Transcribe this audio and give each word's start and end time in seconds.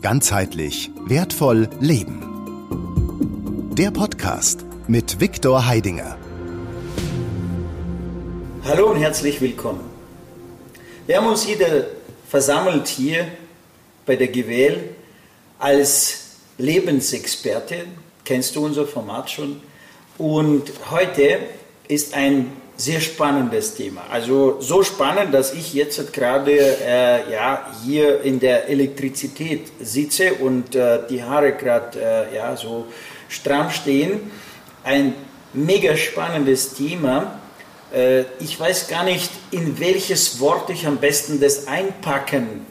Ganzheitlich 0.00 0.92
wertvoll 1.06 1.68
leben. 1.80 2.22
Der 3.76 3.90
Podcast 3.90 4.64
mit 4.86 5.20
Viktor 5.20 5.66
Heidinger. 5.66 6.16
Hallo 8.64 8.92
und 8.92 9.00
herzlich 9.00 9.40
willkommen. 9.40 9.80
Wir 11.08 11.16
haben 11.16 11.26
uns 11.26 11.48
wieder 11.48 11.86
versammelt 12.28 12.86
hier 12.86 13.26
bei 14.06 14.14
der 14.14 14.28
GWL 14.28 14.90
als 15.58 16.36
Lebensexperte. 16.58 17.86
Kennst 18.24 18.54
du 18.54 18.66
unser 18.66 18.86
Format 18.86 19.28
schon? 19.30 19.60
Und 20.16 20.70
heute 20.92 21.40
ist 21.88 22.14
ein 22.14 22.52
sehr 22.78 23.00
spannendes 23.00 23.74
Thema. 23.74 24.04
Also 24.08 24.60
so 24.60 24.84
spannend, 24.84 25.34
dass 25.34 25.52
ich 25.52 25.74
jetzt 25.74 26.12
gerade 26.12 26.52
äh, 26.52 27.30
ja, 27.30 27.66
hier 27.84 28.22
in 28.22 28.38
der 28.38 28.68
Elektrizität 28.68 29.66
sitze 29.80 30.34
und 30.34 30.76
äh, 30.76 31.00
die 31.10 31.22
Haare 31.22 31.52
gerade 31.52 32.28
äh, 32.30 32.36
ja, 32.36 32.56
so 32.56 32.86
stramm 33.28 33.70
stehen. 33.70 34.30
Ein 34.84 35.14
mega 35.52 35.96
spannendes 35.96 36.74
Thema. 36.74 37.40
Äh, 37.92 38.20
ich 38.38 38.58
weiß 38.58 38.86
gar 38.86 39.02
nicht, 39.02 39.30
in 39.50 39.80
welches 39.80 40.38
Wort 40.38 40.70
ich 40.70 40.86
am 40.86 40.98
besten 40.98 41.40
das 41.40 41.66
einpacken 41.66 42.64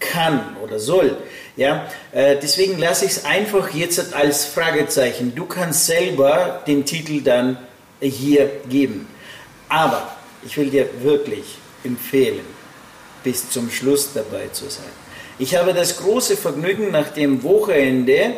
kann 0.00 0.56
oder 0.64 0.80
soll. 0.80 1.16
Ja, 1.56 1.86
äh, 2.10 2.36
deswegen 2.42 2.76
lasse 2.76 3.04
ich 3.04 3.12
es 3.12 3.24
einfach 3.24 3.72
jetzt 3.72 4.14
als 4.14 4.46
Fragezeichen. 4.46 5.32
Du 5.36 5.46
kannst 5.46 5.86
selber 5.86 6.64
den 6.66 6.84
Titel 6.84 7.20
dann 7.20 7.56
hier 8.00 8.50
geben. 8.68 9.06
Aber 9.68 10.16
ich 10.44 10.56
will 10.56 10.70
dir 10.70 10.88
wirklich 11.02 11.58
empfehlen, 11.82 12.44
bis 13.22 13.50
zum 13.50 13.70
Schluss 13.70 14.10
dabei 14.12 14.48
zu 14.52 14.68
sein. 14.68 14.84
Ich 15.38 15.56
habe 15.56 15.74
das 15.74 15.96
große 15.96 16.36
Vergnügen, 16.36 16.90
nach 16.90 17.08
dem 17.08 17.42
Wochenende 17.42 18.34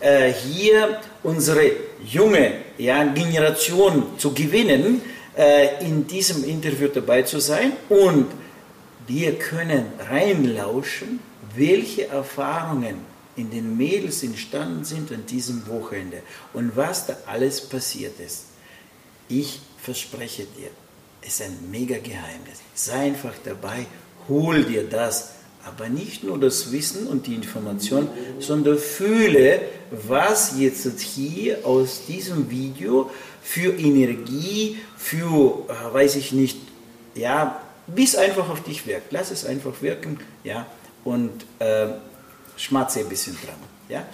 äh, 0.00 0.32
hier 0.32 1.00
unsere 1.22 1.70
junge 2.04 2.54
ja, 2.78 3.04
Generation 3.04 4.18
zu 4.18 4.32
gewinnen, 4.32 5.02
äh, 5.36 5.84
in 5.84 6.06
diesem 6.06 6.42
Interview 6.44 6.88
dabei 6.88 7.22
zu 7.22 7.38
sein. 7.38 7.72
Und 7.88 8.26
wir 9.06 9.38
können 9.38 9.86
reinlauschen, 10.08 11.20
welche 11.54 12.08
Erfahrungen 12.08 12.96
in 13.36 13.50
den 13.50 13.76
Mädels 13.76 14.22
entstanden 14.22 14.84
sind 14.84 15.12
an 15.12 15.24
diesem 15.26 15.66
Wochenende 15.68 16.22
und 16.52 16.76
was 16.76 17.06
da 17.06 17.16
alles 17.26 17.60
passiert 17.60 18.18
ist. 18.18 18.46
Ich 19.28 19.60
verspreche 19.82 20.44
dir, 20.44 20.70
es 21.22 21.40
ist 21.40 21.42
ein 21.42 21.70
mega 21.70 21.96
Geheimnis. 21.98 22.60
Sei 22.74 22.94
einfach 22.94 23.34
dabei, 23.44 23.86
hol 24.28 24.64
dir 24.64 24.84
das. 24.88 25.32
Aber 25.66 25.90
nicht 25.90 26.24
nur 26.24 26.40
das 26.40 26.72
Wissen 26.72 27.06
und 27.06 27.26
die 27.26 27.34
Information, 27.34 28.08
sondern 28.38 28.78
fühle, 28.78 29.60
was 29.90 30.58
jetzt 30.58 31.00
hier 31.00 31.66
aus 31.66 32.06
diesem 32.06 32.50
Video 32.50 33.10
für 33.42 33.72
Energie, 33.78 34.78
für, 34.96 35.66
äh, 35.68 35.94
weiß 35.94 36.16
ich 36.16 36.32
nicht, 36.32 36.58
ja, 37.14 37.60
es 37.94 38.16
einfach 38.16 38.48
auf 38.48 38.62
dich 38.62 38.86
wirkt. 38.86 39.12
Lass 39.12 39.30
es 39.30 39.44
einfach 39.44 39.82
wirken, 39.82 40.18
ja, 40.44 40.66
und 41.04 41.30
äh, 41.58 41.88
schmatze 42.56 43.00
ein 43.00 43.08
bisschen 43.08 43.36
dran, 43.44 43.56
ja. 43.88 44.06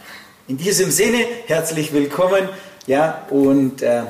In 0.48 0.56
diesem 0.56 0.90
Sinne, 0.90 1.18
herzlich 1.46 1.92
willkommen, 1.92 2.48
ja, 2.88 3.26
und 3.30 3.82
äh, 3.82 4.02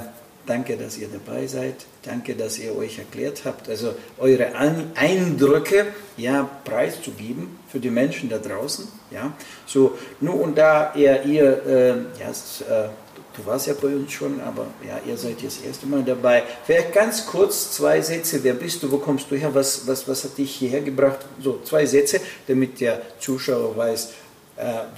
Danke, 0.46 0.76
dass 0.76 0.96
ihr 0.96 1.08
dabei 1.08 1.46
seid. 1.48 1.74
Danke, 2.04 2.36
dass 2.36 2.58
ihr 2.58 2.76
euch 2.76 2.98
erklärt 2.98 3.42
habt, 3.44 3.68
also 3.68 3.94
eure 4.18 4.54
Eindrücke 4.94 5.86
ja, 6.16 6.48
preiszugeben 6.64 7.58
für 7.68 7.80
die 7.80 7.90
Menschen 7.90 8.28
da 8.28 8.38
draußen. 8.38 8.86
Ja. 9.10 9.32
So, 9.66 9.98
nur 10.20 10.40
und 10.40 10.56
da 10.56 10.94
ihr, 10.94 11.24
ihr 11.24 11.66
äh, 11.66 11.88
ja, 12.20 12.30
äh, 12.30 12.88
du 13.36 13.44
warst 13.44 13.66
ja 13.66 13.74
bei 13.74 13.88
uns 13.88 14.12
schon, 14.12 14.40
aber 14.40 14.66
ja, 14.86 15.00
ihr 15.04 15.16
seid 15.16 15.42
jetzt 15.42 15.58
das 15.58 15.66
erste 15.66 15.86
Mal 15.86 16.04
dabei. 16.04 16.44
Vielleicht 16.64 16.92
ganz 16.92 17.26
kurz 17.26 17.72
zwei 17.72 18.00
Sätze. 18.00 18.42
Wer 18.44 18.54
bist 18.54 18.82
du? 18.84 18.92
Wo 18.92 18.98
kommst 18.98 19.28
du 19.30 19.36
her? 19.36 19.52
Was, 19.52 19.86
was, 19.88 20.06
was 20.06 20.22
hat 20.22 20.38
dich 20.38 20.54
hierher 20.54 20.80
gebracht? 20.80 21.18
So, 21.42 21.60
zwei 21.64 21.86
Sätze, 21.86 22.20
damit 22.46 22.80
der 22.80 23.02
Zuschauer 23.18 23.76
weiß, 23.76 24.12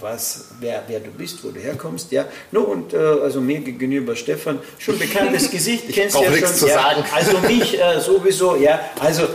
was, 0.01 0.47
wer, 0.61 0.85
wer 0.87 1.01
du 1.01 1.11
bist, 1.11 1.43
wo 1.43 1.51
du 1.51 1.59
herkommst. 1.61 2.13
Ja. 2.13 2.27
No, 2.53 2.61
und 2.61 2.95
äh, 2.95 2.97
also 2.97 3.41
mir 3.41 3.61
gegenüber 3.61 4.15
Stefan, 4.15 4.61
schon 4.79 4.99
bekanntes 4.99 5.51
Gesicht, 5.51 5.85
kennst 5.91 6.17
du 6.17 6.23
ja 6.23 6.37
schon. 6.37 6.55
Zu 6.55 6.69
ja. 6.69 6.75
sagen. 6.75 7.05
Also 7.13 7.39
mich 7.41 7.81
äh, 7.81 8.01
sowieso, 8.01 8.57
ja. 8.57 8.81
Also 9.01 9.29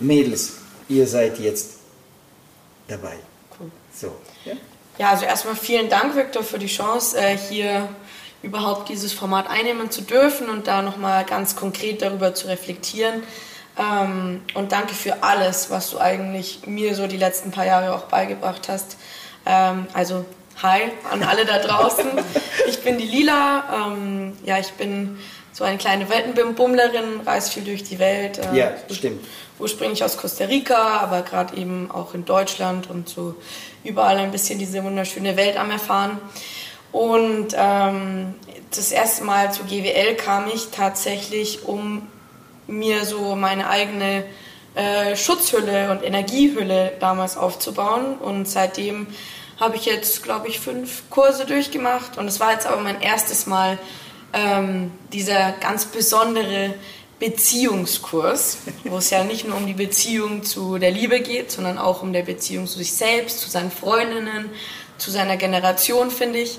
Mädels, 0.00 0.54
ihr 0.88 1.06
seid 1.06 1.38
jetzt 1.38 1.74
dabei. 2.88 3.14
Cool. 3.58 3.70
So. 3.94 4.16
Ja, 4.44 4.54
ja 4.98 5.10
also 5.10 5.24
erstmal 5.24 5.54
vielen 5.54 5.88
Dank, 5.88 6.16
Viktor, 6.16 6.42
für 6.42 6.58
die 6.58 6.66
Chance, 6.66 7.16
äh, 7.18 7.36
hier 7.36 7.88
überhaupt 8.42 8.88
dieses 8.88 9.12
Format 9.12 9.48
einnehmen 9.48 9.90
zu 9.90 10.02
dürfen 10.02 10.48
und 10.48 10.66
da 10.66 10.82
nochmal 10.82 11.24
ganz 11.24 11.56
konkret 11.56 12.02
darüber 12.02 12.34
zu 12.34 12.48
reflektieren. 12.48 13.22
Ähm, 13.78 14.42
und 14.54 14.72
danke 14.72 14.94
für 14.94 15.22
alles, 15.22 15.70
was 15.70 15.90
du 15.90 15.98
eigentlich 15.98 16.66
mir 16.66 16.94
so 16.94 17.06
die 17.06 17.16
letzten 17.16 17.50
paar 17.50 17.66
Jahre 17.66 17.94
auch 17.94 18.04
beigebracht 18.04 18.68
hast. 18.68 18.96
Ähm, 19.50 19.86
also 19.92 20.24
hi 20.62 20.82
an 21.10 21.22
alle 21.22 21.44
da 21.44 21.58
draußen. 21.58 22.06
Ich 22.68 22.84
bin 22.84 22.98
die 22.98 23.06
Lila. 23.06 23.64
Ähm, 23.74 24.36
ja, 24.44 24.58
ich 24.58 24.70
bin 24.72 25.18
so 25.52 25.64
eine 25.64 25.76
kleine 25.76 26.08
Weltenbummlerin, 26.08 27.20
reise 27.26 27.50
viel 27.50 27.64
durch 27.64 27.82
die 27.82 27.98
Welt. 27.98 28.38
Äh, 28.38 28.56
ja, 28.56 28.72
stimmt. 28.90 29.24
Ursprünglich 29.58 30.04
aus 30.04 30.16
Costa 30.16 30.44
Rica, 30.44 31.00
aber 31.00 31.22
gerade 31.22 31.56
eben 31.56 31.90
auch 31.90 32.14
in 32.14 32.24
Deutschland 32.24 32.88
und 32.88 33.08
so 33.08 33.34
überall 33.82 34.18
ein 34.18 34.30
bisschen 34.30 34.58
diese 34.58 34.84
wunderschöne 34.84 35.36
Welt 35.36 35.56
am 35.56 35.70
Erfahren. 35.70 36.18
Und 36.92 37.48
ähm, 37.56 38.34
das 38.70 38.92
erste 38.92 39.24
Mal 39.24 39.52
zu 39.52 39.64
GWL 39.64 40.14
kam 40.14 40.46
ich 40.46 40.68
tatsächlich, 40.70 41.64
um 41.64 42.06
mir 42.66 43.04
so 43.04 43.34
meine 43.34 43.68
eigene 43.68 44.24
äh, 44.74 45.16
Schutzhülle 45.16 45.90
und 45.90 46.04
Energiehülle 46.04 46.92
damals 47.00 47.36
aufzubauen. 47.36 48.14
Und 48.14 48.48
seitdem 48.48 49.08
habe 49.60 49.76
ich 49.76 49.84
jetzt, 49.84 50.22
glaube 50.22 50.48
ich, 50.48 50.58
fünf 50.58 51.02
Kurse 51.10 51.44
durchgemacht. 51.44 52.16
Und 52.18 52.26
es 52.26 52.40
war 52.40 52.52
jetzt 52.52 52.66
aber 52.66 52.80
mein 52.80 53.00
erstes 53.00 53.46
Mal 53.46 53.78
ähm, 54.32 54.90
dieser 55.12 55.52
ganz 55.52 55.84
besondere 55.84 56.74
Beziehungskurs, 57.18 58.58
wo 58.84 58.96
es 58.96 59.10
ja 59.10 59.22
nicht 59.22 59.46
nur 59.46 59.58
um 59.58 59.66
die 59.66 59.74
Beziehung 59.74 60.42
zu 60.42 60.78
der 60.78 60.90
Liebe 60.90 61.20
geht, 61.20 61.52
sondern 61.52 61.78
auch 61.78 62.02
um 62.02 62.12
die 62.12 62.22
Beziehung 62.22 62.66
zu 62.66 62.78
sich 62.78 62.92
selbst, 62.92 63.40
zu 63.40 63.50
seinen 63.50 63.70
Freundinnen, 63.70 64.50
zu 64.96 65.10
seiner 65.10 65.36
Generation, 65.36 66.10
finde 66.10 66.40
ich. 66.40 66.58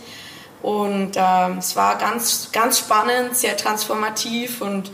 Und 0.61 1.13
ähm, 1.15 1.57
es 1.57 1.75
war 1.75 1.97
ganz, 1.97 2.51
ganz 2.51 2.77
spannend, 2.77 3.35
sehr 3.35 3.57
transformativ 3.57 4.61
und 4.61 4.91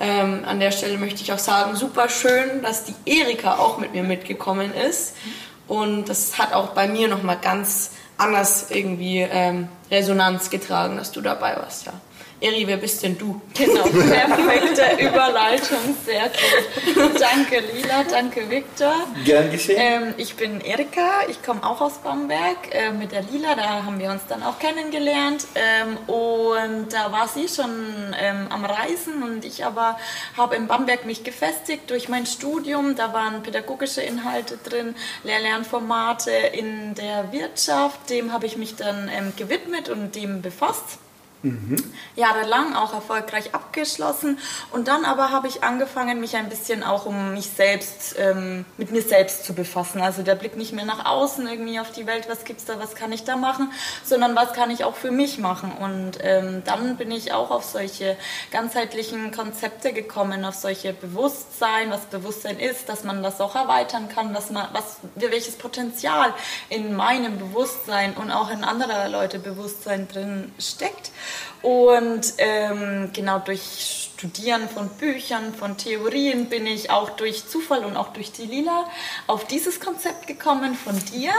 ähm, 0.00 0.44
an 0.46 0.60
der 0.60 0.70
Stelle 0.70 0.96
möchte 0.96 1.22
ich 1.22 1.32
auch 1.32 1.40
sagen, 1.40 1.74
super 1.74 2.08
schön, 2.08 2.62
dass 2.62 2.84
die 2.84 2.94
Erika 3.04 3.56
auch 3.56 3.78
mit 3.78 3.92
mir 3.94 4.04
mitgekommen 4.04 4.72
ist. 4.72 5.16
Und 5.68 6.08
das 6.08 6.38
hat 6.38 6.54
auch 6.54 6.68
bei 6.68 6.88
mir 6.88 7.08
nochmal 7.08 7.38
ganz 7.40 7.90
anders 8.16 8.70
irgendwie 8.70 9.20
ähm, 9.20 9.68
Resonanz 9.90 10.50
getragen, 10.50 10.96
dass 10.96 11.12
du 11.12 11.20
dabei 11.20 11.56
warst, 11.56 11.86
ja. 11.86 11.92
Eri, 12.40 12.68
wer 12.68 12.76
bist 12.76 13.02
denn 13.02 13.18
du? 13.18 13.40
Genau, 13.54 13.82
perfekte 13.82 15.04
Überleitung, 15.04 15.96
sehr 16.06 16.28
gut. 16.28 17.20
Danke 17.20 17.60
Lila, 17.72 18.04
danke 18.08 18.48
Viktor. 18.48 18.94
Gern 19.24 19.50
geschehen. 19.50 19.76
Ähm, 19.80 20.14
ich 20.18 20.36
bin 20.36 20.60
Erika, 20.60 21.22
ich 21.28 21.42
komme 21.42 21.64
auch 21.64 21.80
aus 21.80 21.94
Bamberg 21.98 22.72
äh, 22.72 22.92
mit 22.92 23.10
der 23.10 23.22
Lila, 23.22 23.56
da 23.56 23.82
haben 23.84 23.98
wir 23.98 24.10
uns 24.10 24.22
dann 24.28 24.44
auch 24.44 24.60
kennengelernt. 24.60 25.46
Ähm, 25.56 25.96
und 26.06 26.92
da 26.92 27.10
war 27.10 27.26
sie 27.26 27.48
schon 27.48 28.14
ähm, 28.20 28.46
am 28.50 28.64
Reisen 28.64 29.24
und 29.24 29.44
ich 29.44 29.64
aber 29.64 29.98
habe 30.36 30.54
in 30.54 30.68
Bamberg 30.68 31.06
mich 31.06 31.24
gefestigt 31.24 31.90
durch 31.90 32.08
mein 32.08 32.24
Studium. 32.26 32.94
Da 32.94 33.12
waren 33.12 33.42
pädagogische 33.42 34.00
Inhalte 34.02 34.58
drin, 34.58 34.94
Lehr-Lernformate 35.24 36.30
in 36.30 36.94
der 36.94 37.32
Wirtschaft. 37.32 38.10
Dem 38.10 38.32
habe 38.32 38.46
ich 38.46 38.56
mich 38.56 38.76
dann 38.76 39.10
ähm, 39.12 39.32
gewidmet 39.36 39.88
und 39.88 40.14
dem 40.14 40.40
befasst. 40.40 40.98
Mhm. 41.42 41.76
Jahrelang 42.16 42.74
auch 42.74 42.92
erfolgreich 42.92 43.54
abgeschlossen 43.54 44.38
und 44.72 44.88
dann 44.88 45.04
aber 45.04 45.30
habe 45.30 45.46
ich 45.46 45.62
angefangen, 45.62 46.18
mich 46.18 46.34
ein 46.36 46.48
bisschen 46.48 46.82
auch 46.82 47.06
um 47.06 47.34
mich 47.34 47.48
selbst, 47.50 48.16
ähm, 48.18 48.64
mit 48.76 48.90
mir 48.90 49.02
selbst 49.02 49.44
zu 49.44 49.54
befassen. 49.54 50.00
Also 50.00 50.22
der 50.22 50.34
Blick 50.34 50.56
nicht 50.56 50.72
mehr 50.72 50.84
nach 50.84 51.04
außen 51.04 51.46
irgendwie 51.46 51.78
auf 51.78 51.92
die 51.92 52.06
Welt, 52.06 52.28
was 52.28 52.44
gibt's 52.44 52.64
da, 52.64 52.80
was 52.80 52.96
kann 52.96 53.12
ich 53.12 53.22
da 53.22 53.36
machen, 53.36 53.70
sondern 54.02 54.34
was 54.34 54.52
kann 54.52 54.72
ich 54.72 54.82
auch 54.82 54.96
für 54.96 55.12
mich 55.12 55.38
machen. 55.38 55.70
Und 55.72 56.18
ähm, 56.22 56.62
dann 56.64 56.96
bin 56.96 57.12
ich 57.12 57.32
auch 57.32 57.52
auf 57.52 57.62
solche 57.62 58.16
ganzheitlichen 58.50 59.30
Konzepte 59.30 59.92
gekommen, 59.92 60.44
auf 60.44 60.56
solche 60.56 60.92
Bewusstsein, 60.92 61.90
was 61.90 62.00
Bewusstsein 62.06 62.58
ist, 62.58 62.88
dass 62.88 63.04
man 63.04 63.22
das 63.22 63.40
auch 63.40 63.54
erweitern 63.54 64.08
kann, 64.08 64.34
dass 64.34 64.50
man, 64.50 64.66
was, 64.72 64.96
welches 65.14 65.54
Potenzial 65.54 66.34
in 66.68 66.96
meinem 66.96 67.38
Bewusstsein 67.38 68.14
und 68.14 68.32
auch 68.32 68.50
in 68.50 68.64
anderer 68.64 69.08
Leute 69.08 69.38
Bewusstsein 69.38 70.08
drin 70.08 70.52
steckt. 70.58 71.12
Und 71.62 72.34
ähm, 72.38 73.10
genau 73.12 73.40
durch 73.40 74.08
Studieren 74.18 74.68
von 74.68 74.88
Büchern, 74.88 75.54
von 75.54 75.76
Theorien 75.76 76.48
bin 76.48 76.66
ich 76.66 76.90
auch 76.90 77.10
durch 77.10 77.46
Zufall 77.46 77.84
und 77.84 77.96
auch 77.96 78.12
durch 78.12 78.32
die 78.32 78.46
Lila 78.46 78.84
auf 79.28 79.46
dieses 79.46 79.78
Konzept 79.78 80.26
gekommen 80.26 80.74
von 80.74 80.98
dir 81.12 81.30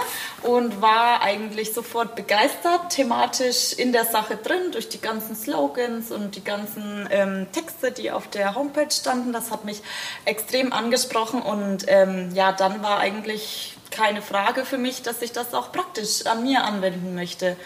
und 0.44 0.82
war 0.82 1.22
eigentlich 1.22 1.74
sofort 1.74 2.16
begeistert, 2.16 2.90
thematisch 2.90 3.74
in 3.74 3.92
der 3.92 4.06
Sache 4.06 4.38
drin, 4.38 4.72
durch 4.72 4.88
die 4.88 5.02
ganzen 5.02 5.36
Slogans 5.36 6.10
und 6.12 6.38
die 6.38 6.44
ganzen 6.44 7.10
ähm, 7.12 7.48
Texte, 7.52 7.92
die 7.92 8.12
auf 8.12 8.30
der 8.30 8.56
Homepage 8.56 8.92
standen. 8.92 9.34
Das 9.34 9.52
hat 9.52 9.66
mich 9.66 9.82
extrem 10.24 10.72
angesprochen 10.72 11.42
und 11.42 11.84
ähm, 11.88 12.30
ja, 12.34 12.54
dann 12.54 12.82
war 12.82 13.00
eigentlich 13.00 13.76
keine 13.92 14.22
Frage 14.22 14.66
für 14.66 14.78
mich, 14.78 15.02
dass 15.02 15.22
ich 15.22 15.32
das 15.32 15.54
auch 15.54 15.72
praktisch 15.72 16.26
an 16.26 16.44
mir 16.44 16.64
anwenden 16.64 17.16
möchte. 17.16 17.58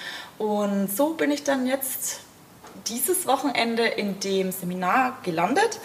Und 0.44 0.94
so 0.94 1.14
bin 1.14 1.32
ich 1.32 1.46
dann 1.46 1.66
jetzt 1.66 2.20
dieses 2.88 3.26
Wochenende 3.28 3.86
in 3.86 4.20
dem 4.20 4.52
Seminar 4.52 5.18
gelandet 5.24 5.80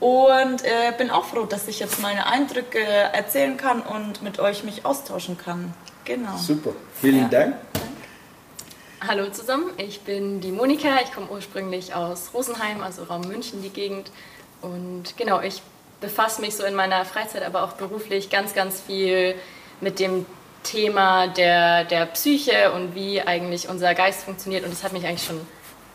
und 0.00 0.64
äh, 0.64 0.94
bin 0.96 1.10
auch 1.10 1.26
froh, 1.26 1.44
dass 1.44 1.68
ich 1.68 1.78
jetzt 1.78 2.00
meine 2.00 2.26
Eindrücke 2.26 2.78
erzählen 2.80 3.58
kann 3.58 3.82
und 3.82 4.22
mit 4.22 4.38
euch 4.38 4.64
mich 4.64 4.86
austauschen 4.86 5.36
kann. 5.36 5.74
Genau. 6.06 6.38
Super, 6.38 6.70
vielen 6.98 7.24
ja. 7.24 7.28
Dank. 7.28 7.56
Hallo 9.06 9.28
zusammen, 9.28 9.66
ich 9.76 10.00
bin 10.00 10.40
die 10.40 10.52
Monika, 10.52 11.02
ich 11.04 11.12
komme 11.12 11.26
ursprünglich 11.30 11.94
aus 11.94 12.30
Rosenheim, 12.32 12.82
also 12.82 13.02
Raum 13.02 13.28
München, 13.28 13.60
die 13.60 13.68
Gegend. 13.68 14.10
Und 14.62 15.18
genau, 15.18 15.42
ich 15.42 15.60
befasse 16.00 16.40
mich 16.40 16.56
so 16.56 16.64
in 16.64 16.74
meiner 16.74 17.04
Freizeit, 17.04 17.42
aber 17.42 17.62
auch 17.62 17.74
beruflich 17.74 18.30
ganz, 18.30 18.54
ganz 18.54 18.80
viel 18.80 19.34
mit 19.82 20.00
dem 20.00 20.24
Thema 20.62 21.28
der, 21.28 21.84
der 21.84 22.06
Psyche 22.06 22.72
und 22.72 22.94
wie 22.94 23.20
eigentlich 23.22 23.68
unser 23.68 23.94
Geist 23.94 24.24
funktioniert. 24.24 24.64
Und 24.64 24.72
das 24.72 24.84
hat 24.84 24.92
mich 24.92 25.06
eigentlich 25.06 25.24
schon 25.24 25.40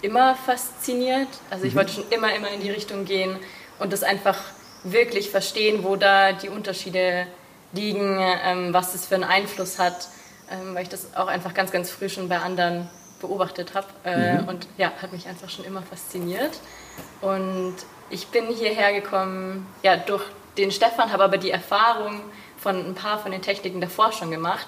immer 0.01 0.35
fasziniert. 0.35 1.29
Also 1.49 1.65
ich 1.65 1.73
mhm. 1.73 1.77
wollte 1.77 1.93
schon 1.93 2.09
immer, 2.09 2.33
immer 2.35 2.49
in 2.49 2.61
die 2.61 2.71
Richtung 2.71 3.05
gehen 3.05 3.37
und 3.79 3.93
das 3.93 4.03
einfach 4.03 4.37
wirklich 4.83 5.29
verstehen, 5.29 5.83
wo 5.83 5.95
da 5.95 6.33
die 6.33 6.49
Unterschiede 6.49 7.27
liegen, 7.71 8.19
ähm, 8.19 8.73
was 8.73 8.91
das 8.91 9.07
für 9.07 9.15
einen 9.15 9.23
Einfluss 9.23 9.79
hat, 9.79 10.09
ähm, 10.51 10.75
weil 10.75 10.83
ich 10.83 10.89
das 10.89 11.15
auch 11.15 11.27
einfach 11.27 11.53
ganz, 11.53 11.71
ganz 11.71 11.89
früh 11.89 12.09
schon 12.09 12.29
bei 12.29 12.37
anderen 12.39 12.89
beobachtet 13.19 13.73
habe. 13.73 13.87
Äh, 14.03 14.41
mhm. 14.41 14.47
Und 14.49 14.67
ja, 14.77 14.91
hat 15.01 15.13
mich 15.13 15.27
einfach 15.27 15.49
schon 15.49 15.65
immer 15.65 15.81
fasziniert. 15.81 16.59
Und 17.21 17.75
ich 18.09 18.27
bin 18.27 18.47
hierher 18.47 18.93
gekommen, 18.93 19.65
ja, 19.81 19.97
durch 19.97 20.23
den 20.57 20.71
Stefan, 20.71 21.11
habe 21.11 21.23
aber 21.23 21.37
die 21.37 21.49
Erfahrung 21.49 22.21
von 22.63 22.77
ein 22.77 22.95
paar 22.95 23.19
von 23.19 23.31
den 23.31 23.41
Techniken 23.41 23.81
davor 23.81 24.11
schon 24.11 24.31
gemacht 24.31 24.67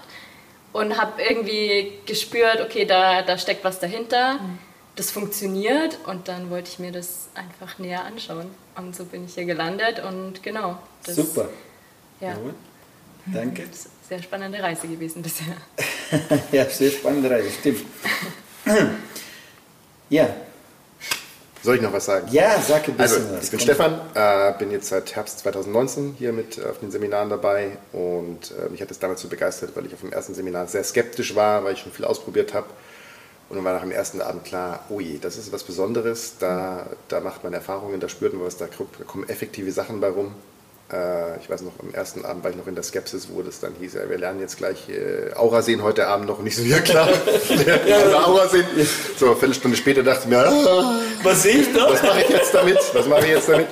und 0.74 0.98
habe 0.98 1.22
irgendwie 1.22 1.94
gespürt, 2.06 2.62
okay, 2.62 2.86
da, 2.86 3.22
da 3.22 3.38
steckt 3.38 3.64
was 3.64 3.80
dahinter. 3.80 4.34
Mhm. 4.34 4.60
Das 4.98 5.12
funktioniert 5.12 5.98
und 6.06 6.28
dann 6.28 6.50
wollte 6.50 6.70
ich 6.70 6.80
mir 6.80 6.92
das 6.92 7.30
einfach 7.34 7.80
näher 7.80 8.06
anschauen. 8.06 8.52
Und 8.78 8.96
so 8.96 9.06
bin 9.06 9.26
ich 9.26 9.34
hier 9.34 9.46
gelandet 9.46 10.02
und 10.04 10.44
genau. 10.44 10.78
Das, 11.04 11.16
Super. 11.16 11.50
Ja. 12.22 12.30
ja. 12.30 12.38
Danke. 13.26 13.64
Sehr 14.08 14.22
spannende 14.22 14.62
Reise 14.62 14.88
gewesen 14.88 15.22
bisher. 15.22 15.56
ja, 16.52 16.66
sehr 16.66 16.92
spannende 16.92 17.30
Reise, 17.30 17.50
stimmt. 17.52 17.86
ja, 20.10 20.30
soll 21.66 21.76
ich 21.76 21.82
noch 21.82 21.92
was 21.92 22.06
sagen? 22.06 22.28
Ja, 22.32 22.62
sag 22.62 22.88
ein 22.88 22.96
bisschen 22.96 23.24
also, 23.24 23.38
Ich 23.42 23.52
bin 23.52 23.60
Stefan, 23.60 24.00
äh, 24.14 24.54
bin 24.58 24.72
jetzt 24.72 24.88
seit 24.88 25.16
Herbst 25.16 25.40
2019 25.40 26.16
hier 26.18 26.32
mit 26.32 26.64
auf 26.64 26.80
den 26.80 26.92
Seminaren 26.92 27.30
dabei 27.30 27.78
und 27.92 28.52
äh, 28.52 28.70
mich 28.70 28.82
hat 28.82 28.92
es 28.92 29.00
damals 29.00 29.22
so 29.22 29.28
begeistert, 29.28 29.72
weil 29.76 29.86
ich 29.86 29.94
auf 29.94 30.02
dem 30.02 30.14
ersten 30.14 30.34
Seminar 30.34 30.68
sehr 30.68 30.84
skeptisch 30.84 31.36
war, 31.36 31.64
weil 31.64 31.74
ich 31.74 31.80
schon 31.80 31.92
viel 31.92 32.06
ausprobiert 32.06 32.54
habe. 32.54 32.68
Und 33.50 33.58
dann 33.58 33.66
war 33.66 33.74
nach 33.74 33.82
dem 33.82 33.92
ersten 33.92 34.22
Abend 34.22 34.46
klar, 34.46 34.86
oh 34.90 35.00
je, 35.00 35.20
das 35.20 35.38
ist 35.38 35.52
was 35.52 35.64
Besonderes, 35.64 36.36
da, 36.40 36.88
da 37.10 37.20
macht 37.20 37.44
man 37.44 37.54
Erfahrungen, 37.54 38.00
da 38.00 38.10
spürt 38.10 38.34
man 38.34 38.44
was, 38.44 38.58
da 38.58 38.68
kommen 39.06 39.30
effektive 39.30 39.72
Sachen 39.72 40.00
bei 40.00 40.10
rum. 40.10 40.34
Äh, 40.94 41.40
ich 41.40 41.50
weiß 41.50 41.62
noch, 41.62 41.74
am 41.80 41.92
ersten 41.94 42.24
Abend 42.26 42.44
war 42.44 42.52
ich 42.52 42.58
noch 42.58 42.68
in 42.68 42.76
der 42.76 42.84
Skepsis, 42.84 43.30
wo 43.34 43.42
das 43.42 43.60
dann 43.60 43.74
hieß, 43.80 43.96
ja, 43.96 44.08
wir 44.08 44.20
lernen 44.20 44.40
jetzt 44.40 44.58
gleich 44.58 44.88
äh, 44.88 45.34
Aura 45.36 45.64
sehen 45.64 45.82
heute 45.82 46.06
Abend 46.06 46.28
noch. 46.28 46.40
nicht 46.44 46.56
so, 46.56 46.62
ja 46.62 46.80
klar, 46.80 47.10
ja, 47.88 47.98
also 47.98 48.18
Aura 48.18 48.48
sehen. 48.48 48.66
So, 49.18 49.26
eine 49.28 49.36
Viertelstunde 49.36 49.78
später 49.78 50.04
dachte 50.04 50.22
ich 50.26 50.30
mir, 50.30 50.46
ah, 50.46 51.00
was 51.24 51.42
sehe 51.42 51.58
ich 51.58 51.74
da? 51.74 51.90
Was 51.90 52.04
mache 52.04 52.22
ich 52.22 52.30
jetzt 52.30 52.54
damit? 52.54 52.78
Was 52.94 53.08
mache 53.08 53.22
ich 53.22 53.32
jetzt 53.32 53.50
damit? 53.50 53.68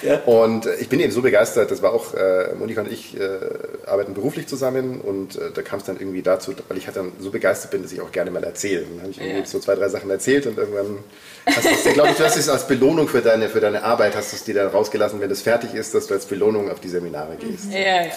Ja. 0.00 0.20
Und 0.20 0.64
äh, 0.64 0.76
ich 0.76 0.88
bin 0.88 1.00
eben 1.00 1.12
so 1.12 1.20
begeistert, 1.20 1.70
das 1.70 1.82
war 1.82 1.92
auch, 1.92 2.14
äh, 2.14 2.54
Monika 2.54 2.80
und 2.80 2.90
ich 2.90 3.20
äh, 3.20 3.38
arbeiten 3.84 4.14
beruflich 4.14 4.46
zusammen 4.46 5.02
und 5.02 5.36
äh, 5.36 5.50
da 5.52 5.60
kam 5.60 5.80
es 5.80 5.84
dann 5.84 5.98
irgendwie 5.98 6.22
dazu, 6.22 6.54
weil 6.68 6.78
ich 6.78 6.86
halt 6.86 6.96
dann 6.96 7.12
so 7.18 7.30
begeistert 7.30 7.72
bin, 7.72 7.82
dass 7.82 7.92
ich 7.92 8.00
auch 8.00 8.10
gerne 8.10 8.30
mal 8.30 8.42
erzähle. 8.42 8.84
Dann 8.84 9.02
habe 9.02 9.10
ich 9.10 9.20
irgendwie 9.20 9.40
ja. 9.40 9.46
so 9.46 9.58
zwei, 9.58 9.74
drei 9.74 9.90
Sachen 9.90 10.08
erzählt 10.08 10.46
und 10.46 10.56
irgendwann 10.56 10.98
hast 11.44 11.66
du 11.84 11.92
glaube 11.92 12.10
ich, 12.10 12.16
du 12.16 12.24
hast 12.24 12.38
es 12.38 12.48
als 12.48 12.66
Belohnung 12.66 13.06
für 13.06 13.20
deine, 13.20 13.50
für 13.50 13.60
deine 13.60 13.82
Arbeit, 13.82 14.16
hast 14.16 14.32
du 14.32 14.36
es 14.36 14.44
dir 14.44 14.54
dann 14.54 14.68
rausgelassen, 14.68 15.20
wenn 15.20 15.28
das 15.28 15.42
fertig 15.42 15.74
ist, 15.74 15.94
dass 15.94 16.06
du 16.06 16.14
als 16.14 16.24
Belohnung 16.24 16.53
Belohnung 16.54 16.70
auf 16.70 16.80
die 16.80 16.88
Seminare 16.88 17.36
gehst. 17.36 17.72
Ja, 17.72 18.04
ja. 18.04 18.12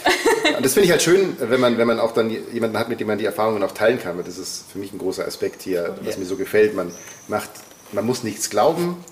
Und 0.56 0.66
das 0.66 0.74
finde 0.74 0.86
ich 0.86 0.92
halt 0.92 1.02
schön, 1.02 1.36
wenn 1.40 1.60
man, 1.60 1.78
wenn 1.78 1.88
man 1.88 2.00
auch 2.00 2.14
dann 2.14 2.30
jemanden 2.30 2.78
hat, 2.78 2.90
mit 2.90 3.00
dem 3.00 3.08
man 3.08 3.18
die 3.18 3.26
Erfahrungen 3.26 3.64
auch 3.64 3.72
teilen 3.72 4.00
kann. 4.00 4.18
Das 4.24 4.38
ist 4.38 4.66
für 4.72 4.80
mich 4.80 4.94
ein 4.94 5.00
großer 5.00 5.26
Aspekt 5.26 5.62
hier, 5.62 5.96
was 6.04 6.16
ja. 6.16 6.20
mir 6.20 6.26
so 6.26 6.36
gefällt. 6.36 6.76
Man, 6.76 6.92
macht, 7.28 7.50
man 7.92 8.06
muss 8.06 8.24
nichts 8.24 8.50
glauben. 8.50 9.04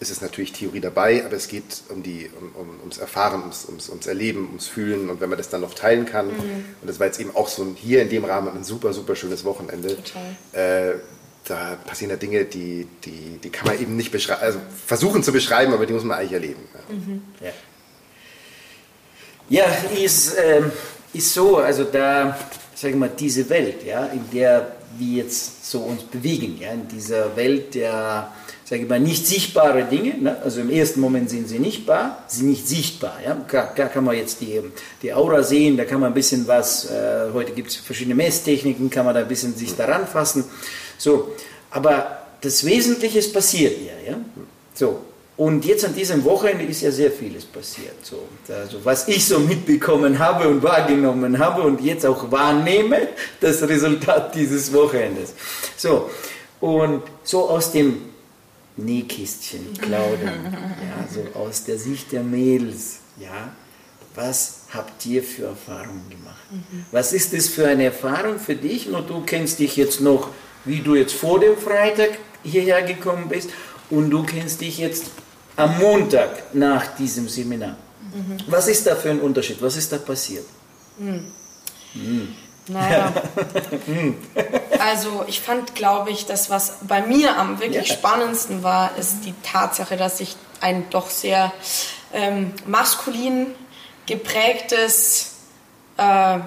Es 0.00 0.10
ist 0.10 0.20
natürlich 0.20 0.52
Theorie 0.52 0.80
dabei, 0.80 1.24
aber 1.24 1.36
es 1.36 1.46
geht 1.46 1.82
um 1.88 2.02
die, 2.02 2.28
um, 2.40 2.60
um, 2.60 2.80
ums 2.80 2.98
Erfahren, 2.98 3.42
ums, 3.42 3.66
ums, 3.66 3.88
ums 3.88 4.06
Erleben, 4.08 4.48
ums 4.48 4.66
Fühlen. 4.66 5.08
Und 5.08 5.20
wenn 5.20 5.28
man 5.28 5.38
das 5.38 5.48
dann 5.48 5.60
noch 5.60 5.74
teilen 5.74 6.06
kann, 6.06 6.26
mhm. 6.26 6.64
und 6.80 6.88
das 6.88 6.98
war 6.98 7.06
jetzt 7.06 7.20
eben 7.20 7.34
auch 7.36 7.48
so 7.48 7.62
ein, 7.62 7.76
hier 7.76 8.02
in 8.02 8.08
dem 8.08 8.24
Rahmen 8.24 8.52
ein 8.54 8.64
super, 8.64 8.92
super 8.92 9.14
schönes 9.14 9.44
Wochenende. 9.44 9.96
Äh, 10.52 10.94
da 11.44 11.76
passieren 11.86 12.10
ja 12.10 12.16
Dinge, 12.16 12.44
die, 12.44 12.86
die, 13.04 13.38
die 13.42 13.50
kann 13.50 13.66
man 13.66 13.80
eben 13.80 13.96
nicht 13.96 14.12
beschreiben, 14.12 14.42
also 14.42 14.60
versuchen 14.86 15.22
zu 15.22 15.32
beschreiben, 15.32 15.72
aber 15.72 15.86
die 15.86 15.92
muss 15.92 16.04
man 16.04 16.18
eigentlich 16.18 16.32
erleben. 16.32 16.62
Ja. 16.74 16.94
Mhm. 16.94 17.22
Ja. 17.40 17.52
Ja, 19.52 19.66
ist, 20.02 20.38
äh, 20.38 20.62
ist 21.12 21.34
so, 21.34 21.58
also 21.58 21.84
da, 21.84 22.38
sage 22.74 22.94
ich 22.94 22.98
mal, 22.98 23.10
diese 23.10 23.46
Welt, 23.50 23.84
ja, 23.84 24.06
in 24.06 24.24
der 24.32 24.76
wir 24.96 25.24
jetzt 25.24 25.70
so 25.70 25.80
uns 25.80 26.04
bewegen, 26.04 26.56
ja, 26.58 26.70
in 26.70 26.88
dieser 26.88 27.36
Welt 27.36 27.74
der, 27.74 28.32
sage 28.64 28.84
ich 28.84 28.88
mal, 28.88 28.98
nicht 28.98 29.26
sichtbare 29.26 29.84
Dinge, 29.84 30.16
ne? 30.16 30.40
also 30.42 30.62
im 30.62 30.70
ersten 30.70 31.00
Moment 31.00 31.28
sind 31.28 31.50
sie 31.50 31.58
nicht 31.58 31.84
bar, 31.84 32.24
sind 32.28 32.48
nicht 32.48 32.66
sichtbar, 32.66 33.18
ja, 33.22 33.36
da, 33.52 33.70
da 33.76 33.88
kann 33.88 34.04
man 34.04 34.16
jetzt 34.16 34.40
die, 34.40 34.58
die 35.02 35.12
Aura 35.12 35.42
sehen, 35.42 35.76
da 35.76 35.84
kann 35.84 36.00
man 36.00 36.12
ein 36.12 36.14
bisschen 36.14 36.48
was, 36.48 36.90
äh, 36.90 37.26
heute 37.34 37.52
gibt 37.52 37.68
es 37.68 37.76
verschiedene 37.76 38.14
Messtechniken, 38.14 38.88
kann 38.88 39.04
man 39.04 39.14
da 39.14 39.20
ein 39.20 39.28
bisschen 39.28 39.54
sich 39.54 39.76
daran 39.76 40.06
fassen, 40.06 40.44
so, 40.96 41.36
aber 41.70 42.22
das 42.40 42.64
Wesentliche 42.64 43.18
ist 43.18 43.34
passiert 43.34 43.76
hier, 43.76 44.12
ja, 44.12 44.18
so, 44.72 45.02
und 45.36 45.64
jetzt 45.64 45.84
an 45.84 45.94
diesem 45.94 46.22
Wochenende 46.24 46.64
ist 46.64 46.82
ja 46.82 46.90
sehr 46.90 47.10
vieles 47.10 47.44
passiert. 47.44 48.04
So. 48.04 48.28
Also 48.52 48.84
was 48.84 49.08
ich 49.08 49.26
so 49.26 49.38
mitbekommen 49.38 50.18
habe 50.18 50.46
und 50.48 50.62
wahrgenommen 50.62 51.38
habe 51.38 51.62
und 51.62 51.80
jetzt 51.80 52.04
auch 52.04 52.30
wahrnehme, 52.30 53.08
das 53.40 53.66
Resultat 53.66 54.34
dieses 54.34 54.72
Wochenendes. 54.72 55.34
So, 55.76 56.10
und 56.60 57.02
so 57.24 57.48
aus 57.48 57.72
dem 57.72 58.02
Nähkistchen 58.76 59.72
plaudern, 59.74 60.52
ja, 60.52 61.08
so 61.12 61.38
aus 61.38 61.64
der 61.64 61.78
Sicht 61.78 62.12
der 62.12 62.22
Mädels, 62.22 62.98
ja, 63.18 63.52
was 64.14 64.64
habt 64.72 65.04
ihr 65.06 65.22
für 65.22 65.46
Erfahrungen 65.46 66.08
gemacht? 66.10 66.36
Mhm. 66.50 66.84
Was 66.90 67.14
ist 67.14 67.32
das 67.32 67.48
für 67.48 67.66
eine 67.66 67.84
Erfahrung 67.84 68.38
für 68.38 68.54
dich? 68.54 68.86
Nur 68.86 69.00
du 69.00 69.22
kennst 69.24 69.58
dich 69.58 69.76
jetzt 69.76 70.02
noch, 70.02 70.28
wie 70.66 70.80
du 70.80 70.94
jetzt 70.94 71.14
vor 71.14 71.40
dem 71.40 71.56
Freitag 71.56 72.10
hierher 72.42 72.82
gekommen 72.82 73.28
bist 73.28 73.50
und 73.92 74.08
du 74.10 74.22
kennst 74.22 74.62
dich 74.62 74.78
jetzt 74.78 75.04
am 75.54 75.78
Montag 75.78 76.54
nach 76.54 76.96
diesem 76.96 77.28
Seminar. 77.28 77.76
Mhm. 78.14 78.38
Was 78.46 78.66
ist 78.66 78.86
da 78.86 78.96
für 78.96 79.10
ein 79.10 79.20
Unterschied? 79.20 79.60
Was 79.60 79.76
ist 79.76 79.92
da 79.92 79.98
passiert? 79.98 80.46
Mhm. 80.96 81.26
Mhm. 81.92 82.34
Naja, 82.68 83.12
also 84.78 85.24
ich 85.26 85.40
fand, 85.40 85.74
glaube 85.74 86.10
ich, 86.10 86.24
das, 86.24 86.48
was 86.48 86.78
bei 86.88 87.02
mir 87.02 87.36
am 87.36 87.60
wirklich 87.60 87.88
ja. 87.88 87.94
spannendsten 87.94 88.62
war, 88.62 88.96
ist 88.96 89.26
die 89.26 89.34
Tatsache, 89.42 89.98
dass 89.98 90.20
ich 90.20 90.36
ein 90.62 90.88
doch 90.88 91.10
sehr 91.10 91.52
ähm, 92.14 92.52
maskulin 92.66 93.48
geprägtes 94.06 95.31
äh, 95.98 96.02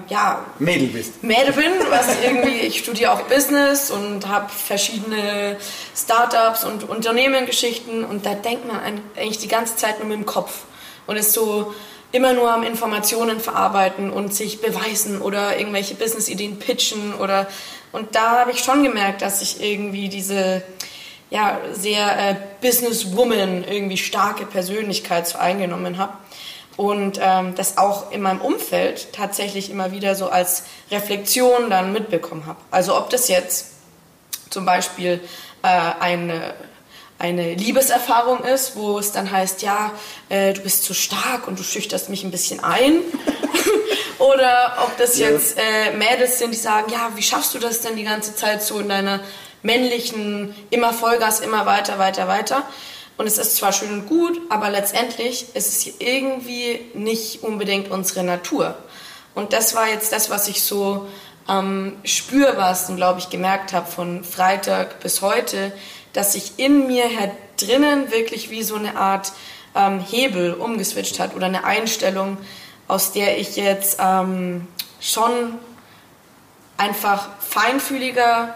ja, 0.08 0.44
Mädel 0.58 0.88
bist. 0.88 1.22
Mädel 1.22 1.52
bin, 1.52 1.72
was 1.90 2.06
irgendwie, 2.22 2.66
ich 2.66 2.78
studiere 2.78 3.12
auch 3.12 3.22
Business 3.22 3.90
und 3.90 4.26
habe 4.28 4.48
verschiedene 4.50 5.56
Startups 5.94 6.64
und 6.64 6.88
Unternehmengeschichten 6.88 8.04
und 8.04 8.26
da 8.26 8.34
denkt 8.34 8.66
man 8.66 8.80
eigentlich 9.16 9.38
die 9.38 9.48
ganze 9.48 9.76
Zeit 9.76 9.98
nur 9.98 10.08
mit 10.08 10.18
dem 10.18 10.26
Kopf 10.26 10.64
und 11.06 11.16
ist 11.16 11.32
so 11.32 11.74
immer 12.12 12.32
nur 12.32 12.50
am 12.50 12.62
Informationen 12.62 13.40
verarbeiten 13.40 14.10
und 14.10 14.34
sich 14.34 14.60
beweisen 14.60 15.20
oder 15.20 15.58
irgendwelche 15.58 15.94
Business-Ideen 15.94 16.58
pitchen 16.58 17.14
oder 17.14 17.46
und 17.92 18.14
da 18.14 18.40
habe 18.40 18.50
ich 18.50 18.58
schon 18.58 18.82
gemerkt, 18.82 19.22
dass 19.22 19.42
ich 19.42 19.62
irgendwie 19.62 20.08
diese 20.08 20.62
ja, 21.30 21.58
sehr 21.72 22.30
äh, 22.30 22.36
Businesswoman, 22.60 23.64
irgendwie 23.64 23.96
starke 23.96 24.46
Persönlichkeit 24.46 25.26
so 25.26 25.38
eingenommen 25.38 25.98
habe 25.98 26.12
und 26.76 27.18
ähm, 27.22 27.54
das 27.54 27.78
auch 27.78 28.10
in 28.12 28.20
meinem 28.20 28.40
Umfeld 28.40 29.12
tatsächlich 29.12 29.70
immer 29.70 29.92
wieder 29.92 30.14
so 30.14 30.28
als 30.28 30.64
Reflexion 30.90 31.70
dann 31.70 31.92
mitbekommen 31.92 32.46
habe. 32.46 32.58
Also 32.70 32.96
ob 32.96 33.10
das 33.10 33.28
jetzt 33.28 33.72
zum 34.50 34.66
Beispiel 34.66 35.20
äh, 35.62 35.68
eine, 36.00 36.54
eine 37.18 37.54
Liebeserfahrung 37.54 38.44
ist, 38.44 38.76
wo 38.76 38.98
es 38.98 39.12
dann 39.12 39.30
heißt, 39.30 39.62
ja, 39.62 39.92
äh, 40.28 40.52
du 40.52 40.60
bist 40.60 40.84
zu 40.84 40.92
stark 40.92 41.48
und 41.48 41.58
du 41.58 41.62
schüchterst 41.62 42.10
mich 42.10 42.24
ein 42.24 42.30
bisschen 42.30 42.62
ein. 42.62 43.00
Oder 44.18 44.78
ob 44.82 44.96
das 44.96 45.18
jetzt 45.18 45.58
äh, 45.58 45.92
Mädels 45.92 46.38
sind, 46.38 46.50
die 46.52 46.58
sagen, 46.58 46.90
ja, 46.90 47.10
wie 47.14 47.22
schaffst 47.22 47.54
du 47.54 47.58
das 47.58 47.80
denn 47.80 47.96
die 47.96 48.04
ganze 48.04 48.34
Zeit 48.34 48.62
so 48.62 48.78
in 48.80 48.88
deiner 48.88 49.20
männlichen, 49.62 50.54
immer 50.70 50.92
Vollgas, 50.92 51.40
immer 51.40 51.66
weiter, 51.66 51.98
weiter, 51.98 52.28
weiter. 52.28 52.62
Und 53.16 53.26
es 53.26 53.38
ist 53.38 53.56
zwar 53.56 53.72
schön 53.72 53.92
und 53.92 54.06
gut, 54.06 54.38
aber 54.50 54.70
letztendlich 54.70 55.54
ist 55.54 55.68
es 55.68 56.00
irgendwie 56.00 56.80
nicht 56.94 57.42
unbedingt 57.42 57.90
unsere 57.90 58.22
Natur. 58.24 58.76
Und 59.34 59.52
das 59.52 59.74
war 59.74 59.88
jetzt 59.88 60.12
das, 60.12 60.28
was 60.28 60.48
ich 60.48 60.62
so 60.62 61.06
ähm, 61.48 61.96
spürbar 62.04 62.76
und 62.88 62.96
glaube 62.96 63.20
ich 63.20 63.30
gemerkt 63.30 63.72
habe 63.72 63.86
von 63.86 64.24
Freitag 64.24 65.00
bis 65.00 65.22
heute, 65.22 65.72
dass 66.12 66.32
sich 66.32 66.58
in 66.58 66.86
mir 66.86 67.04
her 67.04 67.30
drinnen 67.56 68.10
wirklich 68.10 68.50
wie 68.50 68.62
so 68.62 68.76
eine 68.76 68.96
Art 68.96 69.32
ähm, 69.74 70.00
Hebel 70.00 70.54
umgeswitcht 70.54 71.18
hat 71.20 71.34
oder 71.34 71.46
eine 71.46 71.64
Einstellung, 71.64 72.38
aus 72.88 73.12
der 73.12 73.38
ich 73.38 73.56
jetzt 73.56 73.98
ähm, 74.00 74.66
schon 75.00 75.58
einfach 76.76 77.28
feinfühliger, 77.40 78.54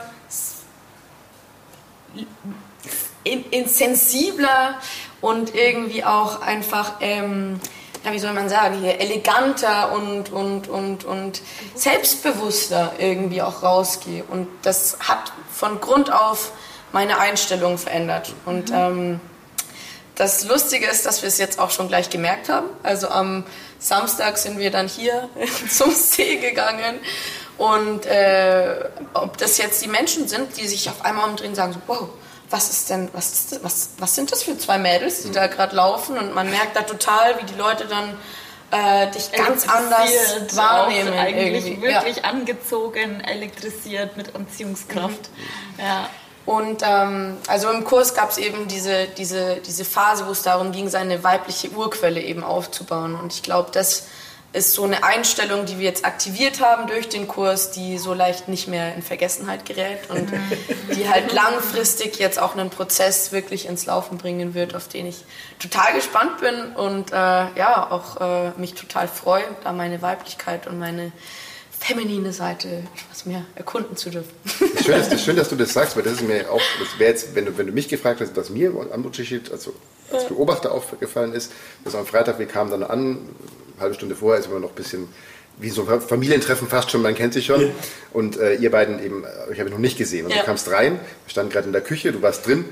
in, 3.25 3.45
in 3.51 3.69
sensibler 3.69 4.79
und 5.21 5.55
irgendwie 5.55 6.05
auch 6.05 6.41
einfach, 6.41 6.95
ähm, 7.01 7.61
ja, 8.05 8.13
wie 8.13 8.19
soll 8.19 8.33
man 8.33 8.49
sagen, 8.49 8.81
hier 8.81 9.01
eleganter 9.01 9.93
und, 9.93 10.33
und, 10.33 10.69
und, 10.69 11.05
und 11.05 11.43
selbstbewusster 11.75 12.95
irgendwie 12.99 13.43
auch 13.43 13.63
rausgehe. 13.63 14.25
Und 14.25 14.49
das 14.63 14.97
hat 15.01 15.33
von 15.53 15.81
Grund 15.81 16.11
auf 16.13 16.53
meine 16.93 17.19
Einstellung 17.19 17.79
verändert. 17.79 18.35
Und 18.47 18.71
mhm. 18.71 18.77
ähm, 18.77 19.21
das 20.15 20.45
Lustige 20.45 20.87
ist, 20.87 21.07
dass 21.07 21.23
wir 21.23 21.29
es 21.29 21.39
jetzt 21.39 21.59
auch 21.59 21.71
schon 21.71 21.89
gleich 21.89 22.11
gemerkt 22.11 22.49
haben. 22.49 22.67
Also 22.83 23.09
am 23.09 23.45
Samstag 23.79 24.39
sind 24.39 24.59
wir 24.59 24.71
dann 24.71 24.89
hier 24.89 25.29
zum 25.71 25.93
See 25.93 26.37
gegangen. 26.37 27.01
Und 27.59 28.07
äh, 28.07 28.89
ob 29.13 29.37
das 29.37 29.59
jetzt 29.59 29.83
die 29.85 29.89
Menschen 29.89 30.29
sind, 30.29 30.57
die 30.57 30.67
sich 30.67 30.89
auf 30.89 31.05
einmal 31.05 31.29
umdrehen 31.29 31.51
und 31.51 31.57
sagen, 31.57 31.75
so, 31.75 31.81
wow, 31.87 32.09
was 32.51 32.71
ist 32.71 32.91
denn, 32.91 33.09
was, 33.13 33.33
ist, 33.33 33.65
was, 33.65 33.91
was 33.99 34.15
sind 34.15 34.33
das 34.33 34.43
für 34.43 34.59
zwei 34.59 34.79
Mädels, 34.79 35.23
die 35.23 35.29
mhm. 35.29 35.35
da 35.35 35.47
gerade 35.47 35.75
laufen? 35.77 36.19
Und 36.19 36.35
man 36.35 36.51
merkt 36.51 36.77
da 36.77 36.83
total, 36.83 37.39
wie 37.41 37.47
die 37.47 37.55
Leute 37.55 37.87
dann 37.87 38.17
äh, 38.73 39.11
dich 39.11 39.31
ganz 39.33 39.69
anders 39.69 40.57
wahrnehmen. 40.57 41.13
Eigentlich 41.13 41.67
irgendwie. 41.67 41.83
wirklich 41.83 42.17
ja. 42.17 42.25
angezogen, 42.25 43.21
elektrisiert 43.21 44.17
mit 44.17 44.35
Anziehungskraft. 44.35 45.31
Mhm. 45.31 45.85
Ja. 45.85 46.11
Und 46.47 46.83
ähm, 46.85 47.37
also 47.47 47.71
im 47.71 47.85
Kurs 47.85 48.15
gab 48.15 48.31
es 48.31 48.39
eben 48.39 48.67
diese, 48.67 49.07
diese, 49.07 49.61
diese 49.65 49.85
Phase, 49.85 50.27
wo 50.27 50.33
es 50.33 50.43
darum 50.43 50.73
ging, 50.73 50.89
seine 50.89 51.23
weibliche 51.23 51.71
Urquelle 51.71 52.21
eben 52.21 52.43
aufzubauen. 52.43 53.15
Und 53.15 53.33
ich 53.33 53.43
glaube, 53.43 53.71
das 53.73 54.07
ist 54.53 54.75
so 54.75 54.83
eine 54.83 55.05
Einstellung, 55.05 55.65
die 55.67 55.79
wir 55.79 55.85
jetzt 55.85 56.05
aktiviert 56.05 56.61
haben 56.61 56.89
durch 56.89 57.09
den 57.09 57.29
Kurs, 57.29 57.71
die 57.71 57.99
so 57.99 58.15
leicht 58.15 58.49
nicht 58.49 58.67
mehr 58.67 58.95
in 58.95 59.03
Vergessenheit 59.03 59.65
gerät 59.65 60.11
und 60.11 60.29
die 60.95 61.09
halt 61.09 61.33
langfristig 61.33 62.19
jetzt 62.19 62.41
auch 62.41 62.57
einen 62.57 62.71
Prozess 62.71 63.31
wirklich 63.31 63.67
ins 63.67 63.87
Laufen 63.87 64.19
bringen 64.19 64.55
wird, 64.55 64.75
auf 64.75 64.89
den 64.89 65.07
ich 65.07 65.25
total 65.61 65.95
gespannt 65.95 66.41
bin 66.41 66.75
und 66.75 67.13
äh, 67.13 67.15
ja 67.15 67.91
auch 67.91 68.21
äh, 68.21 68.51
mich 68.59 68.75
total 68.75 69.07
freue, 69.07 69.45
da 69.63 69.73
meine 69.73 70.03
Weiblichkeit 70.03 70.67
und 70.67 70.79
meine 70.79 71.13
feminine 71.79 72.33
Seite 72.33 72.83
etwas 73.07 73.25
mehr 73.25 73.45
erkunden 73.55 73.97
zu 73.97 74.11
dürfen. 74.11 74.31
Das 74.75 74.85
schön, 74.85 75.01
ist, 75.01 75.13
das 75.13 75.25
schön, 75.25 75.37
dass 75.37 75.49
du 75.49 75.57
das 75.57 75.73
sagst, 75.73 75.97
weil 75.97 76.03
das 76.03 76.15
ist 76.15 76.23
mir 76.23 76.51
auch, 76.51 76.61
das 76.79 76.99
wäre 76.99 77.11
jetzt, 77.11 77.35
wenn 77.35 77.47
du, 77.47 77.57
wenn 77.57 77.67
du 77.67 77.73
mich 77.73 77.89
gefragt 77.89 78.21
hast, 78.21 78.37
was 78.37 78.51
mir 78.51 78.71
am 78.93 79.05
Unterschied, 79.05 79.51
also 79.51 79.73
als 80.13 80.27
Beobachter 80.27 80.73
aufgefallen 80.73 81.33
ist, 81.33 81.53
dass 81.85 81.95
am 81.95 82.05
Freitag, 82.05 82.39
wir 82.39 82.47
kamen 82.47 82.71
dann 82.71 82.83
an, 82.83 83.29
halbe 83.81 83.95
Stunde 83.95 84.15
vorher 84.15 84.41
ist 84.41 84.47
immer 84.47 84.61
noch 84.61 84.71
ein 84.71 84.75
bisschen 84.75 85.09
wie 85.59 85.71
so 85.71 85.87
ein 85.87 86.01
Familientreffen 86.01 86.69
fast 86.69 86.91
schon, 86.91 87.03
man 87.03 87.15
kennt 87.15 87.35
sich 87.35 87.47
schon. 87.47 87.61
Ja. 87.61 87.69
Und 88.13 88.39
äh, 88.39 88.55
ihr 88.55 88.71
beiden 88.71 89.03
eben, 89.05 89.25
ich 89.53 89.61
habe 89.61 89.71
noch 89.71 89.79
nicht 89.79 89.99
gesehen. 89.99 90.27
Und 90.27 90.33
ja. 90.33 90.39
du 90.39 90.45
kamst 90.45 90.71
rein, 90.71 90.93
wir 90.93 91.31
standen 91.31 91.53
gerade 91.53 91.67
in 91.67 91.73
der 91.73 91.83
Küche, 91.83 92.13
du 92.13 92.23
warst 92.23 92.47
drin. 92.47 92.65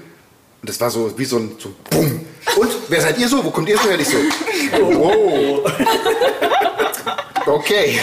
Und 0.60 0.68
das 0.68 0.80
war 0.80 0.90
so 0.90 1.18
wie 1.18 1.24
so 1.24 1.38
ein, 1.38 1.52
so 1.58 1.68
ein 1.68 1.74
Bumm. 1.90 2.24
Und 2.56 2.70
wer 2.88 3.00
seid 3.00 3.18
ihr 3.18 3.28
so? 3.28 3.44
Wo 3.44 3.50
kommt 3.50 3.68
ihr 3.68 3.78
so 3.78 3.88
her? 3.88 3.98
Ich 4.00 4.08
so, 4.08 4.16
oh. 4.82 5.68
Okay. 7.48 7.98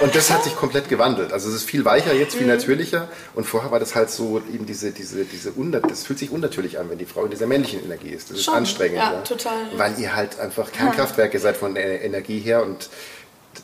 Und 0.00 0.14
das 0.14 0.30
hat 0.30 0.44
sich 0.44 0.56
komplett 0.56 0.88
gewandelt. 0.88 1.32
Also 1.32 1.48
es 1.48 1.56
ist 1.56 1.64
viel 1.64 1.84
weicher 1.84 2.14
jetzt, 2.14 2.34
viel 2.34 2.46
mhm. 2.46 2.54
natürlicher. 2.54 3.08
Und 3.34 3.44
vorher 3.44 3.70
war 3.70 3.80
das 3.80 3.94
halt 3.94 4.10
so 4.10 4.42
eben 4.52 4.66
diese, 4.66 4.92
diese, 4.92 5.24
diese, 5.24 5.52
das 5.82 6.04
fühlt 6.04 6.18
sich 6.18 6.30
unnatürlich 6.30 6.78
an, 6.78 6.90
wenn 6.90 6.98
die 6.98 7.06
Frau 7.06 7.24
in 7.24 7.30
dieser 7.30 7.46
männlichen 7.46 7.84
Energie 7.84 8.10
ist. 8.10 8.30
Das 8.30 8.38
ist 8.38 8.44
Schon. 8.44 8.54
anstrengend. 8.54 8.98
Ja, 8.98 9.12
ja, 9.14 9.20
total. 9.20 9.66
Weil 9.76 9.98
ihr 9.98 10.14
halt 10.14 10.38
einfach 10.40 10.72
Kernkraftwerke 10.72 11.38
seid 11.38 11.56
von 11.56 11.74
der 11.74 12.02
Energie 12.02 12.40
her 12.40 12.62
und 12.62 12.88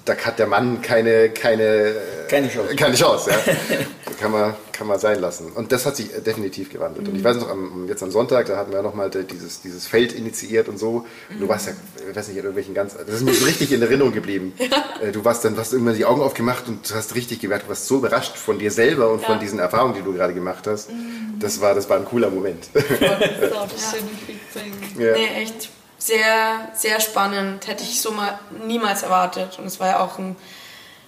da 0.04 0.16
hat 0.16 0.38
der 0.38 0.46
Mann 0.46 0.82
keine, 0.82 1.30
keine, 1.30 1.94
keine 2.28 2.48
Chance. 2.48 2.76
Keine 2.76 2.94
Chance 2.94 3.30
ja. 3.30 3.76
kann, 4.20 4.32
man, 4.32 4.54
kann 4.72 4.86
man 4.86 4.98
sein 4.98 5.20
lassen. 5.20 5.52
Und 5.52 5.72
das 5.72 5.86
hat 5.86 5.96
sich 5.96 6.10
definitiv 6.24 6.70
gewandelt. 6.70 7.06
Mhm. 7.06 7.12
Und 7.12 7.18
ich 7.18 7.24
weiß 7.24 7.36
noch, 7.36 7.48
am, 7.48 7.86
jetzt 7.88 8.02
am 8.02 8.10
Sonntag, 8.10 8.46
da 8.46 8.56
hatten 8.56 8.72
wir 8.72 8.82
nochmal 8.82 9.10
dieses, 9.10 9.62
dieses 9.62 9.86
Feld 9.86 10.12
initiiert 10.12 10.68
und 10.68 10.78
so. 10.78 11.06
Und 11.30 11.40
du 11.40 11.48
warst 11.48 11.68
ja, 11.68 11.72
ich 12.08 12.16
weiß 12.16 12.28
nicht, 12.28 12.36
in 12.36 12.44
irgendwelchen 12.44 12.74
ganz, 12.74 12.96
das 12.96 13.16
ist 13.16 13.24
mir 13.24 13.32
richtig 13.32 13.72
in 13.72 13.82
Erinnerung 13.82 14.12
geblieben. 14.12 14.52
Ja. 14.70 14.84
Äh, 15.02 15.10
du 15.10 15.24
warst 15.24 15.44
dann, 15.44 15.56
hast 15.56 15.72
irgendwann 15.72 15.96
die 15.96 16.04
Augen 16.04 16.20
aufgemacht 16.20 16.68
und 16.68 16.94
hast 16.94 17.14
richtig 17.14 17.40
gemerkt, 17.40 17.64
du 17.64 17.70
warst 17.70 17.86
so 17.86 17.96
überrascht 17.96 18.36
von 18.36 18.58
dir 18.58 18.70
selber 18.70 19.10
und 19.10 19.22
ja. 19.22 19.26
von 19.26 19.40
diesen 19.40 19.58
Erfahrungen, 19.58 19.94
die 19.94 20.02
du 20.02 20.12
gerade 20.12 20.32
gemacht 20.32 20.66
hast. 20.66 20.90
Mhm. 20.90 21.40
Das 21.40 21.60
war, 21.60 21.74
das 21.74 21.88
war 21.88 21.96
ein 21.96 22.04
cooler 22.04 22.30
Moment. 22.30 22.68
Das 22.72 22.84
ist 22.84 23.52
auch 23.52 23.68
das 23.68 23.90
schöne 23.90 24.10
Feedback. 24.26 24.72
Ja. 24.98 25.12
Nee, 25.12 25.42
echt 25.42 25.70
sehr, 26.00 26.68
sehr 26.74 26.98
spannend. 27.00 27.68
Hätte 27.68 27.84
ich 27.84 28.00
so 28.00 28.10
mal 28.10 28.38
niemals 28.66 29.02
erwartet. 29.02 29.58
Und 29.58 29.66
es 29.66 29.78
war 29.78 29.88
ja 29.88 30.00
auch 30.00 30.18
ein 30.18 30.34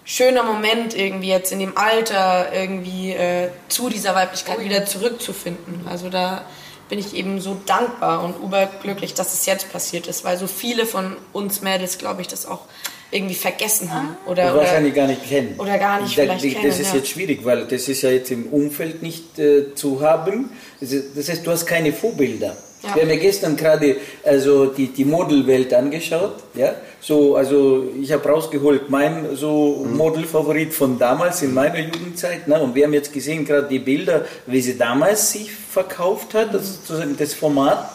schöner 0.05 0.43
Moment 0.43 0.97
irgendwie 0.97 1.29
jetzt 1.29 1.51
in 1.53 1.59
dem 1.59 1.77
Alter 1.77 2.53
irgendwie 2.53 3.13
äh, 3.13 3.49
zu 3.69 3.89
dieser 3.89 4.15
Weiblichkeit 4.15 4.59
oh 4.61 4.65
wieder 4.65 4.85
zurückzufinden. 4.87 5.87
Also 5.89 6.09
da 6.09 6.45
bin 6.89 6.99
ich 6.99 7.15
eben 7.15 7.41
so 7.41 7.57
dankbar 7.65 8.23
und 8.23 8.37
überglücklich, 8.45 9.15
dass 9.15 9.33
es 9.33 9.47
jetzt 9.47 9.73
passiert 9.73 10.07
ist, 10.07 10.25
weil 10.25 10.37
so 10.37 10.47
viele 10.47 10.85
von 10.85 11.17
uns 11.33 11.63
Mädels, 11.63 11.97
glaube 11.97 12.21
ich, 12.21 12.29
das 12.29 12.45
auch 12.45 12.67
irgendwie 13.11 13.35
vergessen 13.35 13.93
haben 13.93 14.17
ah. 14.27 14.31
oder, 14.31 14.45
oder 14.53 14.57
wahrscheinlich 14.57 14.95
gar 14.95 15.07
nicht 15.07 15.27
kennen. 15.27 15.55
Oder 15.59 15.79
gar 15.79 16.01
nicht 16.03 16.19
da, 16.19 16.23
vielleicht 16.23 16.45
das 16.45 16.53
kennen. 16.53 16.67
Das 16.67 16.81
ist 16.81 16.93
ja. 16.93 16.99
jetzt 16.99 17.09
schwierig, 17.09 17.45
weil 17.45 17.67
das 17.67 17.89
ist 17.89 18.03
ja 18.03 18.11
jetzt 18.11 18.31
im 18.31 18.47
Umfeld 18.47 19.03
nicht 19.03 19.39
äh, 19.39 19.75
zu 19.75 20.01
haben. 20.01 20.51
Das 20.81 21.29
heißt, 21.29 21.47
du 21.47 21.51
hast 21.51 21.67
keine 21.67 21.93
Vorbilder. 21.93 22.57
Ja. 22.83 22.95
Wir 22.95 23.03
haben 23.03 23.11
ja 23.11 23.17
gestern 23.17 23.57
gerade 23.57 23.97
also 24.25 24.67
die, 24.67 24.89
die 24.89 25.05
Modelwelt 25.05 25.73
angeschaut. 25.73 26.35
Ja? 26.55 26.75
So, 27.01 27.37
also 27.37 27.85
ich 28.01 28.13
habe 28.13 28.29
rausgeholt 28.29 28.91
mein 28.91 29.37
so 29.37 29.85
mhm. 29.85 29.97
Modelfavorit 29.97 30.75
von 30.75 30.99
damals 30.99 31.43
in 31.43 31.55
meiner 31.55 31.79
Jugendzeit. 31.79 32.49
Ne? 32.49 32.61
Und 32.61 32.75
wir 32.75 32.85
haben 32.85 32.95
jetzt 32.95 33.13
gesehen 33.13 33.45
gerade 33.45 33.69
die 33.69 33.79
Bilder, 33.79 34.25
wie 34.47 34.61
sie 34.61 34.77
damals 34.77 35.33
sich 35.33 35.51
verkauft 35.53 36.35
hat, 36.35 36.53
also 36.53 36.73
sozusagen 36.73 37.17
das 37.17 37.35
Format. 37.35 37.91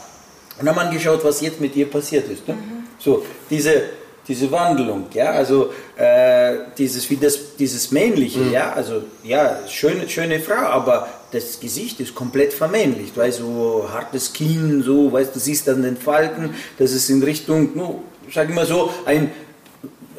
Und 0.60 0.68
haben 0.68 0.80
angeschaut, 0.80 1.24
was 1.24 1.42
jetzt 1.42 1.62
mit 1.62 1.76
ihr 1.76 1.90
passiert 1.90 2.28
ist. 2.30 2.48
Ne? 2.48 2.56
Mhm. 2.56 2.84
So, 3.00 3.24
diese 3.50 3.84
diese 4.28 4.52
Wandlung, 4.52 5.06
ja, 5.14 5.32
also 5.32 5.72
äh, 5.96 6.58
dieses 6.78 7.10
wie 7.10 7.16
das 7.16 7.56
dieses 7.56 7.92
männliche, 7.92 8.40
mhm. 8.40 8.52
ja, 8.52 8.74
also 8.74 9.04
ja, 9.24 9.60
schöne 9.68 10.10
schöne 10.10 10.40
Frau, 10.42 10.56
aber 10.56 11.08
das 11.32 11.60
Gesicht 11.60 12.00
ist 12.00 12.16
komplett 12.16 12.54
vermännlicht, 12.54 13.18
weil 13.18 13.32
so 13.32 13.88
hartes 13.92 14.34
Kinn, 14.34 14.82
so, 14.84 15.12
weißt 15.12 15.36
du, 15.36 15.40
siehst 15.40 15.68
dann 15.68 15.82
den 15.82 15.98
Falten, 15.98 16.56
das 16.78 16.92
ist 16.92 17.10
in 17.10 17.22
Richtung, 17.22 17.76
no, 17.76 18.04
sag 18.34 18.50
ich 18.50 18.56
mal 18.56 18.66
so, 18.66 18.94
ein, 19.06 19.32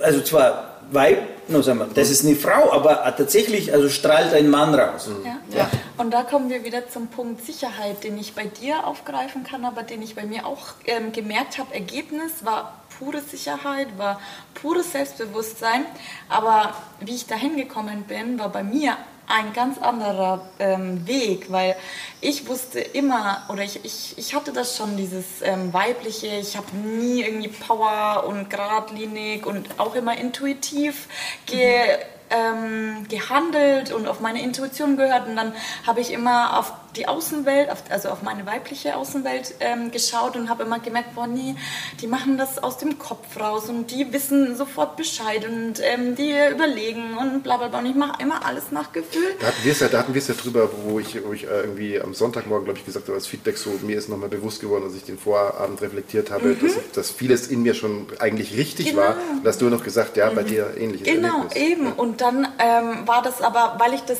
also 0.02 0.20
zwar 0.20 0.68
Weib, 0.90 1.18
no, 1.48 1.60
sag 1.60 1.76
mal, 1.76 1.88
das 1.94 2.10
ist 2.10 2.24
eine 2.24 2.34
Frau, 2.34 2.72
aber 2.72 3.04
tatsächlich, 3.16 3.72
also 3.72 3.88
strahlt 3.88 4.32
ein 4.32 4.48
Mann 4.48 4.74
raus. 4.74 5.08
Ja. 5.24 5.38
ja. 5.56 5.70
Und 5.98 6.12
da 6.12 6.22
kommen 6.22 6.48
wir 6.48 6.64
wieder 6.64 6.88
zum 6.88 7.08
Punkt 7.08 7.44
Sicherheit, 7.44 8.04
den 8.04 8.18
ich 8.18 8.34
bei 8.34 8.44
dir 8.44 8.86
aufgreifen 8.86 9.44
kann, 9.44 9.64
aber 9.64 9.82
den 9.82 10.00
ich 10.00 10.14
bei 10.14 10.24
mir 10.24 10.46
auch 10.46 10.68
ähm, 10.86 11.12
gemerkt 11.12 11.58
habe. 11.58 11.74
Ergebnis 11.74 12.32
war 12.42 12.82
pure 12.98 13.20
Sicherheit, 13.20 13.88
war 13.98 14.20
pures 14.54 14.92
Selbstbewusstsein. 14.92 15.84
Aber 16.28 16.74
wie 17.00 17.14
ich 17.14 17.26
da 17.26 17.34
hingekommen 17.34 18.04
bin, 18.04 18.38
war 18.38 18.48
bei 18.50 18.62
mir 18.62 18.96
ein 19.28 19.52
ganz 19.52 19.78
anderer 19.78 20.40
ähm, 20.58 21.06
Weg, 21.06 21.52
weil 21.52 21.76
ich 22.20 22.48
wusste 22.48 22.80
immer, 22.80 23.44
oder 23.48 23.62
ich, 23.62 23.84
ich, 23.84 24.16
ich 24.16 24.34
hatte 24.34 24.52
das 24.52 24.76
schon, 24.76 24.96
dieses 24.96 25.42
ähm, 25.42 25.72
weibliche, 25.72 26.28
ich 26.28 26.56
habe 26.56 26.76
nie 26.76 27.22
irgendwie 27.22 27.48
Power 27.48 28.24
und 28.26 28.48
geradlinig 28.48 29.46
und 29.46 29.78
auch 29.78 29.94
immer 29.94 30.16
intuitiv 30.16 31.08
ge, 31.46 31.78
mhm. 31.78 31.96
ähm, 32.30 33.08
gehandelt 33.08 33.92
und 33.92 34.08
auf 34.08 34.20
meine 34.20 34.42
Intuition 34.42 34.96
gehört 34.96 35.28
und 35.28 35.36
dann 35.36 35.54
habe 35.86 36.00
ich 36.00 36.10
immer 36.10 36.58
auf 36.58 36.72
die 36.96 37.06
Außenwelt, 37.06 37.68
also 37.90 38.08
auf 38.08 38.22
meine 38.22 38.46
weibliche 38.46 38.96
Außenwelt 38.96 39.54
ähm, 39.60 39.90
geschaut 39.90 40.36
und 40.36 40.48
habe 40.48 40.64
immer 40.64 40.78
gemerkt, 40.78 41.14
boah, 41.14 41.26
nee, 41.26 41.54
die 42.00 42.06
machen 42.06 42.38
das 42.38 42.62
aus 42.62 42.78
dem 42.78 42.98
Kopf 42.98 43.38
raus 43.38 43.68
und 43.68 43.90
die 43.90 44.12
wissen 44.12 44.56
sofort 44.56 44.96
Bescheid 44.96 45.46
und 45.46 45.80
ähm, 45.82 46.16
die 46.16 46.34
überlegen 46.52 47.16
und 47.18 47.42
bla 47.42 47.56
bla 47.56 47.68
bla. 47.68 47.80
Und 47.80 47.86
ich 47.86 47.94
mache 47.94 48.22
immer 48.22 48.44
alles 48.44 48.70
nach 48.70 48.92
Gefühl. 48.92 49.34
Da 49.40 49.48
hatten 49.48 49.64
wir 49.64 49.72
es 49.72 49.80
ja, 49.80 49.88
da 49.88 49.98
hatten 49.98 50.14
wir 50.14 50.20
es 50.20 50.28
ja 50.28 50.34
drüber, 50.34 50.70
wo 50.84 50.98
ich, 50.98 51.24
wo 51.24 51.32
ich 51.32 51.44
äh, 51.44 51.60
irgendwie 51.60 52.00
am 52.00 52.14
Sonntagmorgen, 52.14 52.64
glaube 52.64 52.78
ich, 52.78 52.86
gesagt 52.86 53.06
habe, 53.06 53.16
als 53.16 53.26
Feedback 53.26 53.58
so, 53.58 53.70
mir 53.82 53.98
ist 53.98 54.08
nochmal 54.08 54.28
bewusst 54.28 54.60
geworden, 54.60 54.84
als 54.84 54.94
ich 54.94 55.04
den 55.04 55.18
Vorabend 55.18 55.80
reflektiert 55.82 56.30
habe, 56.30 56.48
mhm. 56.48 56.60
dass, 56.60 56.74
dass, 56.92 57.10
vieles 57.10 57.48
in 57.48 57.62
mir 57.62 57.74
schon 57.74 58.06
eigentlich 58.18 58.56
richtig 58.56 58.90
genau. 58.90 59.02
war. 59.02 59.16
Und 59.32 59.46
hast 59.46 59.60
du 59.60 59.68
noch 59.68 59.84
gesagt, 59.84 60.16
ja, 60.16 60.30
bei 60.30 60.42
mhm. 60.42 60.46
dir 60.46 60.74
ähnliches 60.76 61.06
Genau, 61.06 61.44
Erlebnis. 61.44 61.56
eben. 61.56 61.84
Ja. 61.86 61.92
Und 61.96 62.20
dann 62.20 62.48
ähm, 62.58 63.06
war 63.06 63.22
das 63.22 63.42
aber, 63.42 63.76
weil 63.78 63.94
ich 63.94 64.02
das 64.02 64.18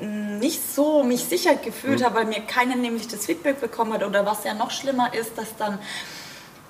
nicht 0.00 0.60
so 0.74 1.02
mich 1.02 1.24
sicher 1.24 1.54
gefühlt 1.54 2.00
mhm. 2.00 2.04
habe, 2.04 2.14
weil 2.16 2.24
mir 2.26 2.40
keiner 2.40 2.76
nämlich 2.76 3.08
das 3.08 3.26
Feedback 3.26 3.60
bekommen 3.60 3.92
hat 3.92 4.02
oder 4.02 4.26
was 4.26 4.44
ja 4.44 4.54
noch 4.54 4.70
schlimmer 4.70 5.14
ist, 5.14 5.38
dass 5.38 5.56
dann 5.56 5.78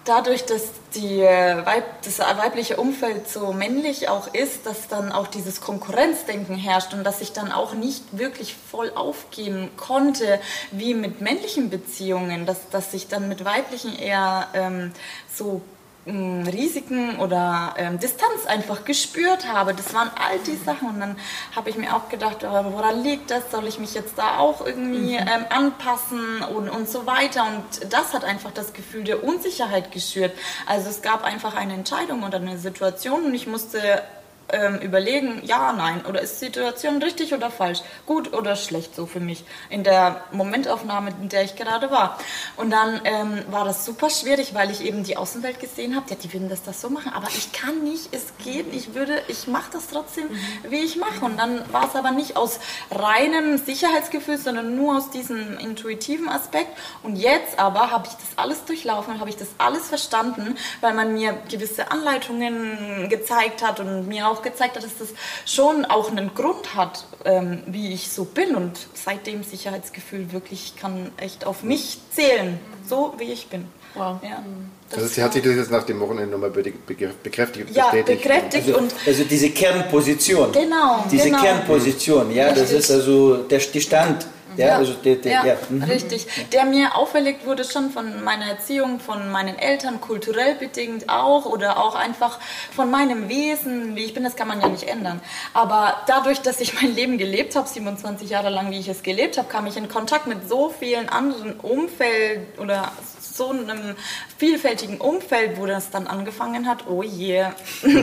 dadurch, 0.04 0.44
dass 0.44 0.68
die 0.94 1.22
Weib, 1.22 2.02
das 2.02 2.18
weibliche 2.18 2.76
Umfeld 2.76 3.28
so 3.28 3.52
männlich 3.52 4.08
auch 4.08 4.32
ist, 4.32 4.66
dass 4.66 4.88
dann 4.88 5.12
auch 5.12 5.26
dieses 5.26 5.60
Konkurrenzdenken 5.60 6.56
herrscht 6.56 6.92
und 6.92 7.04
dass 7.04 7.20
ich 7.20 7.32
dann 7.32 7.52
auch 7.52 7.74
nicht 7.74 8.04
wirklich 8.16 8.54
voll 8.54 8.92
aufgehen 8.94 9.70
konnte 9.76 10.40
wie 10.70 10.94
mit 10.94 11.20
männlichen 11.20 11.70
Beziehungen, 11.70 12.46
dass, 12.46 12.68
dass 12.70 12.92
ich 12.94 13.08
dann 13.08 13.28
mit 13.28 13.44
weiblichen 13.44 13.98
eher 13.98 14.48
ähm, 14.54 14.92
so 15.32 15.62
Risiken 16.06 17.18
oder 17.18 17.74
ähm, 17.78 17.98
Distanz 17.98 18.46
einfach 18.46 18.84
gespürt 18.84 19.50
habe. 19.50 19.74
Das 19.74 19.94
waren 19.94 20.10
all 20.16 20.38
die 20.40 20.56
Sachen. 20.56 20.88
Und 20.88 21.00
dann 21.00 21.16
habe 21.56 21.70
ich 21.70 21.76
mir 21.76 21.96
auch 21.96 22.08
gedacht, 22.08 22.44
oh, 22.44 22.72
woran 22.72 23.02
liegt 23.02 23.30
das? 23.30 23.50
Soll 23.50 23.66
ich 23.66 23.78
mich 23.78 23.94
jetzt 23.94 24.18
da 24.18 24.38
auch 24.38 24.64
irgendwie 24.64 25.14
mhm. 25.14 25.26
ähm, 25.26 25.46
anpassen 25.48 26.42
und, 26.42 26.68
und 26.68 26.88
so 26.88 27.06
weiter? 27.06 27.46
Und 27.46 27.92
das 27.92 28.12
hat 28.12 28.24
einfach 28.24 28.50
das 28.52 28.72
Gefühl 28.72 29.04
der 29.04 29.24
Unsicherheit 29.24 29.92
geschürt. 29.92 30.32
Also 30.66 30.90
es 30.90 31.00
gab 31.00 31.24
einfach 31.24 31.54
eine 31.54 31.74
Entscheidung 31.74 32.22
oder 32.22 32.36
eine 32.36 32.58
Situation 32.58 33.24
und 33.24 33.34
ich 33.34 33.46
musste 33.46 34.02
ähm, 34.50 34.78
überlegen, 34.78 35.42
ja, 35.44 35.72
nein, 35.72 36.04
oder 36.06 36.20
ist 36.20 36.40
die 36.40 36.46
Situation 36.46 37.02
richtig 37.02 37.32
oder 37.34 37.50
falsch, 37.50 37.80
gut 38.06 38.32
oder 38.32 38.56
schlecht 38.56 38.94
so 38.94 39.06
für 39.06 39.20
mich 39.20 39.44
in 39.70 39.84
der 39.84 40.24
Momentaufnahme, 40.32 41.10
in 41.20 41.28
der 41.28 41.44
ich 41.44 41.56
gerade 41.56 41.90
war. 41.90 42.18
Und 42.56 42.70
dann 42.70 43.00
ähm, 43.04 43.42
war 43.50 43.64
das 43.64 43.84
super 43.84 44.10
schwierig, 44.10 44.54
weil 44.54 44.70
ich 44.70 44.84
eben 44.84 45.04
die 45.04 45.16
Außenwelt 45.16 45.60
gesehen 45.60 45.96
habe, 45.96 46.06
ja, 46.10 46.16
die 46.16 46.32
würden 46.32 46.48
das, 46.48 46.62
das 46.62 46.80
so 46.80 46.90
machen, 46.90 47.12
aber 47.12 47.28
ich 47.28 47.52
kann 47.52 47.82
nicht, 47.82 48.08
es 48.12 48.32
geht, 48.44 48.72
ich 48.74 48.94
würde, 48.94 49.22
ich 49.28 49.46
mache 49.46 49.72
das 49.72 49.88
trotzdem, 49.88 50.28
mhm. 50.28 50.70
wie 50.70 50.80
ich 50.80 50.96
mache. 50.96 51.24
Und 51.24 51.38
dann 51.38 51.60
war 51.72 51.88
es 51.88 51.96
aber 51.96 52.10
nicht 52.10 52.36
aus 52.36 52.60
reinem 52.90 53.58
Sicherheitsgefühl, 53.58 54.38
sondern 54.38 54.76
nur 54.76 54.96
aus 54.96 55.10
diesem 55.10 55.58
intuitiven 55.58 56.28
Aspekt. 56.28 56.76
Und 57.02 57.16
jetzt 57.16 57.58
aber 57.58 57.90
habe 57.90 58.06
ich 58.06 58.14
das 58.14 58.36
alles 58.36 58.64
durchlaufen, 58.64 59.20
habe 59.20 59.30
ich 59.30 59.36
das 59.36 59.48
alles 59.58 59.88
verstanden, 59.88 60.56
weil 60.80 60.94
man 60.94 61.12
mir 61.14 61.38
gewisse 61.48 61.90
Anleitungen 61.90 63.08
gezeigt 63.08 63.62
hat 63.62 63.80
und 63.80 64.06
mir 64.08 64.28
auch 64.28 64.33
gezeigt 64.42 64.76
hat, 64.76 64.84
dass 64.84 64.98
das 64.98 65.08
schon 65.44 65.84
auch 65.84 66.10
einen 66.10 66.34
Grund 66.34 66.74
hat, 66.74 67.06
ähm, 67.24 67.62
wie 67.66 67.92
ich 67.92 68.10
so 68.10 68.24
bin 68.24 68.54
und 68.54 68.72
seitdem 68.94 69.42
Sicherheitsgefühl 69.42 70.32
wirklich 70.32 70.74
kann 70.76 71.10
echt 71.16 71.46
auf 71.46 71.62
mich 71.62 71.98
zählen, 72.10 72.58
so 72.88 73.14
wie 73.18 73.32
ich 73.32 73.48
bin. 73.48 73.66
Wow. 73.94 74.18
Ja. 74.22 74.42
Das 74.90 74.98
also 74.98 75.14
sie 75.14 75.22
hat 75.22 75.32
sich 75.32 75.42
das 75.42 75.54
jetzt 75.54 75.70
nach 75.70 75.84
dem 75.84 76.00
Wochenende 76.00 76.30
nochmal 76.30 76.50
bekräftigt. 76.50 77.70
Ja, 77.70 77.90
bekräftigt 77.90 78.66
also, 78.66 78.78
und 78.78 78.94
also 79.06 79.24
diese 79.24 79.50
Kernposition. 79.50 80.52
Genau. 80.52 81.04
Diese 81.10 81.24
genau. 81.24 81.42
Kernposition, 81.42 82.30
ja, 82.32 82.48
Richtig. 82.48 82.62
das 82.62 82.72
ist 82.72 82.90
also 82.90 83.36
der 83.44 83.60
Stand 83.60 84.26
ja, 84.56 84.66
ja, 84.66 84.76
also 84.76 84.92
der, 84.94 85.16
der, 85.16 85.32
ja, 85.32 85.44
ja. 85.46 85.56
Mhm. 85.68 85.82
richtig. 85.84 86.26
Der 86.52 86.64
mir 86.64 86.96
auferlegt 86.96 87.46
wurde 87.46 87.64
schon 87.64 87.90
von 87.90 88.22
meiner 88.22 88.46
Erziehung, 88.46 89.00
von 89.00 89.30
meinen 89.30 89.58
Eltern, 89.58 90.00
kulturell 90.00 90.54
bedingt 90.54 91.08
auch 91.08 91.46
oder 91.46 91.82
auch 91.82 91.94
einfach 91.94 92.38
von 92.74 92.90
meinem 92.90 93.28
Wesen, 93.28 93.96
wie 93.96 94.04
ich 94.04 94.14
bin, 94.14 94.24
das 94.24 94.36
kann 94.36 94.48
man 94.48 94.60
ja 94.60 94.68
nicht 94.68 94.84
ändern. 94.84 95.20
Aber 95.52 96.02
dadurch, 96.06 96.40
dass 96.40 96.60
ich 96.60 96.80
mein 96.80 96.94
Leben 96.94 97.18
gelebt 97.18 97.56
habe, 97.56 97.68
27 97.68 98.30
Jahre 98.30 98.50
lang, 98.50 98.70
wie 98.70 98.78
ich 98.78 98.88
es 98.88 99.02
gelebt 99.02 99.38
habe, 99.38 99.48
kam 99.48 99.66
ich 99.66 99.76
in 99.76 99.88
Kontakt 99.88 100.26
mit 100.26 100.48
so 100.48 100.70
vielen 100.70 101.08
anderen 101.08 101.58
Umfeld 101.60 102.58
oder 102.58 102.92
so 103.20 103.50
einem 103.50 103.96
vielfältigen 104.38 105.00
Umfeld, 105.00 105.58
wo 105.58 105.66
das 105.66 105.90
dann 105.90 106.06
angefangen 106.06 106.68
hat, 106.68 106.86
oh 106.88 107.02
je. 107.02 107.34
Yeah. 107.34 107.54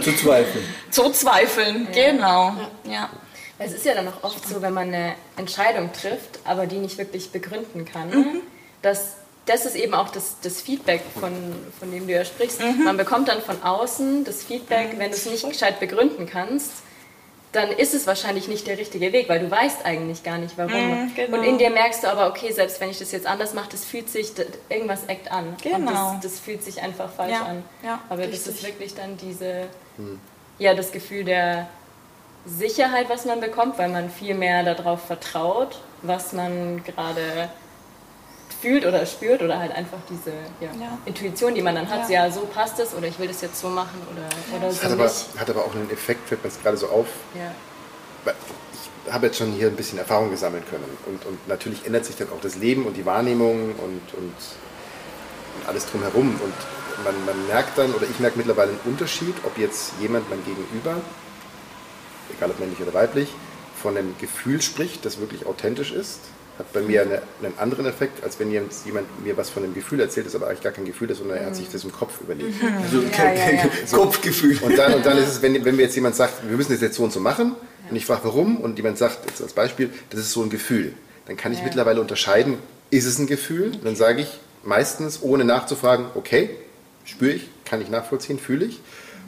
Zu 0.02 0.16
zweifeln. 0.16 0.66
Zu 0.92 1.10
zweifeln, 1.12 1.88
genau. 1.94 2.54
ja. 2.84 3.10
Es 3.64 3.74
ist 3.74 3.86
ja 3.86 3.94
dann 3.94 4.08
auch 4.08 4.24
oft 4.24 4.48
so, 4.48 4.62
wenn 4.62 4.74
man 4.74 4.88
eine 4.88 5.16
Entscheidung 5.38 5.92
trifft, 5.94 6.40
aber 6.44 6.66
die 6.66 6.78
nicht 6.78 6.98
wirklich 6.98 7.32
begründen 7.32 7.86
kann, 7.86 8.10
mhm. 8.10 8.42
dass 8.82 9.16
das 9.46 9.66
ist 9.66 9.76
eben 9.76 9.94
auch 9.94 10.10
das, 10.10 10.38
das 10.42 10.62
Feedback, 10.62 11.02
von, 11.20 11.34
von 11.80 11.92
dem 11.92 12.06
du 12.06 12.14
ja 12.14 12.24
sprichst. 12.24 12.62
Mhm. 12.62 12.84
Man 12.84 12.98
bekommt 12.98 13.28
dann 13.28 13.42
von 13.42 13.62
außen 13.64 14.24
das 14.24 14.44
Feedback, 14.44 14.98
wenn 14.98 15.10
du 15.10 15.18
es 15.18 15.26
nicht 15.26 15.48
gescheit 15.48 15.80
begründen 15.80 16.28
kannst, 16.28 16.72
dann 17.52 17.70
ist 17.70 17.94
es 17.94 18.08
wahrscheinlich 18.08 18.48
nicht 18.48 18.66
der 18.68 18.78
richtige 18.78 19.12
Weg, 19.12 19.28
weil 19.28 19.40
du 19.40 19.52
weißt 19.52 19.86
eigentlich 19.86 20.24
gar 20.24 20.38
nicht, 20.38 20.58
warum. 20.58 21.06
Mhm, 21.06 21.16
genau. 21.16 21.38
Und 21.38 21.44
in 21.44 21.58
dir 21.58 21.70
merkst 21.70 22.04
du 22.04 22.08
aber, 22.08 22.28
okay, 22.28 22.52
selbst 22.52 22.80
wenn 22.80 22.90
ich 22.90 23.00
das 23.00 23.12
jetzt 23.12 23.26
anders 23.26 23.54
mache, 23.54 23.70
das 23.72 23.84
fühlt 23.84 24.10
sich, 24.10 24.32
irgendwas 24.70 25.06
eckt 25.08 25.32
an. 25.32 25.58
Genau. 25.62 25.78
Und 25.78 26.24
das, 26.24 26.32
das 26.32 26.40
fühlt 26.40 26.64
sich 26.64 26.82
einfach 26.82 27.12
falsch 27.12 27.34
ja. 27.34 27.46
an. 27.46 27.64
Ja, 27.84 28.00
aber 28.08 28.20
richtig. 28.20 28.44
das 28.46 28.48
ist 28.56 28.64
wirklich 28.64 28.96
dann 28.96 29.18
diese, 29.18 29.68
mhm. 29.98 30.20
ja, 30.60 30.74
das 30.74 30.94
Gefühl 30.94 31.26
der 31.26 31.68
Sicherheit, 32.46 33.10
was 33.10 33.26
man 33.26 33.40
bekommt, 33.40 33.78
weil 33.78 33.90
man 33.90 34.10
viel 34.10 34.34
mehr 34.34 34.64
darauf 34.64 35.06
vertraut, 35.06 35.80
was 36.02 36.34
man 36.34 36.84
gerade 36.84 37.50
fühlt 38.62 38.86
oder 38.86 39.06
spürt 39.06 39.42
oder 39.42 39.60
halt 39.60 39.72
einfach 39.72 39.98
diese 40.10 40.32
ja, 40.60 40.70
ja. 40.80 40.98
Intuition, 41.06 41.56
die 41.56 41.62
man 41.62 41.76
dann 41.76 41.90
hat, 41.90 42.10
ja. 42.10 42.26
ja. 42.26 42.32
so 42.32 42.42
passt 42.42 42.80
es 42.80 42.94
oder 42.94 43.08
ich 43.08 43.18
will 43.18 43.28
das 43.28 43.42
jetzt 43.42 43.60
so 43.60 43.70
machen 43.70 44.00
oder, 44.12 44.58
oder 44.58 44.72
so 44.72 44.84
hat 44.84 44.92
aber, 44.92 45.12
Hat 45.38 45.50
aber 45.50 45.66
auch 45.66 45.74
einen 45.74 45.90
Effekt, 45.90 46.28
fällt 46.28 46.44
mir 46.44 46.50
jetzt 46.50 46.62
gerade 46.62 46.78
so 46.78 46.88
auf. 46.88 47.08
Ich 49.06 49.12
habe 49.12 49.28
jetzt 49.28 49.38
schon 49.38 49.52
hier 49.54 49.68
ein 49.68 49.76
bisschen 49.76 49.98
Erfahrung 49.98 50.30
gesammeln 50.30 50.64
können 50.70 50.98
und, 51.08 51.26
und 51.26 51.48
natürlich 51.48 51.86
ändert 51.86 52.06
sich 52.06 52.16
dann 52.18 52.30
auch 52.30 52.42
das 52.42 52.56
Leben 52.56 52.86
und 52.86 52.96
die 52.96 53.06
Wahrnehmung 53.06 53.74
und, 53.76 54.14
und 54.16 54.36
alles 55.68 55.88
drumherum 55.88 56.40
und 56.42 56.54
man, 57.04 57.26
man 57.26 57.48
merkt 57.48 57.78
dann, 57.78 57.94
oder 57.94 58.06
ich 58.10 58.20
merke 58.20 58.38
mittlerweile 58.38 58.72
einen 58.72 58.80
Unterschied, 58.86 59.36
ob 59.44 59.58
jetzt 59.58 59.94
jemand 60.00 60.30
mein 60.30 60.44
Gegenüber 60.46 60.98
egal 62.38 62.52
ob 62.52 62.60
männlich 62.60 62.82
oder 62.82 62.94
weiblich, 62.94 63.30
von 63.82 63.98
einem 63.98 64.16
Gefühl 64.20 64.62
spricht, 64.62 65.06
das 65.06 65.20
wirklich 65.20 65.46
authentisch 65.46 65.92
ist, 65.92 66.20
hat 66.60 66.74
bei 66.74 66.82
mir 66.82 67.02
eine, 67.02 67.22
einen 67.42 67.58
anderen 67.58 67.86
Effekt, 67.86 68.24
als 68.24 68.40
wenn 68.40 68.52
jemand 68.52 68.72
mir 69.24 69.38
was 69.38 69.50
von 69.50 69.64
einem 69.64 69.74
Gefühl 69.74 70.00
erzählt, 70.00 70.28
das 70.28 70.36
aber 70.36 70.48
eigentlich 70.48 70.62
gar 70.62 70.74
kein 70.74 70.86
Gefühl 70.86 71.10
ist, 71.10 71.18
sondern 71.18 71.38
er 71.38 71.48
hat 71.48 71.56
sich 71.56 71.70
das 71.70 71.84
im 71.84 71.92
Kopf 71.92 72.22
überlegt. 72.22 72.62
Mhm. 72.62 72.78
Also 72.84 73.02
ja, 73.02 73.34
ja, 73.34 73.52
ja. 73.52 73.70
So. 73.86 73.98
Kopfgefühl. 73.98 74.60
Und 74.62 74.78
dann, 74.78 74.94
und 74.94 75.06
dann 75.06 75.18
ist 75.18 75.28
es, 75.28 75.42
wenn, 75.42 75.66
wenn 75.66 75.76
mir 75.76 75.84
jetzt 75.84 75.96
jemand 75.96 76.16
sagt, 76.16 76.48
wir 76.48 76.56
müssen 76.56 76.72
das 76.72 76.82
jetzt 76.82 76.96
so 76.96 77.04
und 77.04 77.12
so 77.12 77.20
machen, 77.20 77.56
und 77.90 77.96
ich 77.96 78.06
frage 78.06 78.22
warum, 78.24 78.58
und 78.58 78.78
jemand 78.78 78.98
sagt, 78.98 79.26
jetzt 79.30 79.42
als 79.42 79.54
Beispiel, 79.54 79.90
das 80.12 80.22
ist 80.22 80.32
so 80.32 80.44
ein 80.44 80.50
Gefühl, 80.50 80.94
dann 81.26 81.36
kann 81.36 81.52
ich 81.52 81.64
mittlerweile 81.64 82.00
unterscheiden, 82.00 82.58
ist 82.90 83.06
es 83.06 83.18
ein 83.20 83.28
Gefühl? 83.28 83.72
Dann 83.84 83.96
sage 83.96 84.22
ich 84.22 84.40
meistens, 84.64 85.22
ohne 85.22 85.44
nachzufragen, 85.44 86.06
okay, 86.16 86.52
spüre 87.06 87.32
ich, 87.32 87.50
kann 87.66 87.82
ich 87.82 87.90
nachvollziehen, 87.90 88.40
fühle 88.40 88.66
ich. 88.66 88.80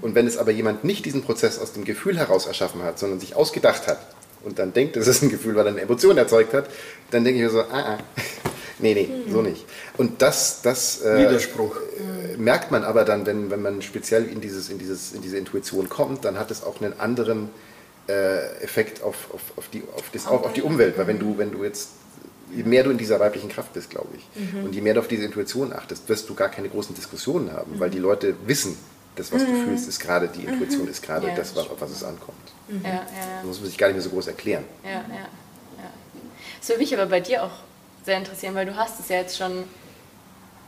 Und 0.04 0.16
wenn 0.16 0.28
es 0.28 0.38
aber 0.38 0.52
jemand 0.52 0.84
nicht 0.84 1.06
diesen 1.06 1.24
Prozess 1.24 1.58
aus 1.60 1.72
dem 1.72 1.86
Gefühl 1.86 2.18
heraus 2.18 2.46
erschaffen 2.46 2.84
hat, 2.84 3.00
sondern 3.00 3.22
sich 3.22 3.38
ausgedacht 3.38 3.88
hat 3.88 4.06
und 4.44 4.60
dann 4.60 4.74
denkt, 4.74 4.98
es 4.98 5.08
ist 5.08 5.24
ein 5.24 5.30
Gefühl, 5.30 5.56
weil 5.56 5.66
er 5.66 5.72
eine 5.72 5.80
Emotion 5.80 6.18
erzeugt 6.18 6.54
hat, 6.54 6.70
dann 7.10 7.24
denke 7.24 7.40
ich 7.40 7.46
mir 7.46 7.50
so, 7.50 7.62
ah, 7.62 7.96
ah. 7.96 7.98
nee, 8.80 8.94
nee, 8.94 9.08
so 9.32 9.38
mhm. 9.38 9.52
nicht. 9.52 9.66
Und 9.96 10.22
das, 10.22 10.62
das 10.62 11.02
äh, 11.02 11.20
Widerspruch. 11.20 11.78
Äh, 11.78 12.36
merkt 12.36 12.70
man 12.70 12.84
aber 12.84 13.06
dann, 13.06 13.26
wenn, 13.26 13.50
wenn 13.50 13.62
man 13.62 13.82
speziell 13.82 14.26
in, 14.26 14.42
dieses, 14.42 14.70
in, 14.70 14.78
dieses, 14.78 15.14
in 15.14 15.22
diese 15.22 15.38
Intuition 15.38 15.88
kommt, 15.88 16.26
dann 16.26 16.38
hat 16.38 16.52
es 16.52 16.66
auch 16.66 16.82
einen 16.82 17.00
anderen 17.00 17.50
äh, 18.10 18.62
Effekt 18.62 19.04
auf, 19.04 19.34
auf, 19.34 19.42
auf, 19.56 19.70
die, 19.70 19.84
auf, 19.96 20.10
das, 20.12 20.28
auf, 20.28 20.44
auf 20.44 20.52
die 20.52 20.64
Umwelt. 20.64 20.98
Weil 20.98 21.08
wenn 21.08 21.20
du, 21.20 21.38
wenn 21.38 21.52
du 21.52 21.64
jetzt 21.64 21.92
je 22.54 22.64
mehr 22.64 22.84
du 22.84 22.92
in 22.92 22.98
dieser 22.98 23.22
weiblichen 23.22 23.48
Kraft 23.48 23.72
bist, 23.72 23.90
glaube 23.90 24.10
ich, 24.18 24.54
mhm. 24.54 24.66
und 24.66 24.76
je 24.76 24.82
mehr 24.82 24.96
du 24.96 25.00
auf 25.00 25.08
diese 25.08 25.24
Intuition 25.24 25.72
achtest, 25.72 26.10
wirst 26.10 26.28
du 26.28 26.36
gar 26.36 26.50
keine 26.50 26.68
großen 26.68 26.94
Diskussionen 26.94 27.54
haben, 27.54 27.76
mhm. 27.76 27.80
weil 27.80 27.90
die 27.90 28.00
Leute 28.00 28.36
wissen, 28.46 28.78
das, 29.16 29.32
was 29.32 29.44
mhm. 29.44 29.48
du 29.48 29.64
fühlst, 29.66 29.88
ist 29.88 30.00
gerade 30.00 30.28
die 30.28 30.44
Intuition, 30.46 30.88
ist 30.88 31.04
gerade 31.04 31.28
ja, 31.28 31.36
das, 31.36 31.56
auf 31.58 31.70
was 31.80 31.92
es 31.92 32.04
ankommt. 32.04 32.38
Mhm. 32.68 32.82
Ja, 32.84 32.92
ja, 32.92 33.02
Das 33.38 33.46
muss 33.46 33.60
man 33.60 33.70
sich 33.70 33.78
gar 33.78 33.88
nicht 33.88 33.96
mehr 33.96 34.04
so 34.04 34.10
groß 34.10 34.28
erklären. 34.28 34.66
Ja, 34.84 34.92
ja, 34.92 34.98
ja. 34.98 35.30
Das 36.60 36.70
würde 36.70 36.82
mich 36.82 36.94
aber 36.94 37.08
bei 37.08 37.20
dir 37.20 37.44
auch 37.44 37.52
sehr 38.06 38.18
interessieren, 38.18 38.56
weil 38.56 38.66
du 38.66 38.76
hast 38.76 39.00
es 39.00 39.10
ja 39.10 39.18
jetzt 39.18 39.38
schon 39.38 39.66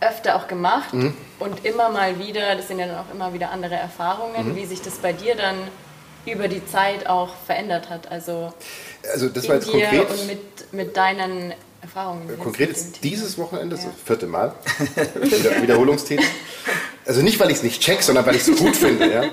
öfter 0.01 0.35
auch 0.35 0.47
gemacht 0.47 0.93
mhm. 0.93 1.15
und 1.39 1.65
immer 1.65 1.89
mal 1.89 2.19
wieder, 2.19 2.55
das 2.55 2.67
sind 2.67 2.79
ja 2.79 2.87
dann 2.87 2.97
auch 2.97 3.13
immer 3.13 3.33
wieder 3.33 3.51
andere 3.51 3.75
Erfahrungen, 3.75 4.49
mhm. 4.49 4.55
wie 4.55 4.65
sich 4.65 4.81
das 4.81 4.95
bei 4.95 5.13
dir 5.13 5.35
dann 5.35 5.55
über 6.25 6.47
die 6.47 6.65
Zeit 6.65 7.07
auch 7.07 7.35
verändert 7.45 7.89
hat. 7.89 8.11
Also, 8.11 8.51
also 9.13 9.29
das 9.29 9.47
war 9.47 9.55
jetzt 9.55 9.69
konkret 9.69 10.09
und 10.09 10.27
mit, 10.27 10.73
mit 10.73 10.97
deinen 10.97 11.53
Erfahrungen. 11.81 12.39
Konkret 12.39 12.71
ist 12.71 13.03
dieses 13.03 13.37
Wochenende, 13.37 13.75
ja. 13.75 13.83
das 13.83 13.91
vierte 14.03 14.27
Mal, 14.27 14.53
Wiederholungstätig. 15.61 16.25
Also 17.05 17.21
nicht, 17.21 17.39
weil 17.39 17.51
ich 17.51 17.57
es 17.57 17.63
nicht 17.63 17.81
check, 17.81 18.01
sondern 18.01 18.25
weil 18.25 18.35
ich 18.35 18.47
es 18.47 18.57
gut 18.57 18.75
finde. 18.75 19.11
Ja. 19.11 19.23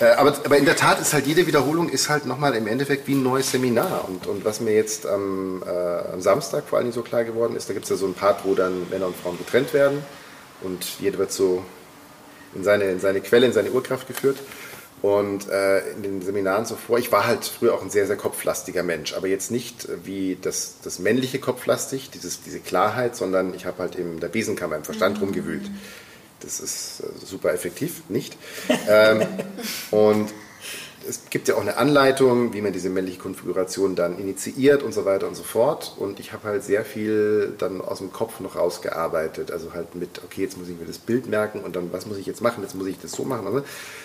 Äh, 0.00 0.12
aber, 0.14 0.36
aber 0.44 0.56
in 0.56 0.64
der 0.64 0.76
Tat 0.76 1.00
ist 1.00 1.12
halt 1.12 1.26
jede 1.26 1.46
Wiederholung 1.46 1.88
ist 1.88 2.08
halt 2.08 2.26
nochmal 2.26 2.54
im 2.54 2.66
Endeffekt 2.66 3.08
wie 3.08 3.14
ein 3.14 3.22
neues 3.22 3.50
Seminar. 3.50 4.08
Und, 4.08 4.26
und 4.26 4.44
was 4.44 4.60
mir 4.60 4.72
jetzt 4.72 5.06
am, 5.06 5.62
äh, 5.66 6.12
am 6.12 6.20
Samstag 6.20 6.64
vor 6.68 6.78
allen 6.78 6.86
Dingen 6.86 6.94
so 6.94 7.02
klar 7.02 7.24
geworden 7.24 7.56
ist, 7.56 7.68
da 7.68 7.72
gibt 7.72 7.84
es 7.84 7.90
ja 7.90 7.96
so 7.96 8.04
einen 8.04 8.14
Part, 8.14 8.44
wo 8.44 8.54
dann 8.54 8.88
Männer 8.90 9.06
und 9.06 9.16
Frauen 9.16 9.38
getrennt 9.38 9.74
werden 9.74 10.04
und 10.62 10.84
jeder 11.00 11.18
wird 11.18 11.32
so 11.32 11.64
in 12.54 12.64
seine, 12.64 12.84
in 12.84 13.00
seine 13.00 13.20
Quelle, 13.20 13.46
in 13.46 13.52
seine 13.52 13.70
Urkraft 13.70 14.06
geführt. 14.06 14.38
Und 15.00 15.48
äh, 15.48 15.90
in 15.90 16.02
den 16.02 16.22
Seminaren 16.22 16.66
zuvor, 16.66 16.98
ich 16.98 17.12
war 17.12 17.26
halt 17.26 17.44
früher 17.44 17.74
auch 17.74 17.82
ein 17.82 17.90
sehr, 17.90 18.06
sehr 18.06 18.16
kopflastiger 18.16 18.82
Mensch, 18.82 19.14
aber 19.14 19.28
jetzt 19.28 19.50
nicht 19.50 19.88
wie 20.04 20.36
das, 20.40 20.76
das 20.82 20.98
männliche 20.98 21.38
Kopflastig, 21.38 22.10
dieses, 22.10 22.42
diese 22.42 22.58
Klarheit, 22.58 23.14
sondern 23.14 23.54
ich 23.54 23.64
habe 23.64 23.78
halt 23.78 23.94
in 23.94 24.18
der 24.18 24.28
Besenkammer 24.28 24.76
im 24.76 24.84
Verstand 24.84 25.18
mhm. 25.18 25.24
rumgewühlt. 25.24 25.70
Das 26.40 26.58
ist 26.58 27.00
äh, 27.00 27.26
super 27.26 27.52
effektiv, 27.52 28.02
nicht? 28.08 28.36
ähm, 28.88 29.22
und 29.92 30.32
es 31.08 31.30
gibt 31.30 31.48
ja 31.48 31.54
auch 31.54 31.60
eine 31.60 31.76
Anleitung, 31.76 32.52
wie 32.52 32.60
man 32.60 32.72
diese 32.72 32.90
männliche 32.90 33.18
Konfiguration 33.18 33.96
dann 33.96 34.18
initiiert 34.18 34.82
und 34.82 34.92
so 34.92 35.04
weiter 35.04 35.26
und 35.26 35.34
so 35.34 35.42
fort. 35.42 35.94
Und 35.96 36.20
ich 36.20 36.32
habe 36.32 36.46
halt 36.46 36.62
sehr 36.62 36.84
viel 36.84 37.54
dann 37.58 37.80
aus 37.80 37.98
dem 37.98 38.12
Kopf 38.12 38.40
noch 38.40 38.56
rausgearbeitet. 38.56 39.50
Also 39.50 39.72
halt 39.72 39.94
mit, 39.94 40.22
okay, 40.22 40.42
jetzt 40.42 40.58
muss 40.58 40.68
ich 40.68 40.78
mir 40.78 40.86
das 40.86 40.98
Bild 40.98 41.26
merken 41.26 41.60
und 41.60 41.74
dann, 41.76 41.92
was 41.92 42.06
muss 42.06 42.18
ich 42.18 42.26
jetzt 42.26 42.42
machen? 42.42 42.62
Jetzt 42.62 42.74
muss 42.74 42.86
ich 42.86 42.98
das 43.00 43.12
so 43.12 43.24
machen. 43.24 43.46
Also, 43.46 43.62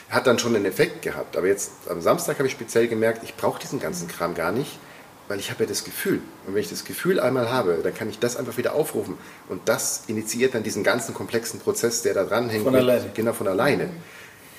hat 0.09 0.27
dann 0.27 0.39
schon 0.39 0.55
einen 0.55 0.65
Effekt 0.65 1.01
gehabt. 1.01 1.35
Aber 1.35 1.47
jetzt 1.47 1.71
am 1.89 2.01
Samstag 2.01 2.37
habe 2.37 2.47
ich 2.47 2.53
speziell 2.53 2.87
gemerkt, 2.87 3.23
ich 3.23 3.35
brauche 3.35 3.59
diesen 3.59 3.79
ganzen 3.79 4.07
Kram 4.07 4.33
gar 4.33 4.51
nicht, 4.51 4.79
weil 5.27 5.39
ich 5.39 5.51
habe 5.51 5.63
ja 5.63 5.69
das 5.69 5.83
Gefühl. 5.83 6.21
Und 6.47 6.55
wenn 6.55 6.61
ich 6.61 6.69
das 6.69 6.85
Gefühl 6.85 7.19
einmal 7.19 7.51
habe, 7.51 7.79
dann 7.83 7.93
kann 7.93 8.09
ich 8.09 8.19
das 8.19 8.37
einfach 8.37 8.57
wieder 8.57 8.73
aufrufen. 8.73 9.17
Und 9.49 9.61
das 9.65 10.03
initiiert 10.07 10.55
dann 10.55 10.63
diesen 10.63 10.83
ganzen 10.83 11.13
komplexen 11.13 11.59
Prozess, 11.59 12.01
der 12.01 12.13
da 12.13 12.23
dran 12.23 12.49
hängt. 12.49 12.63
Von 12.63 12.75
alleine. 12.75 13.11
Genau, 13.13 13.33
von 13.33 13.47
alleine. 13.47 13.89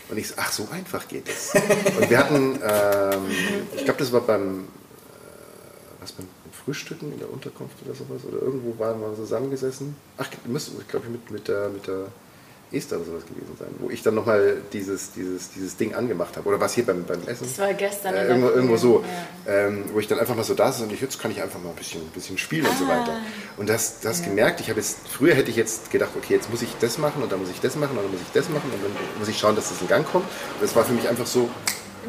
Und 0.09 0.19
ich 0.19 0.29
so, 0.29 0.35
ach, 0.37 0.53
so 0.53 0.69
einfach 0.71 1.09
geht 1.09 1.29
es. 1.29 1.55
und 1.55 2.11
wir 2.11 2.19
hatten, 2.19 2.61
ähm, 2.63 3.23
ich 3.75 3.85
glaube, 3.85 3.99
das 3.99 4.13
war 4.13 4.21
beim, 4.21 4.61
äh, 4.61 4.65
was, 6.01 6.13
beim 6.13 6.29
Frühstücken 6.65 7.13
in 7.13 7.19
der 7.19 7.33
Unterkunft 7.33 7.77
oder 7.85 7.95
sowas, 7.95 8.23
oder 8.25 8.43
irgendwo 8.43 8.79
waren 8.79 9.01
wir 9.01 9.15
zusammengesessen. 9.15 9.97
Ach, 10.19 10.29
müsste, 10.47 10.73
ich 10.81 10.89
glaube, 10.89 11.09
mit, 11.09 11.31
mit 11.31 11.49
der, 11.49 11.69
mit 11.71 11.87
der 11.87 12.07
Esther 12.75 12.97
oder 12.97 13.07
sowas 13.07 13.25
gewesen 13.27 13.57
sein, 13.59 13.69
wo 13.79 13.91
ich 13.91 14.03
dann 14.03 14.15
nochmal 14.15 14.59
dieses, 14.73 15.13
dieses, 15.13 15.51
dieses 15.51 15.77
Ding 15.77 15.95
angemacht 15.95 16.37
habe. 16.37 16.49
Oder 16.49 16.61
was 16.61 16.75
hier 16.75 16.85
beim, 16.85 17.05
beim 17.05 17.21
Essen? 17.27 17.47
Das 17.47 17.59
war 17.59 17.73
gestern. 17.75 18.15
Äh, 18.15 18.27
irgendwo, 18.27 18.49
irgendwo 18.49 18.77
so. 18.77 19.05
Ja. 19.47 19.67
Ähm, 19.67 19.85
wo 19.93 20.01
ich 20.01 20.09
dann 20.09 20.19
einfach 20.19 20.35
mal 20.35 20.45
so 20.45 20.55
da 20.55 20.73
sitze 20.73 20.85
und 20.85 20.93
ich, 20.93 21.01
jetzt 21.01 21.21
kann 21.21 21.31
ich 21.31 21.43
einfach 21.43 21.63
mal 21.63 21.71
ein 21.71 21.77
bisschen, 21.77 22.03
ein 22.03 22.11
bisschen 22.11 22.39
spielen 22.39 22.67
ah. 22.67 22.71
und 22.71 22.79
so 22.79 22.85
ah. 22.85 22.89
weiter. 22.89 23.17
Und 23.57 23.69
das, 23.69 24.01
das 24.01 24.21
ja. 24.21 24.27
gemerkt, 24.27 24.61
ich 24.61 24.71
habe 24.71 24.81
jetzt, 24.81 25.09
früher 25.09 25.35
hätte 25.35 25.51
ich 25.51 25.57
jetzt 25.57 25.91
gedacht, 25.91 26.13
okay, 26.17 26.35
jetzt 26.35 26.51
muss 26.51 26.63
ich 26.63 26.75
das 26.81 26.99
machen 26.99 27.23
und 27.23 27.31
dann 27.31 27.41
muss 27.41 27.51
ich 27.51 27.61
das 27.61 27.77
machen 27.77 27.97
und 27.97 28.05
dann 28.05 28.11
muss 28.11 28.21
ich 28.21 28.33
das 28.33 28.49
machen 28.49 28.71
und 28.73 28.83
dann 28.83 28.93
muss 29.19 29.29
ich 29.29 29.39
schauen, 29.39 29.57
dass 29.57 29.69
das 29.69 29.81
in 29.81 29.89
Gang 29.89 30.07
kommt. 30.11 30.25
Und 30.25 30.63
das 30.63 30.75
war 30.75 30.85
für 30.85 30.93
mich 30.93 31.09
einfach 31.09 31.27
so, 31.27 31.49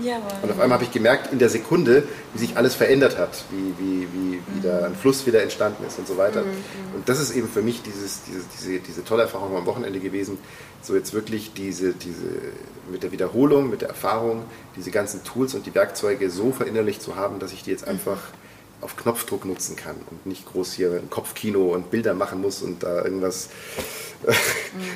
Jawohl. 0.01 0.31
Und 0.41 0.51
auf 0.51 0.59
einmal 0.59 0.77
habe 0.77 0.83
ich 0.83 0.91
gemerkt, 0.91 1.31
in 1.31 1.39
der 1.39 1.49
Sekunde, 1.49 2.03
wie 2.33 2.39
sich 2.39 2.57
alles 2.57 2.75
verändert 2.75 3.17
hat, 3.17 3.43
wie, 3.51 3.73
wie, 3.77 4.07
wie, 4.13 4.31
wie 4.33 4.59
mhm. 4.59 4.63
da 4.63 4.85
ein 4.85 4.95
Fluss 4.95 5.25
wieder 5.25 5.41
entstanden 5.41 5.85
ist 5.85 5.99
und 5.99 6.07
so 6.07 6.17
weiter. 6.17 6.41
Mhm. 6.41 6.47
mhm. 6.47 6.95
Und 6.95 7.09
das 7.09 7.19
ist 7.19 7.35
eben 7.35 7.47
für 7.47 7.61
mich 7.61 7.81
dieses, 7.81 8.21
diese, 8.23 8.41
diese, 8.53 8.79
diese 8.79 9.03
tolle 9.03 9.23
Erfahrung 9.23 9.55
am 9.55 9.65
Wochenende 9.65 9.99
gewesen, 9.99 10.37
so 10.81 10.95
jetzt 10.95 11.13
wirklich 11.13 11.53
diese, 11.53 11.93
diese, 11.93 12.27
mit 12.91 13.03
der 13.03 13.11
Wiederholung, 13.11 13.69
mit 13.69 13.81
der 13.81 13.89
Erfahrung, 13.89 14.43
diese 14.75 14.91
ganzen 14.91 15.23
Tools 15.23 15.55
und 15.55 15.65
die 15.65 15.73
Werkzeuge 15.73 16.29
so 16.29 16.51
verinnerlicht 16.51 17.01
zu 17.01 17.15
haben, 17.15 17.39
dass 17.39 17.53
ich 17.53 17.63
die 17.63 17.71
jetzt 17.71 17.85
mhm. 17.85 17.91
Auf 18.85 18.95
Knopfdruck 18.95 19.45
nutzen 19.45 19.75
kann 19.75 19.95
und 20.09 20.25
nicht 20.25 20.45
groß 20.45 20.73
hier 20.73 20.91
ein 20.91 21.09
Kopfkino 21.09 21.73
und 21.73 21.89
Bilder 21.89 22.13
machen 22.13 22.39
muss 22.39 22.61
und 22.61 22.83
da 22.83 23.03
irgendwas 23.03 23.49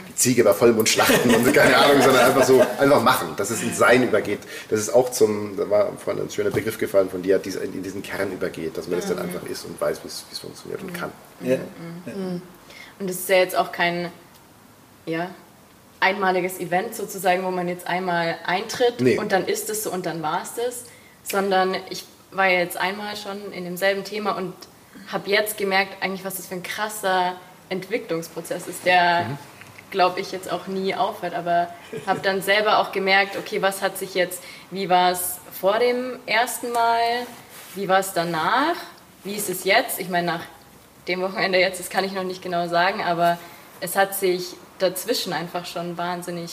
die 0.09 0.15
Ziege 0.15 0.43
bei 0.43 0.53
Vollmond 0.53 0.87
schlachten 0.87 1.33
und 1.33 1.53
keine 1.53 1.75
Ahnung, 1.75 2.01
sondern 2.01 2.25
einfach 2.25 2.43
so, 2.43 2.61
einfach 2.79 3.03
machen, 3.03 3.29
dass 3.35 3.49
es 3.49 3.61
ins 3.63 3.77
Sein 3.77 4.03
übergeht. 4.03 4.39
Das 4.69 4.79
ist 4.79 4.89
auch 4.91 5.09
zum, 5.11 5.57
da 5.57 5.69
war 5.69 5.91
vorhin 5.97 6.23
ein 6.23 6.29
schöner 6.29 6.51
Begriff 6.51 6.77
gefallen 6.77 7.09
von 7.09 7.21
dir, 7.21 7.41
in 7.43 7.83
diesen 7.83 8.03
Kern 8.03 8.31
übergeht, 8.31 8.77
dass 8.77 8.87
man 8.87 8.99
das 8.99 9.09
dann 9.09 9.19
einfach 9.19 9.43
ist 9.43 9.65
und 9.65 9.81
weiß, 9.81 10.03
wie 10.03 10.07
es 10.07 10.39
funktioniert 10.39 10.81
und 10.81 10.93
kann. 10.93 11.11
Ja. 11.41 11.57
Und 12.99 13.09
das 13.09 13.17
ist 13.17 13.29
ja 13.29 13.37
jetzt 13.37 13.57
auch 13.57 13.71
kein, 13.71 14.11
ja, 15.05 15.31
einmaliges 15.99 16.59
Event 16.59 16.95
sozusagen, 16.95 17.43
wo 17.43 17.51
man 17.51 17.67
jetzt 17.67 17.87
einmal 17.87 18.37
eintritt 18.45 19.01
nee. 19.01 19.17
und 19.17 19.31
dann 19.31 19.45
ist 19.45 19.69
es 19.69 19.83
so 19.83 19.91
und 19.91 20.05
dann 20.05 20.21
war 20.21 20.43
es 20.43 20.53
das, 20.53 20.85
sondern 21.23 21.75
ich 21.89 22.05
war 22.31 22.47
ja 22.47 22.59
jetzt 22.59 22.77
einmal 22.77 23.15
schon 23.15 23.51
in 23.51 23.63
demselben 23.63 24.03
Thema 24.03 24.37
und 24.37 24.53
habe 25.11 25.29
jetzt 25.29 25.57
gemerkt, 25.57 26.01
eigentlich, 26.01 26.23
was 26.23 26.37
das 26.37 26.47
für 26.47 26.55
ein 26.55 26.63
krasser 26.63 27.35
Entwicklungsprozess 27.69 28.67
ist, 28.67 28.85
der, 28.85 29.21
mhm. 29.21 29.37
glaube 29.91 30.19
ich, 30.19 30.31
jetzt 30.31 30.51
auch 30.51 30.67
nie 30.67 30.93
aufhört. 30.95 31.33
Aber 31.33 31.73
habe 32.05 32.19
dann 32.21 32.41
selber 32.41 32.79
auch 32.79 32.91
gemerkt, 32.91 33.37
okay, 33.37 33.61
was 33.61 33.81
hat 33.81 33.97
sich 33.97 34.13
jetzt, 34.13 34.43
wie 34.71 34.89
war 34.89 35.11
es 35.11 35.39
vor 35.59 35.79
dem 35.79 36.19
ersten 36.25 36.71
Mal, 36.71 37.01
wie 37.75 37.87
war 37.87 37.99
es 37.99 38.13
danach, 38.13 38.75
wie 39.23 39.35
ist 39.35 39.49
es 39.49 39.63
jetzt? 39.63 39.99
Ich 39.99 40.09
meine, 40.09 40.27
nach 40.27 40.41
dem 41.07 41.21
Wochenende 41.21 41.59
jetzt, 41.59 41.79
das 41.79 41.89
kann 41.89 42.03
ich 42.03 42.13
noch 42.13 42.23
nicht 42.23 42.41
genau 42.41 42.67
sagen, 42.67 43.01
aber 43.03 43.37
es 43.81 43.95
hat 43.95 44.15
sich 44.15 44.53
dazwischen 44.77 45.33
einfach 45.33 45.65
schon 45.65 45.97
wahnsinnig 45.97 46.51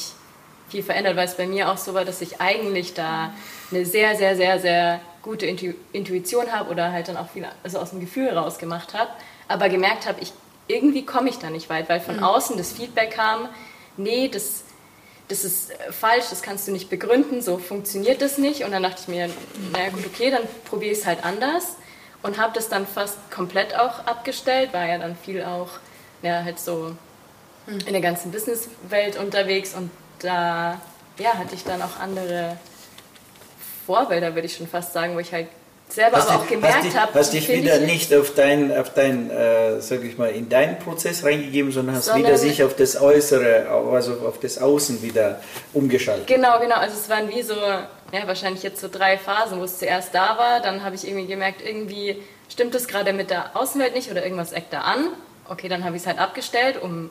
viel 0.68 0.82
verändert, 0.82 1.16
weil 1.16 1.26
es 1.26 1.36
bei 1.36 1.46
mir 1.46 1.70
auch 1.70 1.76
so 1.76 1.94
war, 1.94 2.04
dass 2.04 2.20
ich 2.20 2.40
eigentlich 2.40 2.94
da 2.94 3.32
eine 3.70 3.84
sehr, 3.86 4.16
sehr, 4.16 4.36
sehr, 4.36 4.58
sehr 4.58 5.00
gute 5.26 5.44
Intuition 5.46 6.52
habe 6.52 6.70
oder 6.70 6.92
halt 6.92 7.08
dann 7.08 7.16
auch 7.16 7.28
viel 7.28 7.44
also 7.64 7.78
aus 7.78 7.90
dem 7.90 8.00
Gefühl 8.00 8.28
raus 8.28 8.58
gemacht 8.58 8.94
habe, 8.94 9.10
aber 9.48 9.68
gemerkt 9.68 10.06
habe, 10.06 10.20
ich 10.20 10.32
irgendwie 10.68 11.04
komme 11.04 11.28
ich 11.28 11.38
da 11.38 11.50
nicht 11.50 11.68
weit, 11.68 11.88
weil 11.88 12.00
von 12.00 12.16
mhm. 12.16 12.24
außen 12.24 12.56
das 12.56 12.72
Feedback 12.72 13.10
kam, 13.12 13.48
nee, 13.96 14.28
das, 14.28 14.64
das 15.28 15.44
ist 15.44 15.70
äh, 15.70 15.92
falsch, 15.92 16.26
das 16.30 16.42
kannst 16.42 16.66
du 16.68 16.72
nicht 16.72 16.88
begründen, 16.88 17.42
so 17.42 17.58
funktioniert 17.58 18.22
das 18.22 18.38
nicht. 18.38 18.64
Und 18.64 18.72
dann 18.72 18.82
dachte 18.82 19.02
ich 19.02 19.08
mir, 19.08 19.28
naja 19.72 19.90
gut, 19.90 20.06
okay, 20.06 20.30
dann 20.30 20.42
probiere 20.64 20.92
ich 20.92 21.00
es 21.00 21.06
halt 21.06 21.24
anders 21.24 21.76
und 22.22 22.38
habe 22.38 22.52
das 22.54 22.68
dann 22.68 22.86
fast 22.86 23.30
komplett 23.30 23.76
auch 23.78 24.06
abgestellt, 24.06 24.72
war 24.72 24.86
ja 24.86 24.98
dann 24.98 25.16
viel 25.16 25.44
auch, 25.44 25.70
ja, 26.22 26.42
halt 26.42 26.58
so 26.58 26.92
mhm. 27.66 27.78
in 27.86 27.92
der 27.92 28.00
ganzen 28.00 28.32
Businesswelt 28.32 29.18
unterwegs 29.18 29.74
und 29.74 29.90
da, 30.20 30.80
ja, 31.18 31.34
hatte 31.34 31.54
ich 31.54 31.64
dann 31.64 31.82
auch 31.82 31.98
andere 32.00 32.56
Vorbilder, 33.86 34.34
würde 34.34 34.46
ich 34.46 34.56
schon 34.56 34.66
fast 34.66 34.92
sagen, 34.92 35.14
wo 35.14 35.20
ich 35.20 35.32
halt 35.32 35.46
selber 35.88 36.16
hast 36.16 36.30
aber 36.30 36.42
auch 36.42 36.48
gemerkt 36.48 36.94
habe. 36.96 37.14
Hast 37.14 37.32
dich 37.32 37.48
wieder 37.48 37.78
nicht 37.78 38.12
auf 38.14 38.34
dein, 38.34 38.76
auf 38.76 38.92
dein 38.92 39.30
äh, 39.30 39.80
sag 39.80 40.02
ich 40.02 40.18
mal, 40.18 40.30
in 40.30 40.48
deinen 40.48 40.78
Prozess 40.78 41.24
reingegeben, 41.24 41.70
sondern 41.70 41.96
hast 41.96 42.06
sondern 42.06 42.24
wieder 42.24 42.38
sich 42.38 42.62
auf 42.64 42.74
das 42.74 43.00
Äußere, 43.00 43.68
also 43.68 44.14
auf 44.26 44.40
das 44.40 44.58
Außen 44.58 45.02
wieder 45.02 45.40
umgeschaltet. 45.72 46.26
Genau, 46.26 46.58
genau. 46.58 46.76
Also 46.76 46.96
es 46.96 47.08
waren 47.08 47.28
wie 47.28 47.42
so, 47.42 47.54
ja, 47.54 48.26
wahrscheinlich 48.26 48.62
jetzt 48.62 48.80
so 48.80 48.88
drei 48.90 49.16
Phasen, 49.16 49.60
wo 49.60 49.64
es 49.64 49.78
zuerst 49.78 50.14
da 50.14 50.36
war, 50.38 50.60
dann 50.60 50.82
habe 50.82 50.96
ich 50.96 51.06
irgendwie 51.06 51.26
gemerkt, 51.26 51.62
irgendwie 51.64 52.22
stimmt 52.48 52.74
es 52.74 52.88
gerade 52.88 53.12
mit 53.12 53.30
der 53.30 53.56
Außenwelt 53.56 53.94
nicht 53.94 54.10
oder 54.10 54.24
irgendwas 54.24 54.52
eckt 54.52 54.72
da 54.72 54.80
an. 54.80 55.08
Okay, 55.48 55.68
dann 55.68 55.84
habe 55.84 55.94
ich 55.94 56.02
es 56.02 56.08
halt 56.08 56.18
abgestellt, 56.18 56.82
um 56.82 57.10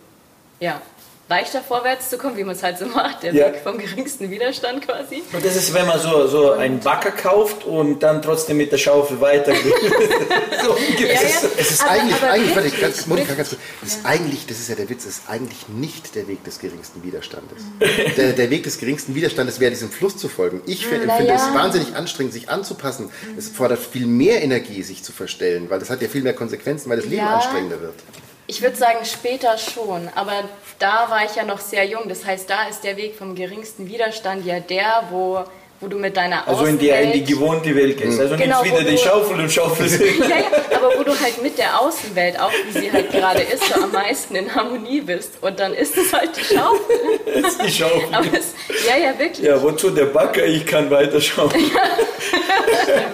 ja, 0.60 0.82
leichter 1.28 1.62
vorwärts 1.62 2.10
zu 2.10 2.18
kommen, 2.18 2.38
wie 2.38 2.44
man 2.44 2.56
es 2.56 2.62
halt 2.62 2.78
so 2.78 2.86
macht, 2.86 3.24
der 3.24 3.34
ja. 3.34 3.48
Weg 3.48 3.62
vom 3.64 3.78
geringsten 3.78 4.30
Widerstand 4.30 4.86
quasi. 4.86 5.24
Und 5.34 5.44
das 5.44 5.56
ist, 5.56 5.74
wenn 5.74 5.88
man 5.88 6.00
so, 6.00 6.28
so 6.28 6.52
einen 6.52 6.80
Backer 6.80 7.12
kauft 7.12 7.66
und 7.66 8.04
dann 8.04 8.22
trotzdem 8.22 8.58
mit 8.58 8.72
der 8.72 8.78
Schaufel 8.78 9.20
weitergeht. 9.20 9.64
so 10.64 10.78
ja, 11.00 11.08
ja. 11.08 11.20
Es 11.58 11.72
ist 11.72 11.84
aber, 11.84 11.92
eigentlich, 11.92 12.16
aber 12.16 12.32
eigentlich 12.32 12.56
warte, 12.56 12.70
ganz, 12.70 13.08
Monika, 13.08 13.34
ganz 13.34 13.50
kurz, 13.50 13.62
das 13.82 13.90
ist 13.96 14.06
eigentlich, 14.06 14.46
das 14.46 14.60
ist 14.60 14.70
ja 14.70 14.76
der 14.76 14.88
Witz, 14.90 15.06
es 15.06 15.18
ist 15.18 15.30
eigentlich 15.30 15.68
nicht 15.70 16.14
der 16.14 16.28
Weg 16.28 16.44
des 16.44 16.60
geringsten 16.60 17.04
Widerstandes. 17.04 17.64
Mhm. 17.80 18.16
Der, 18.16 18.34
der, 18.34 18.50
Weg 18.52 18.64
des 18.64 18.78
geringsten 18.78 19.16
Widerstandes 19.16 19.60
wäre, 19.60 19.72
diesem 19.72 19.90
Fluss 19.90 20.18
zu 20.18 20.30
folgen. 20.30 20.62
Ich 20.68 20.86
finde 20.86 21.08
es 21.08 21.54
wahnsinnig 21.54 21.96
anstrengend, 21.96 22.34
sich 22.34 22.50
anzupassen. 22.50 23.06
Mhm. 23.06 23.38
Es 23.38 23.50
fordert 23.50 23.80
viel 23.80 24.06
mehr 24.06 24.44
Energie, 24.44 24.84
sich 24.84 25.04
zu 25.04 25.12
verstellen, 25.12 25.70
weil 25.70 25.80
das 25.80 25.90
hat 25.90 26.04
ja 26.04 26.08
viel 26.08 26.22
mehr 26.22 26.34
Konsequenzen, 26.34 26.90
weil 26.90 26.98
das 26.98 27.08
Leben 27.08 27.26
anstrengender 27.26 27.82
wird. 27.82 27.96
Ich 28.48 28.62
würde 28.62 28.76
sagen, 28.76 29.04
später 29.06 29.58
schon, 29.58 30.08
aber 30.14 30.44
da 30.78 31.10
war 31.10 31.26
ich 31.26 31.36
ja 31.36 31.44
noch 31.44 31.60
sehr 31.60 31.86
jung. 31.86 32.08
Das 32.08 32.26
heißt, 32.26 32.48
da 32.48 32.68
ist 32.68 32.84
der 32.84 32.96
Weg 32.96 33.16
vom 33.16 33.34
geringsten 33.34 33.88
Widerstand 33.88 34.46
ja 34.46 34.60
der, 34.60 35.06
wo, 35.10 35.44
wo 35.82 35.88
du 35.88 35.98
mit 35.98 36.16
deiner 36.16 36.48
Also 36.48 36.66
in 36.66 36.80
die, 36.80 36.90
in 36.90 37.12
die 37.12 37.24
gewohnte 37.24 37.76
Welt 37.76 37.98
gehst. 37.98 38.20
Also 38.20 38.38
genau, 38.38 38.64
nicht 38.64 38.74
wieder 38.74 38.90
die 38.90 38.98
Schaufel 38.98 39.40
und 39.42 39.52
Schaufel. 39.52 39.88
ja, 40.22 40.28
ja, 40.28 40.78
aber 40.78 40.98
wo 40.98 41.04
du 41.04 41.12
halt 41.20 41.42
mit 41.44 41.58
der 41.58 41.80
Außenwelt, 41.80 42.40
auch 42.40 42.52
wie 42.52 42.80
sie 42.80 42.92
halt 42.92 43.12
gerade 43.12 43.42
ist, 43.42 43.64
so 43.66 43.82
am 43.82 43.92
meisten 43.92 44.36
in 44.36 44.54
Harmonie 44.54 45.02
bist. 45.02 45.34
Und 45.42 45.60
dann 45.60 45.74
ist 45.74 45.98
es 45.98 46.14
halt 46.14 46.32
die 46.38 46.56
Schaufel. 46.56 47.42
Das 47.42 47.54
ist 47.54 47.64
die 47.64 47.72
Schaufel. 47.72 48.30
Es, 48.34 48.54
ja, 48.88 48.98
ja, 48.98 49.20
wirklich. 49.20 49.46
Ja, 49.46 49.62
wozu 49.62 49.90
der 49.90 50.06
Backer? 50.06 50.46
Ich 50.46 50.66
kann 50.66 50.90
weiter 50.90 51.20
schaufeln. 51.20 51.70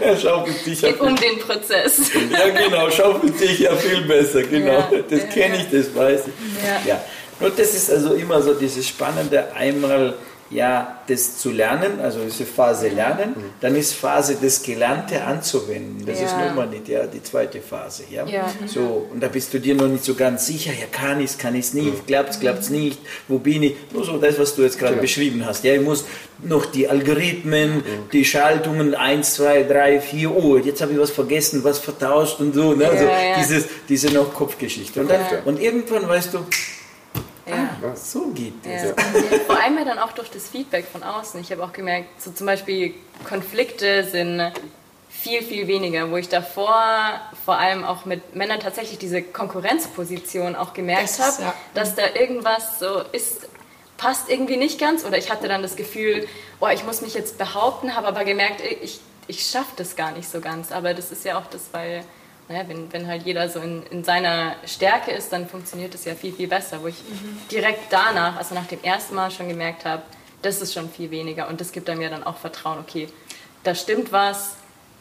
er 0.02 0.18
schaufelt 0.18 0.66
dich 0.66 0.82
ja 0.82 0.90
um 1.00 1.16
den 1.16 1.40
Prozess. 1.40 2.12
ja, 2.32 2.50
genau, 2.50 2.92
schaufelt 2.92 3.40
dich 3.40 3.60
ja 3.60 3.76
viel 3.76 4.02
besser, 4.02 4.44
genau. 4.44 4.72
Ja, 4.72 4.90
das 5.10 5.30
kenne 5.30 5.58
ich, 5.58 5.78
das 5.78 5.96
weiß 5.96 6.22
ich. 6.28 6.64
Ja. 6.64 6.94
ja. 6.94 7.04
Und 7.40 7.58
das 7.58 7.74
ist 7.74 7.90
also 7.90 8.14
immer 8.14 8.40
so 8.42 8.54
dieses 8.54 8.88
Spannende, 8.88 9.52
einmal 9.56 10.14
ja, 10.52 11.02
das 11.08 11.38
zu 11.38 11.50
lernen, 11.50 12.02
also 12.02 12.20
diese 12.26 12.46
Phase 12.46 12.90
lernen, 12.90 13.30
mhm. 13.36 13.44
dann 13.62 13.76
ist 13.76 13.94
Phase 13.94 14.38
das 14.42 14.62
Gelernte 14.62 15.24
anzuwenden. 15.24 16.06
Das 16.06 16.20
ja. 16.20 16.26
ist 16.26 16.38
nun 16.38 16.56
mal 16.56 16.68
nicht 16.68 16.90
ja, 16.90 17.08
die 17.08 17.24
zweite 17.24 17.62
Phase. 17.62 18.04
Ja? 18.12 18.26
ja? 18.26 18.50
So, 18.68 19.08
und 19.12 19.22
da 19.22 19.30
bist 19.30 19.54
du 19.54 19.60
dir 19.60 19.76
noch 19.76 19.88
nicht 19.88 20.04
so 20.04 20.14
ganz 20.14 20.46
sicher, 20.48 20.72
ja, 20.72 20.88
kann 20.92 21.20
ich 21.22 21.32
es, 21.32 21.38
kann 21.38 21.56
ich 21.56 21.66
es 21.66 21.74
nicht, 21.74 22.04
mhm. 22.04 22.06
klappt 22.06 22.32
es, 22.32 22.40
klappt 22.40 22.60
es 22.60 22.70
nicht, 22.70 23.00
wo 23.30 23.40
bin 23.40 23.64
ich? 23.64 23.76
Nur 23.94 24.04
so 24.04 24.18
das, 24.18 24.38
was 24.38 24.54
du 24.56 24.64
jetzt 24.64 24.78
gerade 24.78 24.94
genau. 24.94 25.04
beschrieben 25.04 25.46
hast. 25.46 25.64
Ja, 25.64 25.74
ich 25.74 25.82
muss 25.82 26.06
noch 26.44 26.66
die 26.66 26.88
Algorithmen, 26.88 27.78
mhm. 27.78 27.84
die 28.12 28.26
Schaltungen 28.26 28.94
1, 28.94 29.36
2, 29.36 29.64
3, 29.64 30.02
4, 30.02 30.36
oh, 30.36 30.58
jetzt 30.58 30.82
habe 30.82 30.92
ich 30.92 31.00
was 31.00 31.12
vergessen, 31.12 31.64
was 31.64 31.80
vertauscht 31.80 32.42
und 32.42 32.54
so. 32.54 32.74
Ne? 32.74 32.90
Also 32.90 33.08
dieses, 33.40 33.66
diese 33.88 34.10
noch 34.10 34.34
Kopfgeschichte. 34.34 35.00
Und, 35.00 35.10
dann, 35.10 35.22
und 35.46 35.62
irgendwann 35.62 36.08
weißt 36.10 36.34
du, 36.34 36.40
ja. 37.56 37.90
Ah, 37.90 37.96
so 37.96 38.28
geht 38.28 38.66
das. 38.66 38.84
Ja. 38.84 39.40
Vor 39.46 39.62
allem 39.62 39.78
ja 39.78 39.86
dann 39.86 40.00
auch 40.00 40.12
durch 40.12 40.30
das 40.30 40.48
Feedback 40.48 40.86
von 40.86 41.04
außen. 41.04 41.40
Ich 41.42 41.52
habe 41.52 41.64
auch 41.64 41.74
gemerkt, 41.74 42.22
so 42.22 42.32
zum 42.32 42.48
Beispiel 42.48 42.94
Konflikte 43.28 44.04
sind 44.04 44.52
viel, 45.10 45.44
viel 45.44 45.68
weniger, 45.68 46.10
wo 46.10 46.18
ich 46.18 46.30
davor 46.30 47.20
vor 47.46 47.58
allem 47.58 47.84
auch 47.84 48.06
mit 48.06 48.36
Männern 48.36 48.60
tatsächlich 48.60 48.98
diese 48.98 49.22
Konkurrenzposition 49.22 50.56
auch 50.56 50.74
gemerkt 50.74 51.20
habe, 51.20 51.42
ja. 51.42 51.54
dass 51.74 51.96
da 51.96 52.04
irgendwas 52.16 52.80
so 52.80 53.02
ist, 53.12 53.48
passt 53.98 54.30
irgendwie 54.30 54.58
nicht 54.58 54.80
ganz 54.80 55.06
oder 55.06 55.18
ich 55.18 55.30
hatte 55.30 55.48
dann 55.48 55.62
das 55.62 55.76
Gefühl, 55.76 56.28
oh, 56.60 56.68
ich 56.68 56.84
muss 56.84 57.02
mich 57.02 57.14
jetzt 57.14 57.38
behaupten, 57.38 57.96
habe 57.96 58.08
aber 58.08 58.24
gemerkt, 58.24 58.62
ich, 58.82 59.00
ich 59.28 59.46
schaffe 59.46 59.74
das 59.76 59.96
gar 59.96 60.12
nicht 60.12 60.30
so 60.30 60.42
ganz. 60.42 60.72
Aber 60.72 60.94
das 60.94 61.12
ist 61.12 61.24
ja 61.24 61.38
auch 61.38 61.46
das, 61.48 61.70
weil 61.72 62.04
naja, 62.52 62.68
wenn, 62.68 62.92
wenn 62.92 63.08
halt 63.08 63.24
jeder 63.24 63.48
so 63.50 63.60
in, 63.60 63.84
in 63.92 64.04
seiner 64.04 64.56
Stärke 64.66 65.12
ist, 65.12 65.32
dann 65.32 65.48
funktioniert 65.48 65.96
es 65.96 66.06
ja 66.06 66.16
viel, 66.16 66.34
viel 66.34 66.48
besser. 66.48 66.82
Wo 66.82 66.88
ich 66.88 66.96
mhm. 66.96 67.38
direkt 67.50 67.92
danach, 67.92 68.38
also 68.38 68.56
nach 68.56 68.66
dem 68.68 68.84
ersten 68.84 69.16
Mal 69.16 69.32
schon 69.32 69.48
gemerkt 69.48 69.86
habe, 69.86 70.04
das 70.42 70.62
ist 70.62 70.74
schon 70.74 70.90
viel 70.90 71.12
weniger 71.12 71.48
und 71.48 71.62
das 71.62 71.72
gibt 71.72 71.88
mir 71.88 72.10
dann 72.10 72.24
auch 72.24 72.38
Vertrauen, 72.38 72.80
okay, 72.80 73.08
da 73.64 73.76
stimmt 73.76 74.12
was, 74.12 74.56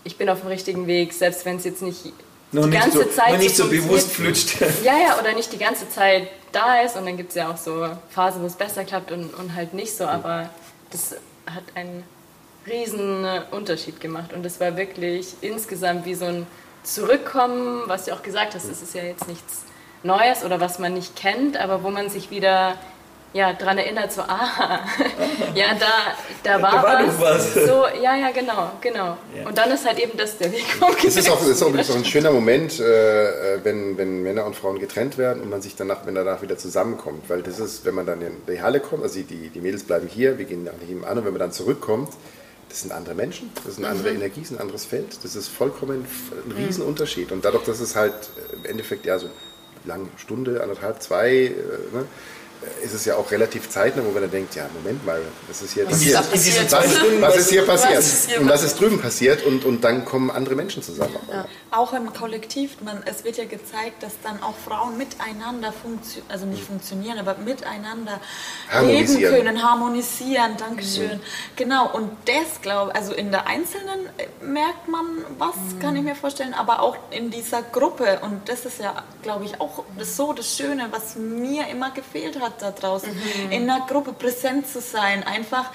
ich 0.05 0.17
bin 0.17 0.29
auf 0.29 0.41
dem 0.41 0.49
richtigen 0.49 0.87
Weg, 0.87 1.13
selbst 1.13 1.45
wenn 1.45 1.57
es 1.57 1.65
jetzt 1.65 1.83
nicht 1.83 2.13
noch 2.53 2.65
die 2.65 2.71
ganze 2.71 3.05
so, 3.05 3.05
Zeit 3.05 3.39
nicht 3.39 3.57
so 3.57 3.69
bewusst 3.69 4.13
flutscht. 4.13 4.61
Ja, 4.85 4.99
ja, 4.99 5.19
oder 5.19 5.33
nicht 5.33 5.53
die 5.53 5.59
ganze 5.59 5.89
Zeit 5.89 6.29
da 6.53 6.83
ist 6.83 6.97
und 6.97 7.07
dann 7.07 7.17
gibt 7.17 7.31
es 7.31 7.37
ja 7.37 7.51
auch 7.51 7.57
so 7.57 7.89
Phasen, 8.11 8.43
wo 8.43 8.47
es 8.47 8.57
besser 8.57 8.85
klappt 8.85 9.13
und, 9.13 9.33
und 9.35 9.55
halt 9.55 9.73
nicht 9.73 9.97
so, 9.97 10.05
aber 10.05 10.51
das 10.91 11.13
hat 11.47 11.63
einen 11.75 12.05
riesen 12.67 13.25
Unterschied 13.51 14.01
gemacht 14.01 14.33
und 14.33 14.43
das 14.43 14.61
war 14.61 14.77
wirklich 14.77 15.29
insgesamt 15.41 16.05
wie 16.05 16.15
so 16.15 16.27
ein 16.27 16.47
zurückkommen, 16.83 17.83
was 17.87 18.05
du 18.05 18.13
auch 18.13 18.23
gesagt 18.23 18.55
hast, 18.55 18.65
es 18.65 18.83
ist 18.83 18.95
ja 18.95 19.03
jetzt 19.03 19.29
nichts 19.29 19.65
Neues 20.03 20.45
oder 20.45 20.61
was 20.61 20.79
man 20.79 20.95
nicht 20.95 21.17
kennt, 21.17 21.59
aber 21.59 21.83
wo 21.83 21.91
man 21.91 22.09
sich 22.09 22.31
wieder 22.31 22.77
ja, 23.33 23.53
daran 23.53 23.79
erinnert, 23.79 24.13
so, 24.13 24.23
ah, 24.23 24.81
ja, 25.55 25.67
da, 25.79 25.87
da 26.43 26.61
war, 26.61 26.73
da 26.73 26.83
war 26.83 27.07
was. 27.07 27.21
was. 27.21 27.55
So, 27.55 27.85
ja, 28.03 28.17
ja, 28.17 28.31
genau, 28.33 28.73
genau. 28.81 29.17
Ja. 29.37 29.47
Und 29.47 29.57
dann 29.57 29.71
ist 29.71 29.87
halt 29.87 30.01
eben 30.01 30.19
das 30.19 30.37
der 30.39 30.51
Weg. 30.51 30.65
Es 31.07 31.17
ist 31.17 31.31
auch, 31.31 31.45
ist 31.47 31.63
auch 31.63 31.73
ein 31.73 32.05
schöner 32.05 32.33
Moment, 32.33 32.81
äh, 32.81 33.63
wenn, 33.63 33.97
wenn 33.97 34.23
Männer 34.25 34.47
und 34.47 34.57
Frauen 34.57 34.81
getrennt 34.81 35.17
werden 35.17 35.43
und 35.43 35.49
man 35.49 35.63
sich 35.63 35.77
danach, 35.77 36.07
wenn 36.07 36.17
danach 36.17 36.43
wieder 36.43 36.59
zusammenkommt. 36.59 37.29
Weil 37.29 37.43
das 37.43 37.61
ist, 37.61 37.85
wenn 37.85 37.95
man 37.95 38.07
dann 38.07 38.21
in 38.21 38.33
die 38.49 38.61
Halle 38.63 38.81
kommt, 38.81 39.05
also 39.05 39.21
die, 39.21 39.49
die 39.49 39.61
Mädels 39.61 39.85
bleiben 39.85 40.09
hier, 40.09 40.39
wir 40.39 40.47
gehen 40.47 40.65
nach 40.65 40.73
ihm 40.89 41.05
an 41.05 41.19
und 41.19 41.25
wenn 41.25 41.33
man 41.33 41.41
dann 41.41 41.53
zurückkommt, 41.53 42.13
das 42.71 42.83
sind 42.83 42.93
andere 42.93 43.15
Menschen, 43.15 43.51
das 43.57 43.75
ist 43.75 43.79
eine 43.79 43.89
andere 43.89 44.11
mhm. 44.11 44.17
Energie, 44.17 44.41
das 44.41 44.51
ist 44.51 44.57
ein 44.57 44.61
anderes 44.63 44.85
Feld. 44.85 45.19
Das 45.23 45.37
ist 45.37 45.49
vollkommen 45.49 46.07
ein. 46.47 46.53
Riesenunterschied. 46.57 47.33
Und 47.33 47.45
dadurch, 47.45 47.65
dass 47.65 47.81
es 47.81 47.97
halt 47.97 48.15
im 48.53 48.65
Endeffekt 48.65 49.05
ja 49.05 49.19
so 49.19 49.29
lange 49.85 50.09
Stunde, 50.17 50.63
anderthalb, 50.63 51.03
zwei, 51.03 51.31
äh, 51.31 51.53
ne, 51.93 52.07
ist 52.83 52.93
es 52.93 53.05
ja 53.05 53.17
auch 53.17 53.31
relativ 53.31 53.69
zeitnah, 53.71 54.05
wo 54.05 54.11
man 54.11 54.23
dann 54.23 54.31
denkt, 54.31 54.55
ja, 54.55 54.67
Moment 54.75 55.05
mal, 55.05 55.21
was 55.49 55.63
ist 55.63 55.73
hier 55.73 55.87
was 55.87 55.93
passiert? 55.93 56.21
Ist 56.33 56.73
was, 56.73 56.85
was, 57.21 57.37
ist 57.37 57.51
hier 57.51 57.65
passiert? 57.65 57.97
Was 57.97 58.13
ist 58.13 58.29
hier 58.29 58.41
und 58.41 58.49
was 58.49 58.63
ist 58.63 58.81
drüben 58.81 59.01
passiert? 59.01 59.45
Und, 59.45 59.65
und 59.65 59.83
dann 59.83 60.05
kommen 60.05 60.31
andere 60.31 60.55
Menschen 60.55 60.83
zusammen. 60.83 61.17
Ja. 61.31 61.47
Auch 61.71 61.93
im 61.95 62.13
Kollektiv, 62.13 62.77
man, 62.83 63.03
es 63.07 63.25
wird 63.25 63.39
ja 63.39 63.45
gezeigt, 63.45 64.03
dass 64.03 64.13
dann 64.23 64.43
auch 64.43 64.55
Frauen 64.57 64.99
miteinander 64.99 65.73
funktionieren, 65.73 66.31
also 66.31 66.47
nicht 66.47 66.63
funktionieren, 66.63 67.19
aber 67.19 67.37
miteinander 67.37 68.21
leben 68.83 69.21
können, 69.21 69.63
harmonisieren, 69.63 70.57
Dankeschön. 70.59 71.17
Mhm. 71.17 71.21
Genau, 71.57 71.91
und 71.93 72.11
das 72.27 72.61
glaube 72.61 72.95
also 72.95 73.15
in 73.15 73.31
der 73.31 73.47
Einzelnen 73.47 74.07
äh, 74.19 74.45
merkt 74.45 74.89
man 74.89 75.05
was, 75.39 75.57
mhm. 75.57 75.79
kann 75.81 75.97
ich 75.97 76.03
mir 76.03 76.15
vorstellen, 76.15 76.55
aber 76.55 76.83
auch 76.83 76.97
in 77.11 77.31
dieser 77.31 77.63
Gruppe. 77.63 78.21
Und 78.23 78.49
das 78.49 78.67
ist 78.67 78.81
ja, 78.81 79.03
glaube 79.23 79.45
ich, 79.45 79.61
auch 79.61 79.85
das 79.99 80.17
so 80.17 80.33
das 80.33 80.57
Schöne, 80.57 80.89
was 80.91 81.17
mir 81.17 81.69
immer 81.69 81.91
gefehlt 81.91 82.39
hat 82.41 82.50
hat 82.51 82.63
da 82.63 82.71
draußen, 82.71 83.11
mhm. 83.11 83.53
in 83.53 83.71
einer 83.71 83.87
Gruppe 83.87 84.13
präsent 84.13 84.67
zu 84.69 84.81
sein. 84.81 85.25
Einfach 85.25 85.71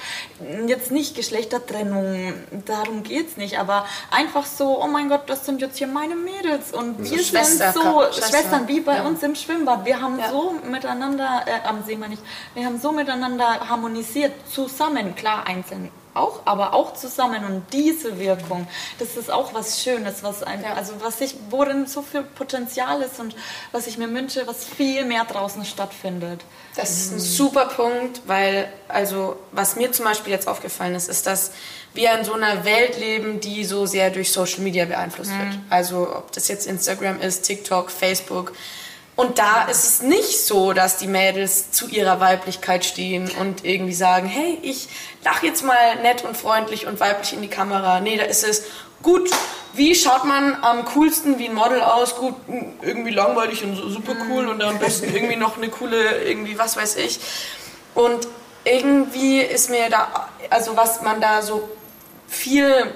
jetzt 0.68 0.92
nicht 0.92 1.16
Geschlechtertrennung, 1.16 2.34
darum 2.66 3.04
geht 3.04 3.30
es 3.30 3.38
nicht, 3.38 3.60
aber 3.60 3.86
einfach 4.12 4.46
so, 4.46 4.82
oh 4.82 4.88
mein 4.88 5.10
Gott, 5.10 5.24
das 5.28 5.46
sind 5.46 5.62
jetzt 5.62 5.78
hier 5.78 5.88
meine 5.88 6.16
Mädels 6.16 6.72
und 6.72 7.00
wir 7.00 7.20
Schwester, 7.20 7.72
sind 7.72 7.84
so 7.84 8.02
Schwester. 8.02 8.28
Schwestern 8.30 8.68
wie 8.68 8.82
bei 8.82 8.98
ja. 8.98 9.04
uns 9.04 9.24
im 9.24 9.36
Schwimmbad. 9.36 9.86
Wir 9.86 10.02
haben 10.02 10.20
ja. 10.20 10.30
so 10.30 10.56
miteinander, 10.70 11.46
äh, 11.46 11.68
am 11.68 11.84
See 11.84 11.96
nicht, 11.96 12.22
wir 12.54 12.66
haben 12.66 12.80
so 12.80 12.92
miteinander 12.92 13.70
harmonisiert, 13.70 14.34
zusammen, 14.50 15.16
klar 15.16 15.48
einzeln 15.48 15.90
auch, 16.16 16.42
aber 16.46 16.74
auch 16.74 16.94
zusammen 16.94 17.46
und 17.46 17.64
diese 17.74 18.20
Wirkung, 18.20 18.68
das 19.00 19.18
ist 19.18 19.32
auch 19.32 19.54
was 19.54 19.84
Schönes, 19.84 20.24
was 20.24 20.44
ein, 20.44 20.62
ja. 20.62 20.74
also 20.74 20.94
was 21.00 21.22
ich, 21.22 21.36
worin 21.50 21.88
so 21.88 22.02
viel 22.02 22.24
Potenzial 22.24 23.02
ist 23.02 23.20
und 23.20 23.36
was 23.72 23.88
ich 23.88 23.98
mir 23.98 24.12
wünsche, 24.14 24.48
was 24.48 24.66
viel 24.66 25.06
mehr 25.06 25.26
draußen 25.26 25.66
stattfindet. 25.66 26.42
Das 26.76 26.90
ist 26.90 27.14
ein 27.14 27.20
super 27.20 27.66
Punkt, 27.66 28.22
weil 28.26 28.68
also 28.88 29.38
was 29.52 29.76
mir 29.76 29.92
zum 29.92 30.06
Beispiel 30.06 30.34
jetzt 30.34 30.48
aufgefallen 30.48 30.96
ist, 30.96 31.08
ist, 31.08 31.26
dass 31.26 31.52
wir 31.94 32.12
in 32.18 32.26
so 32.26 32.34
einer 32.34 32.66
Welt 32.66 33.00
leben, 33.00 33.40
die 33.40 33.64
so 33.64 33.86
sehr 33.86 34.10
durch 34.10 34.32
Social 34.32 34.60
Media 34.60 34.86
beeinflusst 34.86 35.32
mhm. 35.32 35.40
wird. 35.40 35.60
Also 35.70 36.16
ob 36.16 36.32
das 36.34 36.48
jetzt 36.48 36.68
Instagram 36.68 37.22
ist, 37.22 37.44
TikTok, 37.44 37.90
Facebook 37.90 38.54
und 39.16 39.40
da 39.40 39.64
ist 39.64 39.86
es 39.86 40.02
nicht 40.02 40.46
so, 40.46 40.74
dass 40.74 40.98
die 40.98 41.08
Mädels 41.08 41.72
zu 41.72 41.88
ihrer 41.88 42.20
Weiblichkeit 42.20 42.84
stehen 42.84 43.32
und 43.40 43.64
irgendwie 43.64 43.94
sagen, 43.94 44.28
hey, 44.28 44.60
ich 44.62 44.90
lach 45.24 45.42
jetzt 45.42 45.64
mal 45.64 45.96
nett 46.02 46.26
und 46.26 46.36
freundlich 46.36 46.86
und 46.86 47.00
weiblich 47.00 47.32
in 47.32 47.42
die 47.42 47.48
Kamera. 47.48 48.02
Nee, 48.02 48.18
da 48.18 48.24
ist 48.24 48.44
es 48.44 48.64
gut. 49.02 49.30
Wie 49.74 49.96
schaut 49.96 50.26
man 50.26 50.62
am 50.62 50.84
coolsten 50.86 51.40
wie 51.40 51.48
ein 51.48 51.54
Model 51.54 51.82
aus? 51.82 52.16
Gut, 52.16 52.36
irgendwie 52.82 53.12
langweilig 53.12 53.64
und 53.64 53.76
super 53.76 54.16
cool 54.30 54.48
und 54.48 54.62
am 54.62 54.80
besten 54.80 55.14
irgendwie 55.14 55.38
noch 55.38 55.58
eine 55.58 55.70
coole, 55.70 56.24
irgendwie 56.24 56.58
was 56.58 56.76
weiß 56.76 56.98
ich. 56.98 57.20
Und 57.94 58.28
irgendwie 58.66 59.40
ist 59.40 59.70
mir 59.70 59.90
da, 59.90 60.30
also 60.50 60.76
was 60.76 61.02
man 61.02 61.22
da 61.22 61.42
so 61.42 61.70
viel 62.28 62.94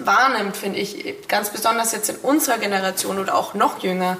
wahrnimmt, 0.00 0.56
finde 0.56 0.80
ich, 0.80 1.28
ganz 1.28 1.50
besonders 1.50 1.92
jetzt 1.92 2.10
in 2.10 2.16
unserer 2.16 2.58
Generation 2.58 3.18
oder 3.18 3.36
auch 3.36 3.54
noch 3.54 3.82
jünger, 3.82 4.16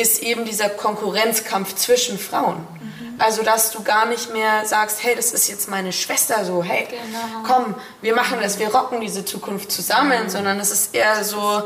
ist 0.00 0.22
eben 0.22 0.44
dieser 0.44 0.68
Konkurrenzkampf 0.68 1.74
zwischen 1.74 2.18
Frauen. 2.18 2.56
Mhm. 2.56 3.14
Also, 3.18 3.42
dass 3.42 3.70
du 3.70 3.82
gar 3.82 4.06
nicht 4.06 4.32
mehr 4.32 4.64
sagst, 4.64 5.02
hey, 5.02 5.14
das 5.14 5.32
ist 5.32 5.48
jetzt 5.48 5.68
meine 5.68 5.92
Schwester, 5.92 6.44
so, 6.44 6.62
hey, 6.62 6.88
genau. 6.88 7.46
komm, 7.46 7.74
wir 8.00 8.14
machen 8.14 8.38
das, 8.40 8.58
wir 8.58 8.74
rocken 8.74 9.00
diese 9.00 9.24
Zukunft 9.24 9.70
zusammen, 9.70 10.24
mhm. 10.24 10.30
sondern 10.30 10.58
es 10.58 10.70
ist 10.70 10.94
eher 10.94 11.22
so, 11.22 11.62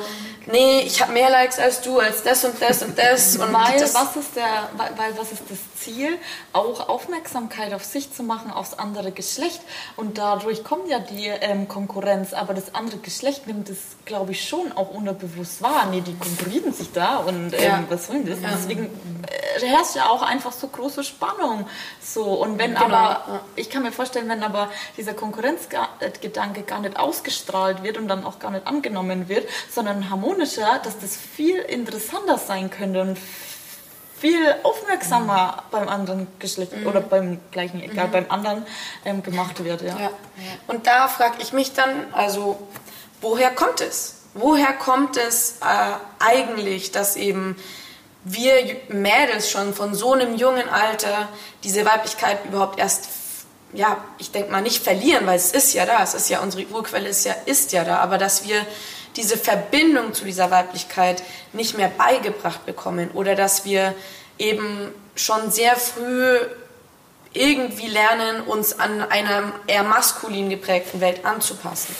nee, 0.46 0.80
ich 0.80 1.00
habe 1.00 1.12
mehr 1.12 1.30
Likes 1.30 1.58
als 1.58 1.80
du, 1.80 2.00
als 2.00 2.22
das 2.22 2.44
und 2.44 2.60
das 2.60 2.82
und 2.82 2.98
das. 2.98 3.36
Und 3.44 3.52
weil, 3.52 3.78
das 3.78 3.94
was 3.94 4.16
ist 4.16 4.36
der, 4.36 4.68
weil, 4.76 5.16
was 5.16 5.32
ist 5.32 5.42
das 5.48 5.58
Ziel? 5.84 6.18
Auch 6.52 6.88
Aufmerksamkeit 6.88 7.72
auf 7.72 7.84
sich 7.84 8.12
zu 8.12 8.22
machen, 8.22 8.50
aufs 8.50 8.74
andere 8.74 9.12
Geschlecht. 9.12 9.60
Und 9.96 10.18
dadurch 10.18 10.64
kommt 10.64 10.88
ja 10.88 10.98
die 10.98 11.26
ähm, 11.26 11.68
Konkurrenz. 11.68 12.32
Aber 12.32 12.54
das 12.54 12.74
andere 12.74 12.98
Geschlecht 12.98 13.46
nimmt 13.46 13.70
es, 13.70 13.78
glaube 14.04 14.32
ich, 14.32 14.46
schon 14.46 14.72
auch 14.72 14.90
unterbewusst 14.90 15.62
wahr. 15.62 15.86
Nee, 15.90 16.00
die 16.02 16.14
konkurrieren 16.14 16.72
sich 16.72 16.92
da 16.92 17.16
und 17.18 17.54
ähm, 17.54 17.62
ja. 17.62 17.84
was 17.88 18.06
soll 18.06 18.24
das? 18.24 18.40
Ja. 18.40 18.50
Deswegen 18.52 18.84
äh, 18.84 19.66
herrscht 19.66 19.96
ja 19.96 20.08
auch 20.08 20.22
einfach 20.22 20.52
so 20.52 20.68
große 20.68 21.04
Spannung. 21.04 21.66
So, 22.00 22.24
und 22.24 22.58
wenn 22.58 22.74
genau. 22.74 22.86
aber, 22.86 23.40
ich 23.56 23.70
kann 23.70 23.82
mir 23.82 23.92
vorstellen, 23.92 24.28
wenn 24.28 24.42
aber 24.42 24.70
dieser 24.96 25.14
Konkurrenzgedanke 25.14 26.62
gar 26.62 26.80
nicht 26.80 26.98
ausgestrahlt 26.98 27.82
wird 27.82 27.98
und 27.98 28.08
dann 28.08 28.24
auch 28.24 28.38
gar 28.38 28.50
nicht 28.50 28.66
angenommen 28.66 29.28
wird, 29.28 29.48
sondern 29.70 30.10
harmonisch 30.10 30.34
harmonischer, 30.34 30.80
dass 30.82 30.98
das 30.98 31.16
viel 31.16 31.56
interessanter 31.56 32.38
sein 32.38 32.70
könnte 32.70 33.00
und 33.00 33.18
viel 34.18 34.54
aufmerksamer 34.62 35.56
mhm. 35.56 35.70
beim 35.70 35.88
anderen 35.88 36.26
Geschlecht 36.38 36.76
mhm. 36.76 36.86
oder 36.86 37.00
beim 37.00 37.40
gleichen, 37.50 37.82
egal, 37.82 38.08
mhm. 38.08 38.12
beim 38.12 38.26
anderen 38.28 38.66
ähm, 39.04 39.22
gemacht 39.22 39.62
wird. 39.64 39.82
Ja. 39.82 39.98
ja. 39.98 40.10
Und 40.66 40.86
da 40.86 41.08
frage 41.08 41.36
ich 41.40 41.52
mich 41.52 41.72
dann, 41.72 42.12
also 42.12 42.68
woher 43.20 43.50
kommt 43.50 43.80
es? 43.80 44.22
Woher 44.34 44.72
kommt 44.72 45.16
es 45.16 45.58
äh, 45.60 45.64
eigentlich, 46.18 46.90
dass 46.90 47.16
eben 47.16 47.56
wir 48.24 48.76
Mädels 48.88 49.50
schon 49.50 49.74
von 49.74 49.94
so 49.94 50.12
einem 50.12 50.36
jungen 50.36 50.68
Alter 50.68 51.28
diese 51.62 51.84
Weiblichkeit 51.84 52.44
überhaupt 52.46 52.78
erst 52.78 53.08
ja, 53.74 53.96
ich 54.18 54.30
denke 54.30 54.52
mal 54.52 54.62
nicht 54.62 54.82
verlieren, 54.82 55.26
weil 55.26 55.36
es 55.36 55.50
ist 55.50 55.74
ja 55.74 55.84
da, 55.84 56.00
es 56.02 56.14
ist 56.14 56.30
ja 56.30 56.40
unsere 56.40 56.64
Urquelle 56.68 57.08
ist 57.08 57.24
ja 57.24 57.34
ist 57.44 57.72
ja 57.72 57.82
da, 57.82 57.98
aber 57.98 58.18
dass 58.18 58.46
wir 58.46 58.64
diese 59.16 59.36
Verbindung 59.36 60.14
zu 60.14 60.24
dieser 60.24 60.50
Weiblichkeit 60.50 61.22
nicht 61.52 61.76
mehr 61.76 61.88
beigebracht 61.88 62.66
bekommen 62.66 63.10
oder 63.14 63.34
dass 63.34 63.64
wir 63.64 63.94
eben 64.38 64.92
schon 65.14 65.50
sehr 65.50 65.76
früh 65.76 66.38
irgendwie 67.32 67.88
lernen, 67.88 68.42
uns 68.42 68.78
an 68.78 69.02
einer 69.02 69.52
eher 69.66 69.82
maskulin 69.82 70.50
geprägten 70.50 71.00
Welt 71.00 71.24
anzupassen? 71.24 71.94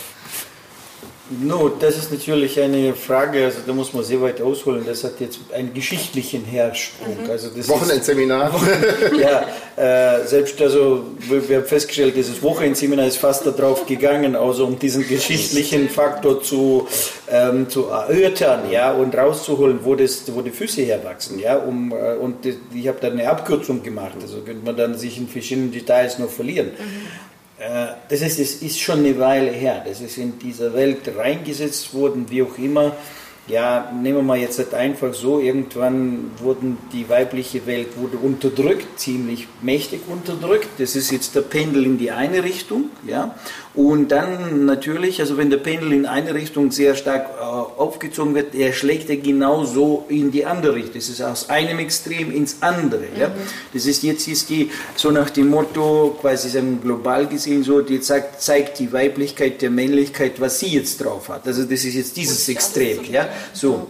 No, 1.31 1.71
das 1.71 1.97
ist 1.97 2.13
natürlich 2.13 2.61
eine 2.61 2.93
Frage, 2.93 3.47
also 3.47 3.61
da 3.67 3.73
muss 3.73 3.95
man 3.95 4.05
sehr 4.05 4.21
weit 4.21 4.43
ausholen. 4.43 4.85
Das 4.87 5.05
hat 5.05 5.21
jetzt 5.21 5.39
einen 5.55 5.73
geschichtlichen 5.73 6.45
Hersprung. 6.45 7.17
Mhm. 7.25 7.31
Also 7.31 7.49
das 7.49 7.67
Wochenendseminar. 7.67 8.55
Ist, 8.55 9.19
ja, 9.19 9.47
äh, 9.83 10.27
selbst 10.27 10.61
also 10.61 11.05
wir 11.19 11.57
haben 11.57 11.65
festgestellt, 11.65 12.15
dieses 12.15 12.43
Wochenendseminar 12.43 13.07
ist 13.07 13.17
fast 13.17 13.47
darauf 13.47 13.87
gegangen, 13.87 14.37
also 14.37 14.67
um 14.67 14.79
diesen 14.79 15.09
geschichtlichen 15.09 15.89
Faktor 15.89 16.43
zu, 16.43 16.87
ähm, 17.31 17.71
zu 17.71 17.87
erörtern, 17.87 18.71
ja, 18.71 18.93
und 18.93 19.17
rauszuholen, 19.17 19.79
wo 19.83 19.95
das, 19.95 20.25
wo 20.35 20.43
die 20.43 20.51
Füße 20.51 20.83
herwachsen, 20.83 21.39
ja, 21.39 21.57
um 21.57 21.93
äh, 21.93 22.17
und 22.17 22.45
ich 22.75 22.87
habe 22.87 22.99
da 23.01 23.09
eine 23.09 23.31
Abkürzung 23.31 23.83
gemacht. 23.83 24.17
Also 24.21 24.43
könnte 24.43 24.63
man 24.63 24.77
dann 24.77 24.99
sich 24.99 25.17
in 25.17 25.27
verschiedenen 25.27 25.73
Details 25.73 26.19
noch 26.19 26.29
verlieren. 26.29 26.67
Mhm. 26.67 27.34
Äh, 27.59 27.87
das 28.09 28.23
heißt, 28.23 28.39
es 28.39 28.63
ist 28.63 28.81
schon 28.81 29.01
eine 29.01 29.19
Weile 29.19 29.51
her, 29.51 29.83
dass 29.87 30.01
es 30.01 30.19
in 30.19 30.39
dieser 30.39 30.75
Welt 30.75 31.11
reingesetzt 31.17 31.95
worden, 31.95 32.27
wie 32.29 32.43
auch 32.43 32.59
immer 32.59 32.93
ja, 33.47 33.93
nehmen 33.93 34.19
wir 34.19 34.23
mal 34.23 34.39
jetzt 34.39 34.59
halt 34.59 34.73
einfach 34.73 35.13
so, 35.13 35.39
irgendwann 35.39 36.31
wurden 36.39 36.79
die 36.93 37.09
weibliche 37.09 37.67
Welt 37.67 37.97
wurde 37.99 38.17
unterdrückt, 38.17 38.99
ziemlich 38.99 39.49
mächtig 39.61 40.01
unterdrückt. 40.07 40.69
Das 40.79 40.97
ist 40.97 41.11
jetzt 41.11 41.35
der 41.35 41.43
Pendel 41.43 41.85
in 41.85 41.99
die 41.99 42.11
eine 42.11 42.43
Richtung, 42.43 42.91
ja. 43.07 43.35
Und 43.75 44.13
dann 44.13 44.67
natürlich, 44.67 45.21
also 45.21 45.37
wenn 45.37 45.51
der 45.51 45.57
Pendel 45.57 45.93
in 45.93 46.07
eine 46.07 46.33
Richtung 46.33 46.71
sehr 46.71 46.95
stark 46.95 47.31
äh, 47.41 47.43
aufgezogen 47.43 48.37
wird, 48.37 48.55
er 48.55 48.73
schlägt 48.73 49.11
er 49.11 49.17
genauso 49.17 50.05
in 50.09 50.31
die 50.31 50.47
andere 50.47 50.77
Richtung. 50.77 50.95
Das 50.95 51.09
ist 51.09 51.21
aus 51.21 51.51
einem 51.51 51.81
Extrem 51.81 52.31
ins 52.31 52.59
andere, 52.61 53.03
ja. 53.19 53.29
Mhm. 53.29 53.33
Das 53.73 53.87
ist 53.87 54.05
jetzt 54.05 54.29
ist 54.29 54.49
die 54.49 54.71
so 54.95 55.11
nach 55.11 55.29
dem 55.31 55.49
Motto, 55.49 56.17
quasi 56.21 56.51
sagen 56.51 56.81
global 56.81 57.27
gesehen 57.27 57.65
so, 57.65 57.81
die 57.81 58.01
zeigt, 58.01 58.41
zeigt 58.41 58.79
die 58.79 58.93
Weiblichkeit 58.93 59.61
der 59.61 59.71
Männlichkeit, 59.71 60.41
was 60.41 60.61
sie 60.61 60.69
jetzt 60.69 61.03
drauf 61.05 61.29
hat. 61.29 61.45
Also 61.45 61.63
das 61.63 61.85
ist 61.85 61.95
jetzt 61.95 62.17
dieses 62.17 62.49
Extrem, 62.49 63.05
ja. 63.11 63.29
So. 63.53 63.89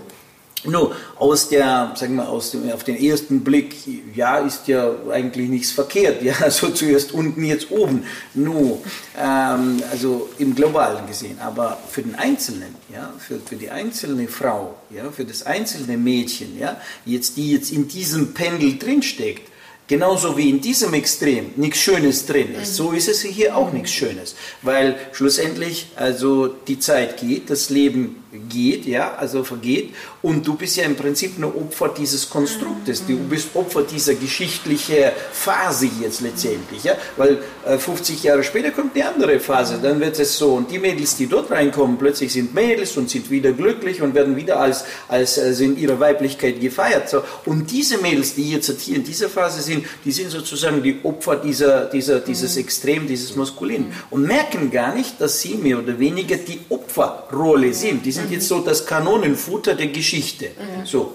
Nur 0.64 0.96
aus 1.16 1.48
der, 1.48 1.92
sagen 1.94 2.16
wir, 2.16 2.28
aus 2.28 2.52
dem, 2.52 2.70
auf 2.72 2.84
den 2.84 2.96
ersten 2.96 3.44
Blick, 3.44 3.74
ja, 4.14 4.38
ist 4.38 4.66
ja 4.66 4.90
eigentlich 5.10 5.48
nichts 5.48 5.70
verkehrt, 5.70 6.22
ja, 6.22 6.50
so 6.50 6.70
zuerst 6.70 7.12
unten, 7.12 7.44
jetzt 7.44 7.70
oben. 7.70 8.04
Nur, 8.34 8.78
ähm, 9.18 9.82
also 9.90 10.30
im 10.38 10.54
Globalen 10.54 11.06
gesehen, 11.06 11.38
aber 11.40 11.78
für 11.90 12.02
den 12.02 12.14
Einzelnen, 12.14 12.74
ja, 12.92 13.12
für, 13.18 13.38
für 13.40 13.56
die 13.56 13.70
einzelne 13.70 14.26
Frau, 14.28 14.74
ja, 14.90 15.10
für 15.10 15.24
das 15.24 15.44
einzelne 15.44 15.98
Mädchen, 15.98 16.58
ja, 16.58 16.80
jetzt, 17.04 17.36
die 17.36 17.52
jetzt 17.52 17.70
in 17.70 17.88
diesem 17.88 18.32
Pendel 18.32 18.78
drinsteckt, 18.78 19.50
Genauso 19.86 20.38
wie 20.38 20.48
in 20.48 20.62
diesem 20.62 20.94
Extrem 20.94 21.50
nichts 21.56 21.80
Schönes 21.80 22.24
drin 22.24 22.54
ist, 22.54 22.74
so 22.74 22.92
ist 22.92 23.06
es 23.06 23.20
hier 23.20 23.54
auch 23.54 23.70
nichts 23.70 23.92
Schönes, 23.92 24.34
weil 24.62 24.96
schlussendlich 25.12 25.88
also 25.94 26.46
die 26.46 26.78
Zeit 26.78 27.18
geht, 27.18 27.50
das 27.50 27.68
Leben 27.68 28.23
geht, 28.48 28.86
ja, 28.86 29.14
also 29.14 29.44
vergeht. 29.44 29.94
Und 30.22 30.46
du 30.46 30.54
bist 30.54 30.76
ja 30.76 30.84
im 30.84 30.96
Prinzip 30.96 31.38
nur 31.38 31.56
Opfer 31.56 31.88
dieses 31.96 32.28
Konstruktes, 32.28 33.06
du 33.06 33.16
bist 33.18 33.48
Opfer 33.54 33.82
dieser 33.82 34.14
geschichtlichen 34.14 35.12
Phase 35.32 35.88
jetzt 36.00 36.20
letztendlich, 36.20 36.84
ja, 36.84 36.94
weil 37.16 37.38
äh, 37.66 37.78
50 37.78 38.22
Jahre 38.22 38.42
später 38.42 38.70
kommt 38.70 38.94
eine 38.94 39.08
andere 39.08 39.40
Phase, 39.40 39.78
dann 39.82 40.00
wird 40.00 40.18
es 40.18 40.36
so. 40.36 40.54
Und 40.54 40.70
die 40.70 40.78
Mädels, 40.78 41.16
die 41.16 41.26
dort 41.26 41.50
reinkommen, 41.50 41.98
plötzlich 41.98 42.32
sind 42.32 42.54
Mädels 42.54 42.96
und 42.96 43.10
sind 43.10 43.30
wieder 43.30 43.52
glücklich 43.52 44.02
und 44.02 44.14
werden 44.14 44.36
wieder 44.36 44.60
als, 44.60 44.84
als 45.08 45.38
also 45.38 45.64
in 45.64 45.78
ihrer 45.78 46.00
Weiblichkeit 46.00 46.60
gefeiert, 46.60 47.08
so. 47.08 47.22
Und 47.44 47.70
diese 47.70 47.98
Mädels, 47.98 48.34
die 48.34 48.50
jetzt 48.50 48.80
hier 48.80 48.96
in 48.96 49.04
dieser 49.04 49.28
Phase 49.28 49.62
sind, 49.62 49.86
die 50.04 50.12
sind 50.12 50.30
sozusagen 50.30 50.82
die 50.82 50.98
Opfer 51.02 51.36
dieser, 51.36 51.86
dieser, 51.86 52.20
dieses 52.20 52.56
Extrem, 52.56 53.06
dieses 53.06 53.36
Maskulin. 53.36 53.92
Und 54.10 54.26
merken 54.26 54.70
gar 54.70 54.94
nicht, 54.94 55.20
dass 55.20 55.40
sie 55.40 55.54
mehr 55.54 55.78
oder 55.78 55.98
weniger 55.98 56.36
die 56.36 56.60
Opferrolle 56.68 57.72
sind, 57.72 58.04
die 58.04 58.12
sind 58.12 58.23
sind 58.24 58.32
jetzt 58.32 58.48
so 58.48 58.60
das 58.60 58.86
Kanonenfutter 58.86 59.74
der 59.74 59.88
Geschichte. 59.88 60.46
Mhm. 60.46 60.86
So. 60.86 61.14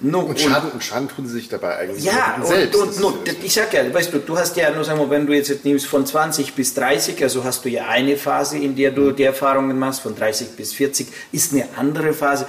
No, 0.00 0.20
und, 0.20 0.38
Schaden, 0.38 0.70
und 0.70 0.84
Schaden 0.84 1.08
tun 1.08 1.26
sie 1.26 1.34
sich 1.34 1.48
dabei 1.48 1.76
eigentlich 1.76 2.04
ja, 2.04 2.36
und, 2.36 2.46
selbst. 2.46 2.80
Und, 2.80 3.02
und, 3.02 3.28
und 3.28 3.44
ich 3.44 3.52
sag 3.52 3.72
ja, 3.74 3.92
weißt 3.92 4.12
du, 4.12 4.18
du 4.18 4.38
hast 4.38 4.56
ja 4.56 4.70
nur, 4.70 4.84
sagen 4.84 5.00
wir, 5.00 5.10
wenn 5.10 5.26
du 5.26 5.34
jetzt 5.34 5.64
nimmst 5.64 5.86
von 5.86 6.06
20 6.06 6.54
bis 6.54 6.74
30, 6.74 7.20
also 7.20 7.42
hast 7.42 7.64
du 7.64 7.68
ja 7.68 7.88
eine 7.88 8.16
Phase, 8.16 8.58
in 8.58 8.76
der 8.76 8.92
du 8.92 9.10
die 9.10 9.24
Erfahrungen 9.24 9.76
machst, 9.76 10.00
von 10.00 10.14
30 10.14 10.50
bis 10.50 10.72
40 10.72 11.08
ist 11.32 11.52
eine 11.52 11.66
andere 11.76 12.12
Phase. 12.12 12.46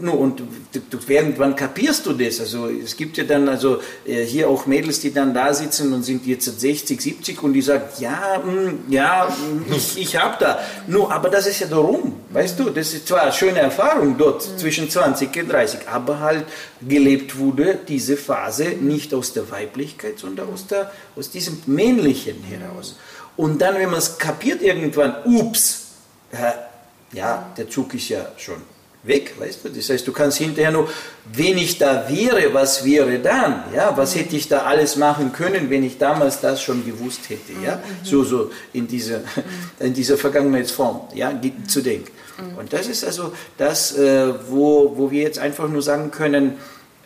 No, 0.00 0.12
und 0.12 0.40
du, 0.40 0.80
du, 0.90 0.98
irgendwann 1.08 1.56
kapierst 1.56 2.06
du 2.06 2.12
das. 2.12 2.38
Also 2.38 2.68
es 2.68 2.96
gibt 2.96 3.16
ja 3.16 3.24
dann 3.24 3.48
also 3.48 3.80
äh, 4.06 4.24
hier 4.24 4.48
auch 4.48 4.66
Mädels, 4.66 5.00
die 5.00 5.12
dann 5.12 5.34
da 5.34 5.52
sitzen 5.52 5.92
und 5.92 6.04
sind 6.04 6.24
jetzt 6.24 6.44
60, 6.44 7.00
70 7.00 7.42
und 7.42 7.52
die 7.52 7.62
sagen, 7.62 7.84
ja, 7.98 8.40
mh, 8.44 8.52
hm, 8.52 8.78
ja, 8.88 9.28
hm, 9.28 9.64
ich, 9.74 9.98
ich 9.98 10.16
habe 10.16 10.36
da. 10.38 10.60
No, 10.86 11.10
aber 11.10 11.30
das 11.30 11.48
ist 11.48 11.60
ja 11.60 11.66
darum, 11.66 12.14
weißt 12.30 12.60
du, 12.60 12.70
das 12.70 12.94
ist 12.94 13.08
zwar 13.08 13.22
eine 13.22 13.32
schöne 13.32 13.58
Erfahrung 13.58 14.16
dort 14.16 14.48
mhm. 14.48 14.58
zwischen 14.58 14.88
20 14.88 15.36
und 15.36 15.52
30, 15.52 15.88
aber 15.88 16.20
halt 16.20 16.44
gelebt 16.80 17.36
wurde 17.36 17.78
diese 17.88 18.16
Phase 18.16 18.64
nicht 18.80 19.12
aus 19.14 19.32
der 19.32 19.50
Weiblichkeit, 19.50 20.18
sondern 20.18 20.48
aus, 20.52 20.68
der, 20.68 20.92
aus 21.16 21.30
diesem 21.30 21.60
Männlichen 21.66 22.44
heraus. 22.44 22.96
Und 23.36 23.60
dann, 23.60 23.74
wenn 23.74 23.90
man 23.90 23.98
es 23.98 24.16
kapiert 24.16 24.62
irgendwann, 24.62 25.16
ups, 25.24 25.86
äh, 26.30 27.16
ja, 27.16 27.52
der 27.56 27.68
Zug 27.68 27.94
ist 27.94 28.10
ja 28.10 28.28
schon 28.36 28.62
weg, 29.02 29.34
weißt 29.38 29.64
du? 29.64 29.68
Das 29.70 29.88
heißt, 29.88 30.06
du 30.06 30.12
kannst 30.12 30.38
hinterher 30.38 30.70
nur, 30.70 30.88
wenn 31.32 31.56
ich 31.56 31.78
da 31.78 32.08
wäre, 32.08 32.52
was 32.52 32.84
wäre 32.84 33.18
dann? 33.18 33.64
Ja, 33.74 33.96
was 33.96 34.14
hätte 34.14 34.36
ich 34.36 34.48
da 34.48 34.62
alles 34.62 34.96
machen 34.96 35.32
können, 35.32 35.70
wenn 35.70 35.84
ich 35.84 35.98
damals 35.98 36.40
das 36.40 36.62
schon 36.62 36.84
gewusst 36.84 37.28
hätte? 37.28 37.52
Ja, 37.64 37.80
so, 38.02 38.24
so 38.24 38.50
in 38.72 38.86
dieser, 38.86 39.20
in 39.78 39.94
dieser 39.94 40.16
Vergangenheitsform, 40.16 41.08
ja, 41.14 41.32
zu 41.66 41.80
denken. 41.80 42.10
Und 42.56 42.72
das 42.72 42.86
ist 42.86 43.04
also 43.04 43.32
das, 43.56 43.96
äh, 43.96 44.32
wo, 44.48 44.96
wo 44.96 45.10
wir 45.10 45.22
jetzt 45.22 45.40
einfach 45.40 45.68
nur 45.68 45.82
sagen 45.82 46.10
können, 46.12 46.56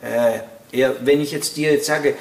äh, 0.03 0.41
wenn 1.03 1.21
ich 1.21 1.33
jetzt 1.33 1.57
dir 1.57 1.73
jetzt 1.73 1.87
sage, 1.87 2.15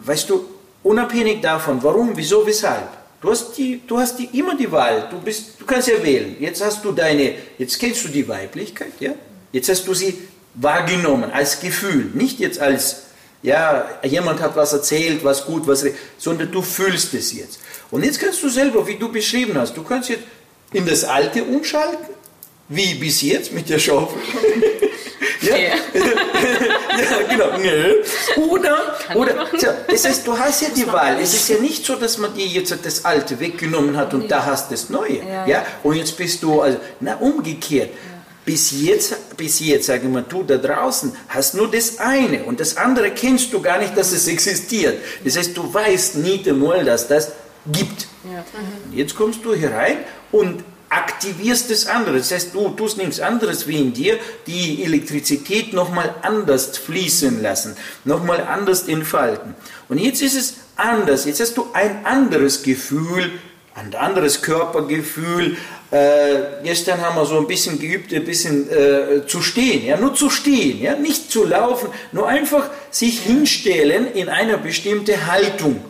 weißt 0.00 0.28
du, 0.30 0.44
unabhängig 0.82 1.40
davon, 1.40 1.82
warum, 1.82 2.12
wieso, 2.16 2.46
weshalb, 2.46 2.88
Du 3.20 3.30
hast, 3.30 3.56
die, 3.56 3.80
du 3.86 3.98
hast 3.98 4.18
die, 4.18 4.26
immer 4.38 4.56
die 4.56 4.70
Wahl, 4.70 5.08
du, 5.10 5.20
bist, 5.20 5.54
du 5.58 5.64
kannst 5.64 5.88
ja 5.88 6.00
wählen. 6.02 6.36
Jetzt 6.38 6.64
hast 6.64 6.84
du 6.84 6.92
deine, 6.92 7.34
jetzt 7.58 7.78
kennst 7.78 8.04
du 8.04 8.08
die 8.08 8.28
Weiblichkeit, 8.28 8.92
ja? 9.00 9.12
Jetzt 9.50 9.68
hast 9.68 9.86
du 9.88 9.94
sie 9.94 10.16
wahrgenommen 10.54 11.30
als 11.32 11.58
Gefühl, 11.58 12.10
nicht 12.14 12.38
jetzt 12.38 12.60
als, 12.60 13.02
ja, 13.42 13.88
jemand 14.04 14.40
hat 14.40 14.54
was 14.54 14.72
erzählt, 14.72 15.24
was 15.24 15.46
gut, 15.46 15.66
was, 15.66 15.84
sondern 16.16 16.52
du 16.52 16.62
fühlst 16.62 17.14
es 17.14 17.32
jetzt. 17.32 17.58
Und 17.90 18.04
jetzt 18.04 18.20
kannst 18.20 18.42
du 18.42 18.48
selber, 18.48 18.86
wie 18.86 18.96
du 18.96 19.10
beschrieben 19.10 19.58
hast, 19.58 19.76
du 19.76 19.82
kannst 19.82 20.10
jetzt 20.10 20.24
in 20.72 20.86
das 20.86 21.04
Alte 21.04 21.42
umschalten, 21.42 22.14
wie 22.68 22.94
bis 22.94 23.22
jetzt 23.22 23.52
mit 23.52 23.68
der 23.68 23.78
Schaufel. 23.80 24.18
ja? 25.40 25.54
ja, 26.98 27.56
genau. 27.56 28.50
Oder, 28.50 28.96
oder 29.14 29.50
tja, 29.58 29.74
das 29.88 30.04
heißt, 30.04 30.26
du 30.26 30.38
hast 30.38 30.62
ja 30.62 30.68
die 30.74 30.86
Wahl. 30.86 31.18
Es 31.20 31.34
ist 31.34 31.48
ja 31.48 31.58
nicht 31.58 31.84
so, 31.84 31.96
dass 31.96 32.18
man 32.18 32.34
dir 32.34 32.46
jetzt 32.46 32.74
das 32.82 33.04
Alte 33.04 33.38
weggenommen 33.40 33.96
hat 33.96 34.14
und 34.14 34.20
nee. 34.20 34.28
da 34.28 34.44
hast 34.44 34.70
das 34.72 34.88
Neue. 34.90 35.18
Ja, 35.18 35.46
ja. 35.46 35.66
Und 35.82 35.96
jetzt 35.96 36.16
bist 36.16 36.42
du, 36.42 36.60
also, 36.60 36.78
na, 37.00 37.16
umgekehrt. 37.16 37.90
Bis 38.44 38.70
jetzt, 38.80 39.36
bis 39.36 39.60
jetzt, 39.60 39.86
sagen 39.86 40.10
wir, 40.14 40.22
du 40.22 40.42
da 40.42 40.56
draußen 40.56 41.12
hast 41.28 41.54
nur 41.54 41.70
das 41.70 41.98
eine 41.98 42.44
und 42.44 42.60
das 42.60 42.78
andere 42.78 43.10
kennst 43.10 43.52
du 43.52 43.60
gar 43.60 43.78
nicht, 43.78 43.94
dass 43.94 44.10
es 44.12 44.26
existiert. 44.26 45.02
Das 45.22 45.36
heißt, 45.36 45.54
du 45.54 45.72
weißt 45.72 46.16
nie 46.16 46.42
einmal, 46.48 46.82
dass 46.82 47.06
das 47.06 47.32
gibt. 47.70 48.06
Ja. 48.24 48.42
Jetzt 48.90 49.14
kommst 49.14 49.44
du 49.44 49.54
hier 49.54 49.70
rein 49.70 49.98
und 50.32 50.64
aktivierst 50.90 51.70
das 51.70 51.86
andere. 51.86 52.18
Das 52.18 52.30
heißt, 52.30 52.54
du 52.54 52.70
tust 52.70 52.98
nichts 52.98 53.20
anderes 53.20 53.66
wie 53.66 53.78
in 53.78 53.92
dir 53.92 54.18
die 54.46 54.82
Elektrizität 54.84 55.72
nochmal 55.72 56.14
anders 56.22 56.78
fließen 56.78 57.42
lassen, 57.42 57.76
nochmal 58.04 58.42
anders 58.42 58.88
entfalten. 58.88 59.54
Und 59.88 59.98
jetzt 59.98 60.22
ist 60.22 60.36
es 60.36 60.54
anders. 60.76 61.24
Jetzt 61.24 61.40
hast 61.40 61.56
du 61.56 61.68
ein 61.72 62.04
anderes 62.04 62.62
Gefühl, 62.62 63.32
ein 63.74 63.94
anderes 63.94 64.42
Körpergefühl. 64.42 65.56
Äh, 65.90 66.62
gestern 66.64 67.00
haben 67.00 67.16
wir 67.16 67.24
so 67.24 67.38
ein 67.38 67.46
bisschen 67.46 67.78
geübt, 67.78 68.12
ein 68.12 68.24
bisschen 68.24 68.70
äh, 68.70 69.26
zu 69.26 69.40
stehen, 69.40 69.86
ja, 69.86 69.96
nur 69.96 70.14
zu 70.14 70.28
stehen, 70.28 70.82
ja, 70.82 70.94
nicht 70.94 71.30
zu 71.30 71.46
laufen, 71.46 71.88
nur 72.12 72.28
einfach 72.28 72.68
sich 72.90 73.20
hinstellen 73.20 74.12
in 74.12 74.28
einer 74.28 74.58
bestimmten 74.58 75.26
Haltung. 75.26 75.82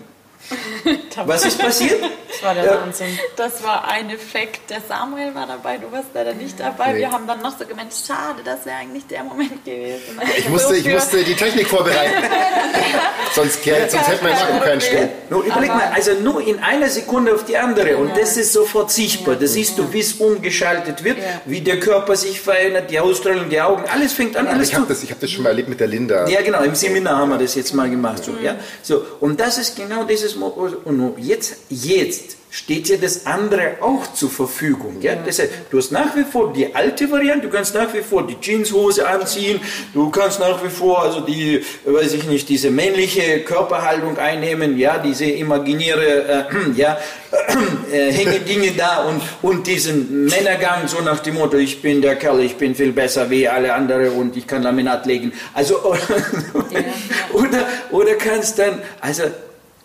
Was 1.27 1.45
ist 1.45 1.59
passiert? 1.59 2.01
Das 2.41 2.47
war 2.47 2.55
der 2.55 2.65
Ja. 2.65 2.81
Wahnsinn. 2.81 3.19
Das 3.35 3.63
war 3.65 3.89
ein 3.89 4.11
Effekt. 4.11 4.71
Der 4.71 4.81
Samuel 4.87 5.35
war 5.35 5.47
dabei, 5.47 5.79
du 5.79 5.91
warst 5.91 6.09
leider 6.15 6.35
nicht 6.35 6.61
dabei. 6.61 6.93
Nee. 6.93 6.99
Wir 7.01 7.11
haben 7.11 7.27
dann 7.27 7.43
noch 7.43 7.59
so 7.59 7.65
gemeint, 7.65 7.93
schade, 7.93 8.43
das 8.45 8.65
wäre 8.65 8.77
eigentlich 8.77 9.07
der 9.09 9.25
Moment 9.25 9.65
gewesen. 9.65 10.21
Ich 10.37 10.49
musste, 10.49 10.77
ich 10.77 10.87
musste 10.87 11.25
die 11.25 11.35
Technik 11.35 11.67
vorbereiten. 11.67 12.13
sonst, 13.35 13.65
sonst 13.65 14.09
hätten 14.09 14.25
wir 14.25 14.31
im 14.31 14.37
Akku 14.37 14.65
keinen 14.65 14.81
Strom. 14.81 15.09
Nur 15.31 15.45
überleg 15.45 15.69
mal, 15.69 15.91
also 15.93 16.13
nur 16.15 16.47
in 16.47 16.61
einer 16.61 16.89
Sekunde 16.89 17.35
auf 17.35 17.45
die 17.45 17.57
andere 17.57 17.97
und 17.97 18.17
das 18.17 18.37
ist 18.37 18.53
sofort 18.53 18.93
sichtbar. 18.93 19.35
Das 19.35 19.55
siehst 19.55 19.77
du, 19.79 19.93
wie 19.93 20.01
es 20.01 20.15
umgeschaltet 20.15 21.03
wird, 21.03 21.19
wie 21.45 21.61
der 21.61 21.81
Körper 21.81 22.17
sich 22.17 22.41
verändert, 22.41 22.91
die 22.91 23.01
Ausstrahlung, 23.01 23.49
die 23.49 23.61
Augen, 23.61 23.83
alles 23.89 24.13
fängt 24.13 24.37
an, 24.37 24.47
alles 24.47 24.69
Ich 24.69 24.77
habe 24.77 24.87
das, 24.87 25.03
ich 25.03 25.11
hab 25.11 25.19
das 25.19 25.31
schon 25.31 25.43
mal 25.43 25.51
erlebt 25.51 25.69
mit 25.69 25.81
der 25.81 25.89
Linda. 25.89 26.29
Ja, 26.29 26.43
genau, 26.43 26.63
im 26.63 26.77
Seminar 26.77 27.19
haben 27.19 27.31
wir 27.31 27.39
das 27.39 27.57
jetzt 27.57 27.75
mal 27.75 27.91
gemacht. 27.91 28.23
So, 28.25 28.33
ja? 28.41 28.57
so, 28.83 29.05
und 29.21 29.41
das 29.41 29.59
ist 29.59 29.77
genau 29.77 30.05
dieses 30.05 30.37
Mo 30.37 30.49
Und 30.85 30.97
nur 30.97 31.19
jetzt, 31.19 31.57
jetzt 31.69 32.28
steht 32.51 32.89
dir 32.89 32.99
das 32.99 33.27
andere 33.27 33.77
auch 33.81 34.13
zur 34.15 34.31
Verfügung. 34.31 34.97
Ja? 35.01 35.15
Das 35.15 35.39
heißt, 35.39 35.51
du 35.71 35.79
hast 35.79 35.93
nach 35.93 36.17
wie 36.17 36.25
vor 36.25 36.53
die 36.53 36.75
alte 36.75 37.11
Variante, 37.11 37.47
du 37.47 37.53
kannst 37.53 37.75
nach 37.75 37.93
wie 37.93 38.01
vor 38.01 38.27
die 38.27 38.37
Jeanshose 38.41 39.07
anziehen, 39.07 39.61
du 39.93 40.11
kannst 40.11 40.41
nach 40.41 40.63
wie 40.65 40.71
vor 40.71 41.03
also 41.03 41.21
die, 41.21 41.63
weiß 41.85 42.15
ich 42.15 42.25
nicht, 42.25 42.49
diese 42.49 42.71
männliche 42.71 43.41
Körperhaltung 43.41 44.17
einnehmen, 44.19 44.79
ja, 44.79 44.99
diese 44.99 45.27
imaginäre, 45.27 46.49
äh, 46.51 46.55
ja, 46.77 46.99
äh, 47.93 48.11
Hängedinge 48.11 48.73
da 48.73 49.05
und, 49.05 49.21
und 49.43 49.67
diesen 49.67 50.25
Männergang, 50.25 50.89
so 50.89 51.01
nach 51.03 51.21
dem 51.21 51.35
Motto, 51.35 51.59
ich 51.59 51.83
bin 51.83 52.01
der 52.01 52.17
Kerl, 52.17 52.41
ich 52.41 52.57
bin 52.57 52.75
viel 52.75 52.93
besser 52.93 53.29
wie 53.31 53.47
alle 53.47 53.75
anderen 53.75 54.13
und 54.13 54.37
ich 54.37 54.47
kann 54.47 54.63
Laminat 54.63 55.05
legen. 55.07 55.33
Also, 55.53 55.77
oder, 57.33 57.67
oder 57.91 58.15
kannst 58.15 58.59
dann, 58.59 58.81
also 59.01 59.25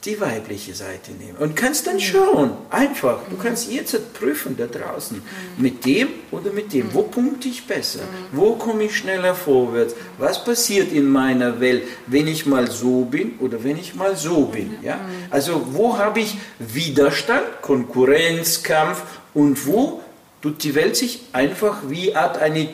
die 0.06 0.20
weibliche 0.20 0.74
Seite 0.76 1.12
nehmen. 1.12 1.38
Und 1.40 1.56
kannst 1.56 1.88
dann 1.88 2.00
schauen, 2.00 2.52
einfach, 2.70 3.20
du 3.30 3.38
kannst 3.38 3.72
jetzt 3.72 4.14
prüfen 4.14 4.58
da 4.58 4.68
draußen, 4.68 5.22
mit 5.58 5.86
dem 5.86 6.10
oder 6.32 6.52
mit 6.52 6.74
dem, 6.74 6.94
wo 6.94 7.04
punkte 7.04 7.48
ich 7.48 7.66
besser, 7.66 8.02
wo 8.34 8.56
komme 8.56 8.84
ich 8.84 8.98
schneller 8.98 9.34
vorwärts, 9.34 9.96
was 10.18 10.44
passiert 10.44 10.92
in 10.92 11.08
meiner 11.08 11.60
Welt, 11.62 11.84
wenn 12.08 12.28
ich 12.28 12.46
mal 12.46 12.70
so 12.70 13.06
bin 13.06 13.36
oder 13.40 13.64
wenn 13.64 13.78
ich 13.78 13.96
mal 13.96 14.18
so 14.18 14.46
bin, 14.46 14.76
ja? 14.82 15.00
Also 15.30 15.68
wo 15.72 15.98
habe 15.98 16.20
ich 16.20 16.38
Widerstand, 16.60 17.62
Konkurrenz, 17.62 18.62
Kampf 18.64 19.04
und 19.34 19.66
wo 19.66 20.02
tut 20.42 20.64
die 20.64 20.76
Welt 20.76 20.98
sich 20.98 21.22
einfach 21.32 21.78
wie 21.88 22.14
Art 22.14 22.38
eine, 22.40 22.68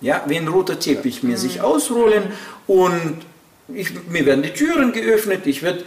ja, 0.00 0.22
wie 0.26 0.36
ein 0.36 0.46
roter 0.46 0.78
Teppich 0.78 1.24
mir 1.24 1.36
sich 1.36 1.60
ausrollen? 1.60 2.22
Und 2.68 3.16
ich, 3.74 3.90
mir 4.08 4.24
werden 4.26 4.42
die 4.42 4.52
Türen 4.52 4.92
geöffnet, 4.92 5.46
ich 5.46 5.62
werde 5.62 5.84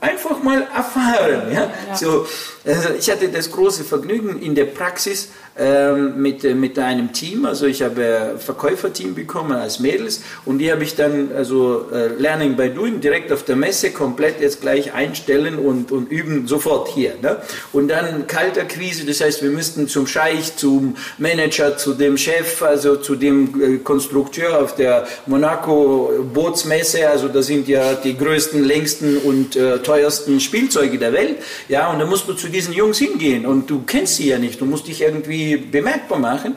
einfach 0.00 0.42
mal 0.42 0.62
erfahren. 0.74 1.52
Ja? 1.52 1.70
So, 1.94 2.26
also 2.64 2.90
ich 2.98 3.10
hatte 3.10 3.28
das 3.28 3.50
große 3.50 3.84
Vergnügen 3.84 4.40
in 4.40 4.54
der 4.54 4.66
Praxis 4.66 5.30
ähm, 5.58 6.20
mit, 6.20 6.44
äh, 6.44 6.54
mit 6.54 6.78
einem 6.78 7.14
Team, 7.14 7.46
also 7.46 7.64
ich 7.64 7.80
habe 7.82 8.32
ein 8.34 8.38
Verkäuferteam 8.38 9.14
bekommen 9.14 9.52
als 9.52 9.80
Mädels 9.80 10.20
und 10.44 10.58
die 10.58 10.70
habe 10.70 10.84
ich 10.84 10.96
dann 10.96 11.30
also 11.34 11.86
äh, 11.90 12.08
Learning 12.08 12.56
by 12.56 12.68
Doing 12.68 13.00
direkt 13.00 13.32
auf 13.32 13.42
der 13.42 13.56
Messe 13.56 13.90
komplett 13.90 14.38
jetzt 14.42 14.60
gleich 14.60 14.92
einstellen 14.92 15.58
und, 15.58 15.92
und 15.92 16.10
üben 16.10 16.46
sofort 16.46 16.88
hier. 16.88 17.14
Ne? 17.22 17.38
Und 17.72 17.88
dann 17.88 18.26
Kalterquise, 18.26 19.06
das 19.06 19.22
heißt 19.22 19.42
wir 19.42 19.48
müssten 19.48 19.88
zum 19.88 20.06
Scheich, 20.06 20.56
zum 20.56 20.94
Manager, 21.16 21.78
zu 21.78 21.94
dem 21.94 22.18
Chef, 22.18 22.60
also 22.60 22.96
zu 22.96 23.16
dem 23.16 23.58
äh, 23.58 23.78
Konstrukteur 23.78 24.60
auf 24.60 24.74
der 24.74 25.06
Monaco 25.24 26.10
Bootsmesse, 26.34 27.08
also 27.08 27.28
da 27.28 27.40
sind 27.40 27.66
ja 27.66 27.94
die 27.94 28.14
größten, 28.14 28.62
längsten 28.62 29.16
und 29.16 29.56
äh, 29.56 29.78
teuersten 29.78 30.38
Spielzeuge 30.38 30.98
der 30.98 31.14
Welt. 31.14 31.36
Ja, 31.70 31.90
und 31.90 31.98
da 31.98 32.04
musst 32.04 32.28
du 32.28 32.34
zu 32.34 32.48
diesen 32.48 32.74
Jungs 32.74 32.98
hingehen 32.98 33.46
und 33.46 33.70
du 33.70 33.84
kennst 33.86 34.16
sie 34.16 34.28
ja 34.28 34.38
nicht, 34.38 34.60
du 34.60 34.66
musst 34.66 34.86
dich 34.86 35.00
irgendwie 35.00 35.45
bemerkbar 35.54 36.18
machen. 36.18 36.56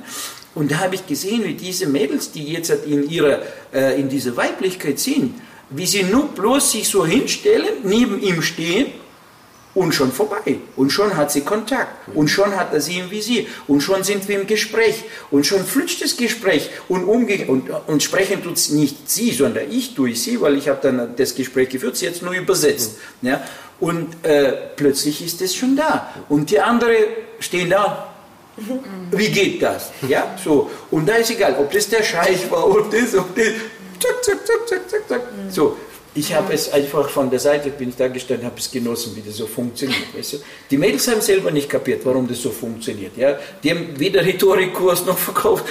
Und 0.56 0.72
da 0.72 0.80
habe 0.80 0.96
ich 0.96 1.06
gesehen, 1.06 1.44
wie 1.44 1.54
diese 1.54 1.86
Mädels, 1.86 2.32
die 2.32 2.44
jetzt 2.44 2.72
halt 2.72 2.86
in 2.86 3.08
ihrer, 3.08 3.40
äh, 3.72 4.00
in 4.00 4.10
dieser 4.10 4.36
Weiblichkeit 4.36 4.98
sind, 4.98 5.36
wie 5.70 5.86
sie 5.86 6.04
nur 6.04 6.30
bloß 6.30 6.72
sich 6.72 6.90
so 6.90 7.06
hinstellen, 7.06 7.84
neben 7.84 8.20
ihm 8.22 8.42
stehen 8.42 8.88
und 9.76 9.94
schon 9.94 10.12
vorbei. 10.12 10.58
Und 10.76 10.90
schon 10.90 11.16
hat 11.16 11.32
sie 11.32 11.42
Kontakt. 11.42 12.10
Und 12.16 12.28
schon 12.28 12.56
hat 12.58 12.74
er 12.74 12.82
sie 12.82 13.00
im 13.00 13.12
Visier. 13.12 13.46
Und 13.68 13.82
schon 13.82 14.04
sind 14.04 14.28
wir 14.28 14.42
im 14.42 14.48
Gespräch. 14.48 15.04
Und 15.30 15.46
schon 15.46 15.64
flutscht 15.64 16.04
das 16.04 16.18
Gespräch. 16.18 16.70
Und, 16.88 17.04
umge 17.04 17.46
und, 17.48 17.70
und 17.88 18.02
sprechen 18.02 18.44
tut 18.44 18.58
nicht 18.72 19.10
sie, 19.10 19.32
sondern 19.32 19.72
ich 19.72 19.94
durch 19.94 20.22
sie, 20.22 20.42
weil 20.42 20.58
ich 20.58 20.68
habe 20.68 20.80
dann 20.82 21.16
das 21.16 21.36
Gespräch 21.36 21.70
geführt, 21.70 21.98
sie 21.98 22.06
jetzt 22.06 22.24
nur 22.24 22.34
übersetzt. 22.34 22.98
Ja? 23.22 23.44
Und 23.80 24.26
äh, 24.26 24.54
plötzlich 24.76 25.24
ist 25.24 25.42
es 25.42 25.56
schon 25.56 25.76
da. 25.76 26.14
Und 26.28 26.50
die 26.50 26.60
anderen 26.60 26.96
stehen 27.40 27.70
da. 27.70 28.09
Wie 29.12 29.30
geht 29.30 29.62
das? 29.62 29.92
Ja, 30.08 30.36
so. 30.44 30.70
Und 30.92 31.08
da 31.08 31.16
ist 31.16 31.32
egal, 31.32 31.56
ob 31.60 31.72
das 31.72 31.90
der 31.90 32.04
Scheich 32.04 32.50
war, 32.50 32.68
ob 32.70 32.92
das, 32.92 33.16
ob 33.16 33.36
das. 33.36 33.46
Zack, 34.00 34.24
zack, 34.24 34.48
zack, 34.48 34.68
zack, 34.68 34.90
zack, 34.90 35.08
zack. 35.08 35.22
So. 35.50 35.78
Ich 36.16 36.34
habe 36.34 36.54
es 36.54 36.74
einfach 36.74 37.08
von 37.08 37.30
der 37.30 37.40
Seite, 37.40 37.70
bin 37.70 37.90
ich 37.90 37.96
da 37.96 38.08
gestanden, 38.08 38.48
habe 38.48 38.60
es 38.60 38.72
genossen, 38.72 39.16
wie 39.16 39.22
das 39.22 39.38
so 39.38 39.46
funktioniert. 39.46 40.14
Weißt 40.18 40.34
du? 40.34 40.38
Die 40.72 40.78
Mädels 40.78 41.08
haben 41.08 41.22
selber 41.22 41.52
nicht 41.52 41.70
kapiert, 41.70 42.02
warum 42.04 42.28
das 42.28 42.42
so 42.42 42.50
funktioniert. 42.50 43.16
Ja? 43.16 43.38
Die 43.64 43.70
haben 43.70 43.98
weder 43.98 44.26
Rhetorikkurs 44.26 45.06
noch 45.06 45.18
verkauft. 45.18 45.66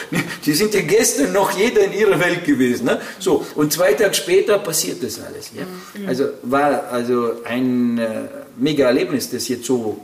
Die 0.47 0.53
sind 0.53 0.72
ja 0.74 0.80
gestern 0.82 1.32
noch 1.32 1.51
jeder 1.59 1.82
in 1.84 1.93
ihrer 1.93 2.20
Welt 2.20 2.45
gewesen. 2.45 2.86
Ne? 2.86 3.01
So, 3.18 3.45
und 3.57 3.72
zwei 3.72 3.95
Tage 3.95 4.14
später 4.14 4.59
passiert 4.61 5.03
das 5.03 5.20
alles. 5.20 5.51
Ja? 5.57 5.64
Also 6.07 6.28
war 6.45 6.84
also 6.84 7.43
ein 7.45 7.99
äh, 7.99 8.28
mega 8.57 8.86
Erlebnis, 8.86 9.28
das 9.30 9.49
jetzt 9.49 9.66
so 9.66 9.99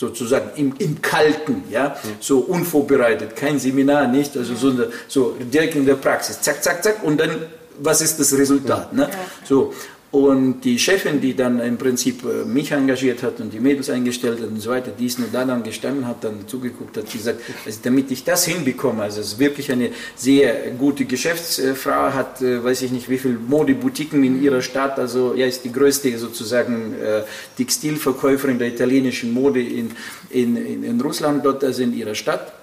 sozusagen 0.00 0.50
im, 0.56 0.74
im 0.78 1.02
Kalten, 1.02 1.64
ja, 1.70 1.94
so 2.20 2.38
unvorbereitet, 2.38 3.36
kein 3.36 3.58
Seminar, 3.58 4.08
nicht, 4.08 4.34
also 4.34 4.54
so, 4.54 4.72
so 5.06 5.36
direkt 5.38 5.76
in 5.76 5.84
der 5.84 5.96
Praxis, 5.96 6.40
zack, 6.40 6.64
zack, 6.64 6.82
zack, 6.82 7.04
und 7.04 7.20
dann, 7.20 7.30
was 7.78 8.00
ist 8.00 8.18
das 8.18 8.32
Resultat, 8.32 8.94
ne? 8.94 9.10
So, 9.44 9.74
und 10.12 10.62
die 10.62 10.76
Chefin, 10.76 11.20
die 11.20 11.34
dann 11.34 11.60
im 11.60 11.78
Prinzip 11.78 12.24
äh, 12.24 12.44
mich 12.44 12.72
engagiert 12.72 13.22
hat 13.22 13.38
und 13.38 13.52
die 13.52 13.60
Mädels 13.60 13.90
eingestellt 13.90 14.40
hat 14.40 14.48
und 14.48 14.60
so 14.60 14.70
weiter, 14.70 14.90
die 14.90 15.06
ist 15.06 15.20
nur 15.20 15.28
da 15.32 15.44
dann 15.44 15.62
gestanden, 15.62 16.06
hat 16.06 16.24
dann 16.24 16.48
zugeguckt, 16.48 16.96
hat 16.96 17.10
gesagt, 17.10 17.40
also 17.64 17.78
damit 17.84 18.10
ich 18.10 18.24
das 18.24 18.44
hinbekomme, 18.44 19.04
also 19.04 19.20
es 19.20 19.34
ist 19.34 19.38
wirklich 19.38 19.70
eine 19.70 19.90
sehr 20.16 20.72
gute 20.72 21.04
Geschäftsfrau, 21.04 22.12
hat, 22.12 22.42
äh, 22.42 22.62
weiß 22.62 22.82
ich 22.82 22.90
nicht, 22.90 23.08
wie 23.08 23.18
viele 23.18 23.34
Modeboutiquen 23.34 24.24
in 24.24 24.42
ihrer 24.42 24.62
Stadt, 24.62 24.98
also 24.98 25.34
ja, 25.34 25.46
ist 25.46 25.64
die 25.64 25.72
größte 25.72 26.18
sozusagen 26.18 26.94
äh, 26.94 27.22
Textilverkäuferin 27.56 28.58
der 28.58 28.68
italienischen 28.68 29.32
Mode 29.32 29.62
in, 29.62 29.92
in, 30.30 30.56
in, 30.56 30.82
in 30.82 31.00
Russland, 31.00 31.44
dort 31.44 31.62
also 31.62 31.82
in 31.82 31.96
ihrer 31.96 32.16
Stadt. 32.16 32.59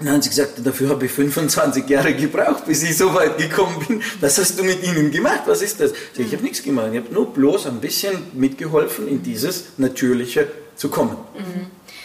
Und 0.00 0.06
dann 0.06 0.14
haben 0.14 0.22
sie 0.22 0.30
gesagt, 0.30 0.52
dafür 0.64 0.88
habe 0.88 1.04
ich 1.04 1.12
25 1.12 1.86
Jahre 1.86 2.14
gebraucht, 2.14 2.64
bis 2.64 2.82
ich 2.82 2.96
so 2.96 3.12
weit 3.14 3.36
gekommen 3.36 3.84
bin. 3.86 4.02
Was 4.20 4.38
hast 4.38 4.58
du 4.58 4.64
mit 4.64 4.82
ihnen 4.82 5.10
gemacht? 5.10 5.42
Was 5.44 5.60
ist 5.60 5.78
das? 5.78 5.92
Ich, 6.14 6.20
ich 6.20 6.32
habe 6.32 6.42
nichts 6.42 6.62
gemacht. 6.62 6.88
Ich 6.92 7.00
habe 7.00 7.12
nur 7.12 7.30
bloß 7.30 7.66
ein 7.66 7.80
bisschen 7.82 8.30
mitgeholfen, 8.32 9.06
in 9.06 9.22
dieses 9.22 9.64
Natürliche 9.76 10.48
zu 10.74 10.88
kommen. 10.88 11.18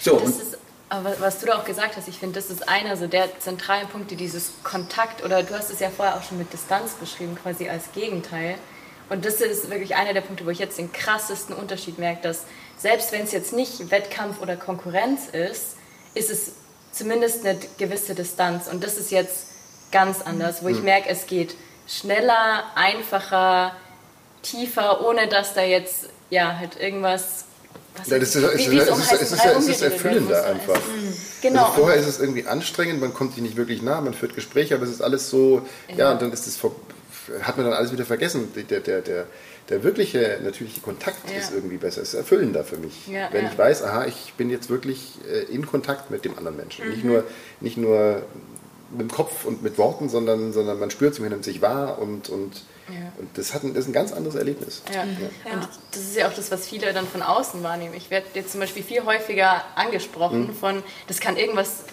So, 0.02 0.20
Das 0.20 0.30
ist, 0.30 0.58
aber 0.90 1.16
was 1.20 1.40
du 1.40 1.46
da 1.46 1.56
auch 1.58 1.64
gesagt 1.64 1.96
hast, 1.96 2.10
ich 2.10 2.20
finde, 2.20 2.36
das 2.36 2.50
ist 2.50 2.68
einer 2.68 2.98
so 2.98 3.08
der 3.08 3.40
zentralen 3.40 3.88
Punkte, 3.88 4.18
dieses 4.18 4.52
Kontakt, 4.64 5.24
oder 5.24 5.42
du 5.42 5.58
hast 5.58 5.72
es 5.72 5.80
ja 5.80 5.90
vorher 5.90 6.18
auch 6.18 6.24
schon 6.24 6.38
mit 6.38 6.52
Distanz 6.52 6.92
beschrieben, 6.96 7.38
quasi 7.42 7.70
als 7.70 7.94
Gegenteil. 7.94 8.56
Und 9.10 9.24
das 9.24 9.36
ist 9.36 9.70
wirklich 9.70 9.96
einer 9.96 10.14
der 10.14 10.22
Punkte, 10.22 10.46
wo 10.46 10.50
ich 10.50 10.60
jetzt 10.60 10.78
den 10.78 10.92
krassesten 10.92 11.56
Unterschied 11.56 11.98
merke, 11.98 12.24
dass 12.24 12.42
selbst 12.78 13.14
wenn 13.14 13.22
es 13.22 13.32
jetzt 13.32 13.54
nicht 13.54 13.90
Wettkampf 13.90 14.42
oder 14.42 14.58
Konkurrenz 14.58 15.28
ist, 15.32 15.78
ist 16.14 16.30
es 16.30 16.52
zumindest 16.96 17.46
eine 17.46 17.60
gewisse 17.78 18.16
Distanz. 18.16 18.68
Und 18.72 18.84
das 18.84 18.98
ist 18.98 19.12
jetzt 19.12 19.48
ganz 19.92 20.22
anders, 20.22 20.64
wo 20.64 20.68
ich 20.70 20.82
merke, 20.82 21.10
es 21.10 21.28
geht 21.28 21.56
schneller, 21.88 22.64
einfacher, 22.76 23.76
tiefer, 24.42 25.06
ohne 25.06 25.28
dass 25.28 25.54
da 25.54 25.62
jetzt 25.62 26.10
ja 26.30 26.58
halt 26.58 26.80
irgendwas. 26.80 27.46
Was 27.98 28.08
Ja, 28.10 28.20
das 28.20 28.36
ist, 28.36 28.44
es 28.44 28.58
wie- 28.58 28.64
ist, 28.64 28.72
wie 28.72 28.78
es 28.80 28.90
um 28.90 29.00
ist, 29.00 29.12
heißen 29.12 29.26
es 29.26 29.32
ist, 29.32 29.42
Brei 29.42 29.52
es 29.52 29.56
ist 29.56 29.56
rumgeredet 29.56 29.82
werden 29.82 29.94
erfüllender 29.94 30.38
muss. 30.42 30.46
einfach. 30.46 30.82
Genau. 31.42 31.62
Also 31.66 31.74
vorher 31.82 31.98
ist 31.98 32.08
es 32.08 32.20
irgendwie 32.20 32.46
anstrengend, 32.46 33.00
man 33.02 33.14
kommt 33.14 33.34
sich 33.36 33.44
nicht 33.44 33.56
wirklich 33.56 33.82
nah, 33.82 34.02
man 34.02 34.14
führt 34.14 34.36
Gespräche, 34.36 34.76
aber 34.76 34.84
es 34.84 34.90
ist 34.90 35.02
alles 35.02 35.30
so, 35.30 35.62
ja, 35.96 36.12
und 36.12 36.22
dann 36.22 36.32
ist 36.34 36.48
es 36.48 36.60
hat 37.42 37.58
man 37.58 37.66
dann 37.66 37.76
alles 37.76 37.92
wieder 37.92 38.06
vergessen. 38.06 38.52
Der, 38.56 38.80
der, 38.80 39.02
der, 39.02 39.26
der 39.70 39.84
wirkliche, 39.84 40.40
natürliche 40.44 40.82
Kontakt 40.82 41.30
Ja. 41.30 41.38
ist 41.38 41.52
irgendwie 41.54 41.78
besser, 41.78 42.02
ist 42.02 42.14
erfüllender 42.14 42.64
für 42.64 42.78
mich. 42.78 43.08
Ja, 43.08 43.30
Wenn 43.32 43.46
ja. 43.46 43.52
ich 43.52 43.58
weiß, 43.58 43.84
aha, 43.84 44.06
ich 44.06 44.34
bin 44.38 44.50
jetzt 44.50 44.70
wirklich 44.70 45.14
äh, 45.28 45.52
in 45.54 45.66
Kontakt 45.66 46.12
mit 46.12 46.24
dem 46.26 46.38
anderen 46.38 46.58
Menschen. 46.58 46.86
Mhm. 46.86 46.92
Nicht, 46.92 47.04
nur, 47.04 47.24
nicht 47.62 47.78
nur 47.78 48.22
mit 48.92 49.02
dem 49.02 49.12
Kopf 49.12 49.46
und 49.46 49.64
mit 49.64 49.78
Worten, 49.78 50.10
sondern, 50.10 50.54
sondern 50.54 50.80
man 50.80 50.92
spürt 50.92 51.16
sich, 51.16 51.22
man 51.22 51.32
nimmt 51.32 51.44
sich 51.44 51.62
wahr 51.62 52.00
und, 52.00 52.30
und, 52.30 52.62
und 53.18 53.30
das, 53.34 53.56
hat 53.56 53.64
ein, 53.64 53.74
das 53.74 53.86
ist 53.86 53.90
ein 53.90 53.94
ganz 53.94 54.14
anderes 54.14 54.36
Erlebnis. 54.36 54.84
Ja. 54.94 55.02
Und 55.02 55.68
das 55.92 56.02
ist 56.02 56.16
ja 56.16 56.28
auch 56.28 56.34
das, 56.34 56.52
was 56.52 56.68
viele 56.68 56.94
dann 56.94 57.08
von 57.08 57.24
außen 57.24 57.64
wahrnehmen. 57.64 57.96
Ich 57.96 58.12
werde 58.12 58.28
jetzt 58.36 58.52
zum 58.52 58.60
Beispiel 58.62 58.84
viel 58.84 59.04
häufiger 59.04 59.64
angesprochen 59.76 60.54
von, 60.54 60.84
das 61.08 61.20
kann 61.20 61.36
irgendwas 61.38 61.86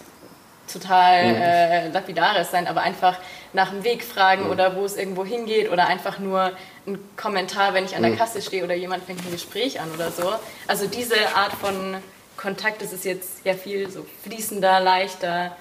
total 0.70 1.24
äh, 1.24 1.88
lapidares 1.88 2.50
sein, 2.50 2.66
aber 2.66 2.82
einfach 2.82 3.18
nach 3.52 3.70
dem 3.70 3.84
Weg 3.84 4.04
fragen 4.04 4.48
oder 4.48 4.76
wo 4.76 4.84
es 4.84 4.96
irgendwo 4.96 5.24
hingeht 5.24 5.70
oder 5.70 5.86
einfach 5.86 6.18
nur 6.18 6.52
ein 6.86 6.98
Kommentar, 7.16 7.74
wenn 7.74 7.84
ich 7.84 7.96
an 7.96 8.02
der 8.02 8.16
Kasse 8.16 8.42
stehe 8.42 8.64
oder 8.64 8.74
jemand 8.74 9.04
fängt 9.04 9.24
ein 9.24 9.30
Gespräch 9.30 9.80
an 9.80 9.90
oder 9.92 10.10
so. 10.10 10.32
Also 10.66 10.86
diese 10.86 11.34
Art 11.34 11.52
von 11.52 11.96
Kontakt 12.36 12.82
ist 12.82 12.92
es 12.92 13.04
jetzt 13.04 13.44
ja 13.44 13.54
viel 13.54 13.90
so 13.90 14.04
fließender, 14.24 14.80
leichter. 14.80 15.56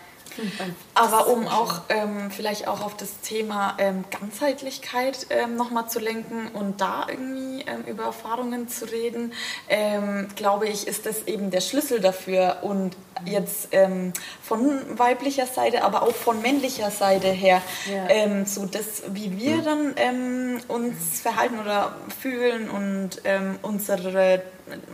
Aber 0.96 1.28
um 1.28 1.48
auch 1.48 1.82
ähm, 1.90 2.32
vielleicht 2.32 2.68
auch 2.68 2.82
auf 2.82 2.96
das 2.98 3.20
Thema 3.22 3.76
ähm, 3.78 4.04
Ganzheitlichkeit 4.20 5.28
ähm, 5.30 5.56
nochmal 5.56 5.90
zu 5.90 6.00
lenken 6.00 6.48
und 6.54 6.82
da 6.82 7.06
irgendwie 7.10 7.62
ähm, 7.68 7.84
über 7.86 8.04
Erfahrungen 8.04 8.68
zu 8.68 8.86
reden, 8.86 9.34
ähm, 9.70 10.28
glaube 10.36 10.68
ich, 10.68 10.88
ist 10.88 11.06
das 11.06 11.24
eben 11.28 11.52
der 11.52 11.62
Schlüssel 11.62 12.00
dafür. 12.00 12.58
Und 12.62 12.96
jetzt 13.26 13.68
ähm, 13.72 14.14
von 14.42 14.98
weiblicher 14.98 15.46
Seite, 15.46 15.84
aber 15.84 16.02
auch 16.04 16.16
von 16.16 16.42
männlicher 16.42 16.90
Seite 16.90 17.28
her, 17.28 17.62
Ja. 17.88 18.10
ähm, 18.10 18.46
so 18.46 18.66
das, 18.66 19.04
wie 19.10 19.38
wir 19.38 19.62
dann 19.62 19.94
ähm, 19.98 20.60
uns 20.68 21.20
verhalten 21.22 21.60
oder 21.60 21.96
fühlen 22.20 22.70
und 22.70 23.22
unsere, 23.62 24.42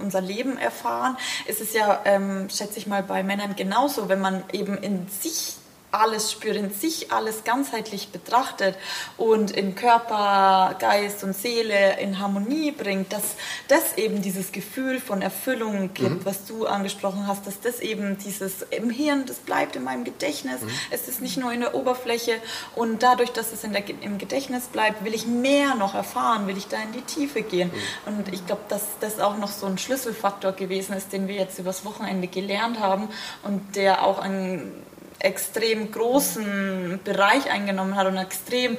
unser 0.02 0.22
Leben 0.22 0.58
erfahren, 0.58 1.18
ist 1.48 1.62
es 1.62 1.74
ja, 1.74 2.02
ähm, 2.06 2.50
schätze 2.50 2.80
ich 2.80 2.88
mal, 2.88 3.04
bei 3.04 3.24
Männern 3.24 3.56
genauso, 3.56 4.10
wenn 4.10 4.20
man 4.20 4.44
eben 4.52 4.78
in 4.78 5.08
sich 5.08 5.56
alles 5.92 6.32
spürt, 6.32 6.58
in 6.58 6.72
sich 6.72 7.12
alles 7.12 7.44
ganzheitlich 7.46 8.10
betrachtet 8.10 8.76
und 9.16 9.52
in 9.52 9.76
Körper, 9.76 10.76
Geist 10.80 11.24
und 11.24 11.34
Seele 11.34 12.00
in 12.00 12.20
Harmonie 12.20 12.72
bringt, 12.72 13.14
dass 13.14 13.36
das 13.70 13.98
eben 13.98 14.22
dieses 14.22 14.52
Gefühl 14.52 15.00
von 15.00 15.22
Erfüllung 15.22 15.94
gibt, 15.94 16.26
was 16.26 16.46
du 16.46 16.66
angesprochen 16.66 17.26
hast, 17.26 17.48
dass 17.48 17.62
das 17.62 17.80
eben 17.80 18.18
dieses 18.18 18.64
im 18.64 18.90
Hirn, 18.90 19.26
das 19.26 19.38
bleibt 19.38 19.78
in 19.78 19.84
meinem 19.84 20.04
Gedächtnis, 20.04 20.60
es 20.92 21.08
ist 21.08 21.22
nicht 21.22 21.38
nur 21.38 21.54
in 21.54 21.62
der 21.62 21.74
Oberfläche 21.74 22.34
und 22.76 23.02
dadurch, 23.02 23.32
dass 23.32 23.54
es 23.54 23.64
in 23.64 23.72
der, 23.72 23.84
im 24.02 24.18
Gedächtnis 24.18 24.66
bleibt, 24.66 25.06
will 25.06 25.14
ich 25.14 25.26
mehr 25.26 25.76
noch 25.76 25.96
erfahren, 25.96 26.48
will 26.48 26.58
ich 26.58 26.68
da 26.68 26.78
in 26.82 26.92
die 26.92 27.02
Tiefe 27.02 27.42
gehen. 27.42 27.72
Und 28.06 28.34
ich 28.34 28.46
glaube, 28.46 28.64
dass 28.68 28.84
das 29.00 29.20
auch 29.20 29.38
noch 29.38 29.52
so 29.52 29.66
ein 29.66 29.78
Schlüsselfaktor 29.78 30.52
gewesen 30.52 30.94
ist, 30.94 31.14
den 31.14 31.28
wir 31.28 31.36
jetzt 31.36 31.60
übers 31.60 31.86
Wochenende 31.86 32.28
gelernt 32.28 32.80
haben 32.80 33.08
und 33.44 33.76
der 33.76 34.06
auch 34.06 34.20
ein 34.20 34.72
extrem 35.20 35.92
großen 35.92 37.00
Bereich 37.04 37.50
eingenommen 37.50 37.96
hat 37.96 38.08
und 38.08 38.18
extrem 38.18 38.78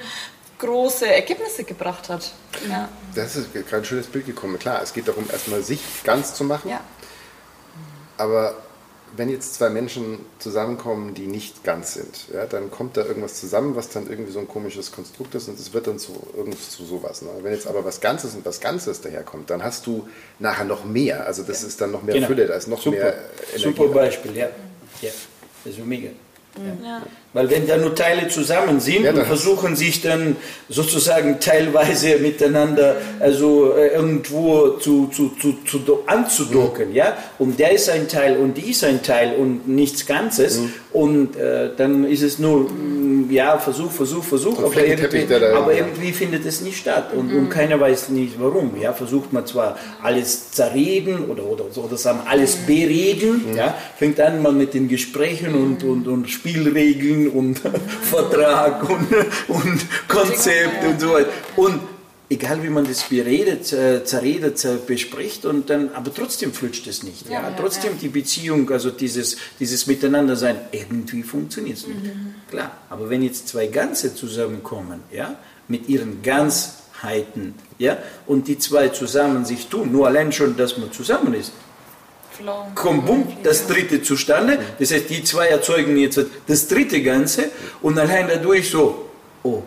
große 0.59 1.07
Ergebnisse 1.07 1.65
gebracht 1.65 2.09
hat. 2.09 2.33
Ja. 2.69 2.89
Das 3.15 3.37
ist 3.37 3.53
gerade 3.53 3.77
ein 3.79 3.85
schönes 3.85 4.07
Bild 4.09 4.27
gekommen. 4.27 4.59
Klar, 4.59 4.81
es 4.83 4.93
geht 4.93 5.07
darum, 5.09 5.25
erstmal 5.31 5.63
sich 5.63 5.81
ganz 6.05 6.35
zu 6.35 6.45
machen. 6.45 6.69
ja. 6.71 6.81
Aber 8.17 8.57
wenn 9.17 9.31
jetzt 9.31 9.55
zwei 9.55 9.71
Menschen 9.71 10.19
zusammenkommen, 10.39 11.15
die 11.15 11.27
nicht 11.29 11.65
ganz 11.65 11.95
sind, 11.95 12.27
ja, 12.35 12.45
dann 12.47 12.71
kommt 12.71 12.97
da 12.97 13.05
irgendwas 13.05 13.41
zusammen, 13.41 13.75
was 13.75 13.89
dann 13.89 14.11
irgendwie 14.11 14.33
so 14.33 14.39
ein 14.41 14.49
komisches 14.49 14.93
Konstrukt 14.93 15.35
ist 15.35 15.49
und 15.49 15.59
es 15.59 15.73
wird 15.73 15.87
dann 15.87 15.99
zu, 15.99 16.13
irgend 16.37 16.61
zu 16.61 16.85
sowas. 16.85 17.23
Ne? 17.23 17.31
Wenn 17.43 17.53
jetzt 17.55 17.67
aber 17.67 17.85
was 17.85 18.01
Ganzes 18.01 18.35
und 18.35 18.45
was 18.45 18.61
Ganzes 18.61 19.01
daherkommt, 19.01 19.49
dann 19.51 19.63
hast 19.63 19.87
du 19.87 20.07
nachher 20.41 20.65
noch 20.65 20.85
mehr. 20.85 21.25
Also 21.27 21.43
das 21.43 21.63
ist 21.63 21.81
dann 21.81 21.91
noch 21.93 22.03
mehr 22.03 22.17
Genau. 22.17 22.27
Fülle, 22.27 22.47
da 22.47 22.55
ist 22.55 22.69
noch 22.69 22.83
Super, 22.83 22.97
mehr 22.99 23.15
Energie. 23.55 23.63
super 23.63 23.89
Beispiel, 23.89 24.37
ja. 24.37 24.49
ja. 25.01 25.11
Das 25.65 25.73
ist 25.75 25.87
mega. 25.87 26.11
Ja. 26.85 27.03
Weil 27.35 27.51
wenn 27.51 27.67
da 27.67 27.77
nur 27.77 27.95
Teile 27.95 28.29
zusammen 28.29 28.81
sind 28.81 29.05
Ja, 29.05 29.13
und 29.13 29.23
versuchen 29.25 29.77
sich 29.77 30.01
dann 30.01 30.37
sozusagen 30.69 31.41
teilweise 31.41 32.17
miteinander 32.19 32.97
also 33.21 33.75
äh, 33.77 33.89
irgendwo 33.89 34.71
zu, 34.79 35.09
zu, 35.09 35.31
zu, 35.41 35.57
zu 35.65 35.79
do- 35.79 36.03
anzudocken, 36.07 36.95
ja, 36.95 37.17
und 37.39 37.59
der 37.59 37.73
ist 37.73 37.89
ein 37.91 38.09
Teil 38.09 38.37
und 38.39 38.57
die 38.57 38.71
ist 38.71 38.83
ein 38.83 39.03
Teil 39.03 39.35
und 39.37 39.69
nichts 39.69 40.07
Ganzes. 40.07 40.61
Und 40.93 41.37
äh, 41.37 41.71
dann 41.77 42.05
ist 42.05 42.23
es 42.23 42.39
nur 42.39 42.69
ja 43.31 43.59
Versuch, 43.59 43.91
Versuch, 43.91 44.25
Versuch, 44.25 44.59
aber 44.59 44.85
irgendwie, 44.85 45.25
da- 45.27 45.57
aber 45.57 45.73
ja. 45.73 45.79
irgendwie 45.87 46.13
findet 46.13 46.45
es 46.47 46.61
nicht 46.61 46.79
statt. 46.79 47.13
Und, 47.15 47.33
und 47.33 47.49
keiner 47.49 47.79
weiß 47.81 48.09
nicht 48.11 48.35
warum, 48.39 48.73
ja, 48.81 48.93
versucht 48.93 49.33
man 49.33 49.47
zwar 49.47 49.77
alles 50.03 50.51
zerreden 50.53 51.27
oder 51.31 51.45
oder 51.45 51.65
so 51.71 51.83
oder 51.83 51.97
sagen 51.97 52.21
alles 52.27 52.57
bereden, 52.57 53.55
ja, 53.57 53.75
fängt 53.99 54.21
an 54.21 54.43
mal 54.43 54.53
mit 54.53 54.75
den 54.75 54.89
Gesprächen 54.89 55.55
und, 55.55 55.83
und, 55.85 56.07
und 56.09 56.29
Spielregeln 56.31 57.29
und 57.29 57.61
Vertrag 58.03 58.89
und, 58.89 59.09
und 59.49 59.87
Konzept 60.09 60.85
und 60.87 61.01
so 61.01 61.13
weiter. 61.13 61.29
Und 61.57 61.81
egal 62.31 62.63
wie 62.63 62.69
man 62.69 62.85
das 62.85 63.05
beredet, 63.05 63.73
äh, 63.73 64.05
zerredet, 64.05 64.65
äh, 64.65 64.77
bespricht 64.87 65.45
und 65.45 65.71
dann, 65.71 65.91
aber 65.95 66.13
trotzdem 66.13 66.53
flutscht 66.53 66.87
es 66.87 67.03
nicht. 67.03 67.29
Ja, 67.29 67.53
trotzdem 67.59 67.99
die 67.99 68.09
Beziehung, 68.09 68.71
also 68.71 68.91
dieses, 68.91 69.37
dieses 69.59 69.87
Miteinandersein, 69.87 70.57
irgendwie 70.73 71.23
funktioniert 71.23 71.79
es 71.79 71.87
nicht. 71.87 72.01
Klar, 72.51 72.73
aber 72.91 73.09
wenn 73.11 73.23
jetzt 73.23 73.49
zwei 73.49 73.67
Ganze 73.69 74.15
zusammenkommen, 74.15 75.03
ja, 75.11 75.37
mit 75.69 75.89
ihren 75.89 76.23
Ganzheiten, 76.23 77.55
ja, 77.79 77.99
und 78.27 78.49
die 78.49 78.59
zwei 78.59 78.89
zusammen 78.89 79.45
sich 79.45 79.67
tun, 79.69 79.91
nur 79.93 80.07
allein 80.07 80.33
schon, 80.33 80.57
dass 80.57 80.77
man 80.77 80.93
zusammen 80.93 81.35
ist, 81.35 81.53
kommt 82.75 83.07
bumm, 83.07 83.27
das 83.43 83.67
dritte 83.67 84.03
zustande. 84.03 84.59
Das 84.79 84.93
heißt, 84.93 85.11
die 85.11 85.25
zwei 85.25 85.49
erzeugen 85.49 85.97
jetzt 85.97 86.21
das 86.47 86.69
dritte 86.69 87.03
Ganze 87.03 87.51
und 87.83 87.99
allein 87.99 88.29
dadurch 88.29 88.71
so, 88.71 89.09
oh, 89.43 89.63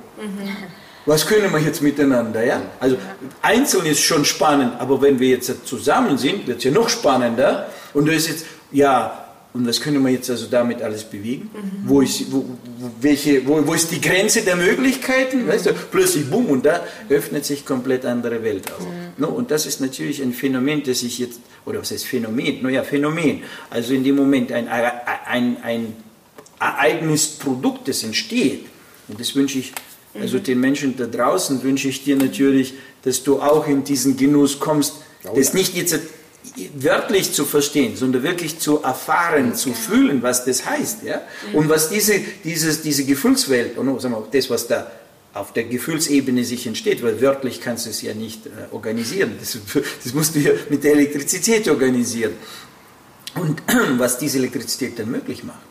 was 1.06 1.26
können 1.26 1.52
wir 1.52 1.60
jetzt 1.60 1.82
miteinander? 1.82 2.44
Ja? 2.44 2.62
Also 2.80 2.98
einzeln 3.42 3.86
ist 3.86 4.02
schon 4.02 4.26
spannend, 4.26 4.74
aber 4.80 5.02
wenn 5.02 5.20
wir 5.20 5.30
jetzt 5.30 5.52
zusammen 5.66 6.18
sind, 6.18 6.48
wird 6.48 6.60
es 6.60 6.64
ja 6.64 6.72
noch 6.72 6.90
spannender. 6.90 7.68
Und 7.94 8.08
da 8.08 8.12
ist 8.12 8.28
jetzt, 8.28 8.46
ja, 8.72 9.22
und 9.54 9.68
was 9.68 9.82
können 9.82 10.02
wir 10.04 10.12
jetzt 10.12 10.30
also 10.30 10.48
damit 10.50 10.82
alles 10.82 11.04
bewegen? 11.04 11.50
Wo, 11.86 12.02
ist, 12.02 12.32
wo, 12.32 12.46
welche, 13.02 13.46
wo, 13.46 13.66
wo 13.68 13.74
ist 13.74 13.92
die 13.92 14.00
Grenze 14.00 14.44
der 14.44 14.56
Möglichkeiten? 14.56 15.46
Weißt 15.46 15.66
du, 15.66 15.74
plötzlich 15.74 16.30
bumm 16.30 16.46
und 16.46 16.66
da 16.66 16.86
öffnet 17.10 17.46
sich 17.46 17.66
komplett 17.66 18.06
andere 18.06 18.44
Welt 18.44 18.72
auf. 18.72 18.86
No, 19.18 19.28
und 19.28 19.52
das 19.52 19.66
ist 19.66 19.82
natürlich 19.82 20.22
ein 20.22 20.32
Phänomen, 20.32 20.84
das 20.84 21.04
ich 21.04 21.20
jetzt, 21.20 21.42
oder 21.66 21.82
was 21.82 21.92
heißt 21.92 22.06
Phänomen? 22.06 22.62
Naja, 22.62 22.84
Phänomen. 22.84 23.44
Also 23.70 23.94
in 23.94 24.06
dem 24.06 24.16
Moment 24.16 24.54
ein, 24.54 24.70
ein, 24.70 25.58
ein 25.62 25.96
Ereignis, 26.58 27.28
Produkt, 27.28 27.90
das 27.90 28.04
entsteht. 28.04 28.68
Und 29.10 29.20
das 29.20 29.36
wünsche 29.36 29.60
ich, 29.60 29.74
also 30.20 30.40
den 30.40 30.60
Menschen 30.60 30.98
da 30.98 31.06
draußen 31.06 31.64
wünsche 31.64 31.88
ich 31.88 32.04
dir 32.04 32.16
natürlich, 32.16 32.74
dass 33.04 33.24
du 33.24 33.42
auch 33.42 33.68
in 33.68 33.84
diesen 33.84 34.18
Genuss 34.18 34.60
kommst, 34.60 34.96
Oh 35.24 35.36
das 35.36 35.50
ja. 35.50 35.56
nicht 35.56 35.76
jetzt 35.76 36.00
wörtlich 36.74 37.34
zu 37.34 37.46
verstehen, 37.46 37.96
sondern 37.96 38.24
wirklich 38.24 38.60
zu 38.60 38.82
erfahren, 38.82 39.56
zu 39.56 39.74
fühlen, 39.74 40.24
was 40.24 40.46
das 40.46 40.66
heißt, 40.66 41.04
ja, 41.04 41.22
und 41.54 41.70
was 41.70 41.90
diese, 41.90 42.20
dieses, 42.44 42.82
diese 42.82 43.06
Gefühlswelt, 43.06 43.78
und 43.78 44.02
sagen 44.02 44.16
wir, 44.16 44.28
das, 44.32 44.50
was 44.50 44.68
da 44.68 44.92
auf 45.34 45.54
der 45.54 45.64
Gefühlsebene 45.66 46.44
sich 46.44 46.68
entsteht, 46.68 47.04
weil 47.04 47.22
wörtlich 47.22 47.62
kannst 47.62 47.86
du 47.86 47.92
es 47.92 48.02
ja 48.02 48.14
nicht 48.14 48.48
äh, 48.48 48.50
organisieren, 48.72 49.36
das, 49.40 49.58
das 50.04 50.14
musst 50.14 50.36
du 50.36 50.40
ja 50.40 50.52
mit 50.70 50.84
der 50.84 50.94
Elektrizität 50.94 51.68
organisieren. 51.70 52.34
Und 53.36 53.62
was 53.98 54.18
diese 54.18 54.40
Elektrizität 54.40 55.00
dann 55.00 55.10
möglich 55.10 55.44
macht. 55.44 55.62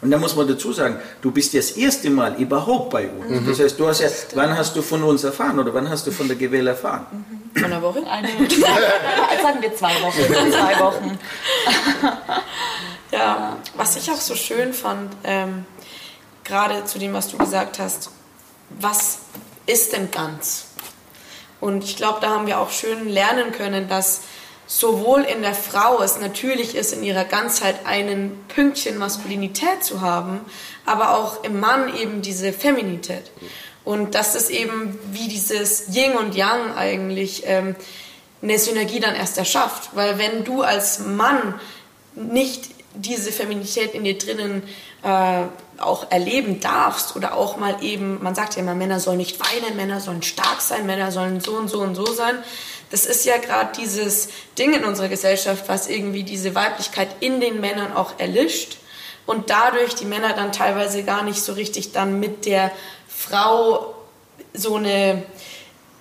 Und 0.00 0.10
da 0.10 0.18
muss 0.18 0.36
man 0.36 0.46
dazu 0.46 0.72
sagen, 0.72 0.96
du 1.22 1.30
bist 1.30 1.52
ja 1.52 1.60
das 1.60 1.72
erste 1.72 2.10
Mal 2.10 2.36
überhaupt 2.36 2.90
bei 2.90 3.08
uns. 3.08 3.46
Das 3.46 3.60
heißt, 3.60 3.78
du 3.78 3.88
hast 3.88 4.00
ja, 4.00 4.08
wann 4.34 4.56
hast 4.56 4.76
du 4.76 4.82
von 4.82 5.02
uns 5.02 5.24
erfahren 5.24 5.58
oder 5.58 5.74
wann 5.74 5.88
hast 5.88 6.06
du 6.06 6.10
von 6.10 6.28
der 6.28 6.36
Gewähl 6.36 6.66
erfahren? 6.66 7.06
Von 7.54 7.64
einer 7.64 7.82
Woche? 7.82 8.06
Eine, 8.08 8.28
sagen 8.48 9.60
wir 9.60 9.74
zwei 9.74 9.94
Wochen. 10.02 10.52
Zwei 10.52 10.80
Wochen. 10.80 11.18
Ja, 13.12 13.56
was 13.76 13.96
ich 13.96 14.10
auch 14.10 14.20
so 14.20 14.34
schön 14.34 14.72
fand, 14.72 15.14
ähm, 15.24 15.64
gerade 16.44 16.84
zu 16.84 16.98
dem, 16.98 17.12
was 17.12 17.28
du 17.28 17.38
gesagt 17.38 17.78
hast, 17.78 18.10
was 18.80 19.18
ist 19.66 19.92
denn 19.92 20.10
ganz? 20.10 20.66
Und 21.60 21.84
ich 21.84 21.96
glaube, 21.96 22.18
da 22.20 22.30
haben 22.30 22.46
wir 22.46 22.58
auch 22.58 22.70
schön 22.70 23.08
lernen 23.08 23.52
können, 23.52 23.88
dass 23.88 24.22
sowohl 24.66 25.22
in 25.22 25.42
der 25.42 25.54
Frau 25.54 26.02
es 26.02 26.20
natürlich 26.20 26.74
ist, 26.74 26.92
in 26.92 27.02
ihrer 27.02 27.24
Ganzheit 27.24 27.86
einen 27.86 28.44
Pünktchen 28.48 28.98
Maskulinität 28.98 29.84
zu 29.84 30.00
haben, 30.00 30.40
aber 30.84 31.16
auch 31.16 31.44
im 31.44 31.60
Mann 31.60 31.94
eben 31.96 32.22
diese 32.22 32.52
Feminität. 32.52 33.30
Und 33.84 34.14
dass 34.14 34.34
es 34.34 34.50
eben 34.50 34.98
wie 35.12 35.28
dieses 35.28 35.94
Yin 35.94 36.16
und 36.16 36.34
Yang 36.34 36.74
eigentlich 36.76 37.44
ähm, 37.46 37.76
eine 38.42 38.58
Synergie 38.58 39.00
dann 39.00 39.14
erst 39.14 39.38
erschafft. 39.38 39.90
Weil 39.94 40.18
wenn 40.18 40.44
du 40.44 40.62
als 40.62 41.00
Mann 41.00 41.54
nicht 42.14 42.70
diese 42.94 43.30
Feminität 43.30 43.94
in 43.94 44.04
dir 44.04 44.18
drinnen 44.18 44.62
äh, 45.02 45.42
auch 45.78 46.10
erleben 46.10 46.60
darfst 46.60 47.14
oder 47.16 47.34
auch 47.34 47.58
mal 47.58 47.82
eben, 47.82 48.22
man 48.22 48.34
sagt 48.34 48.56
ja 48.56 48.62
immer, 48.62 48.74
Männer 48.74 49.00
sollen 49.00 49.18
nicht 49.18 49.38
weinen, 49.38 49.76
Männer 49.76 50.00
sollen 50.00 50.22
stark 50.22 50.60
sein, 50.60 50.86
Männer 50.86 51.12
sollen 51.12 51.40
so 51.40 51.52
und 51.52 51.68
so 51.68 51.80
und 51.80 51.94
so 51.94 52.06
sein. 52.06 52.36
Das 52.90 53.04
ist 53.06 53.24
ja 53.24 53.36
gerade 53.38 53.70
dieses 53.78 54.28
Ding 54.58 54.72
in 54.72 54.84
unserer 54.84 55.08
Gesellschaft, 55.08 55.64
was 55.68 55.88
irgendwie 55.88 56.22
diese 56.22 56.54
Weiblichkeit 56.54 57.08
in 57.20 57.40
den 57.40 57.60
Männern 57.60 57.92
auch 57.94 58.14
erlischt 58.18 58.78
und 59.26 59.50
dadurch 59.50 59.94
die 59.96 60.04
Männer 60.04 60.32
dann 60.34 60.52
teilweise 60.52 61.02
gar 61.02 61.22
nicht 61.24 61.42
so 61.42 61.52
richtig 61.54 61.92
dann 61.92 62.20
mit 62.20 62.46
der 62.46 62.70
Frau 63.08 63.94
so 64.54 64.76
eine 64.76 65.24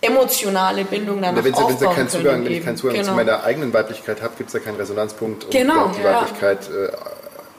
emotionale 0.01 0.85
Bindung 0.85 1.21
dann 1.21 1.35
Ja, 1.35 1.43
wenn 1.43 1.53
sie, 1.55 1.59
wenn 1.61 1.67
sie 1.69 1.73
aufbauen 1.73 1.95
keinen. 1.95 2.09
Zugang, 2.09 2.45
wenn 2.45 2.51
ich 2.51 2.63
keinen 2.63 2.77
Zugang 2.77 2.95
Genau. 2.97 3.09
zu 3.09 3.15
meiner 3.15 3.43
eigenen 3.43 3.73
Weiblichkeit 3.73 4.21
habe, 4.21 4.33
gibt 4.37 4.49
es 4.49 4.53
ja 4.53 4.59
keinen 4.59 4.75
Resonanzpunkt, 4.77 5.45
um 5.45 5.49
Genau, 5.49 5.87
die 5.87 6.01
ja. 6.01 6.21
Weiblichkeit 6.21 6.69
äh, 6.69 6.91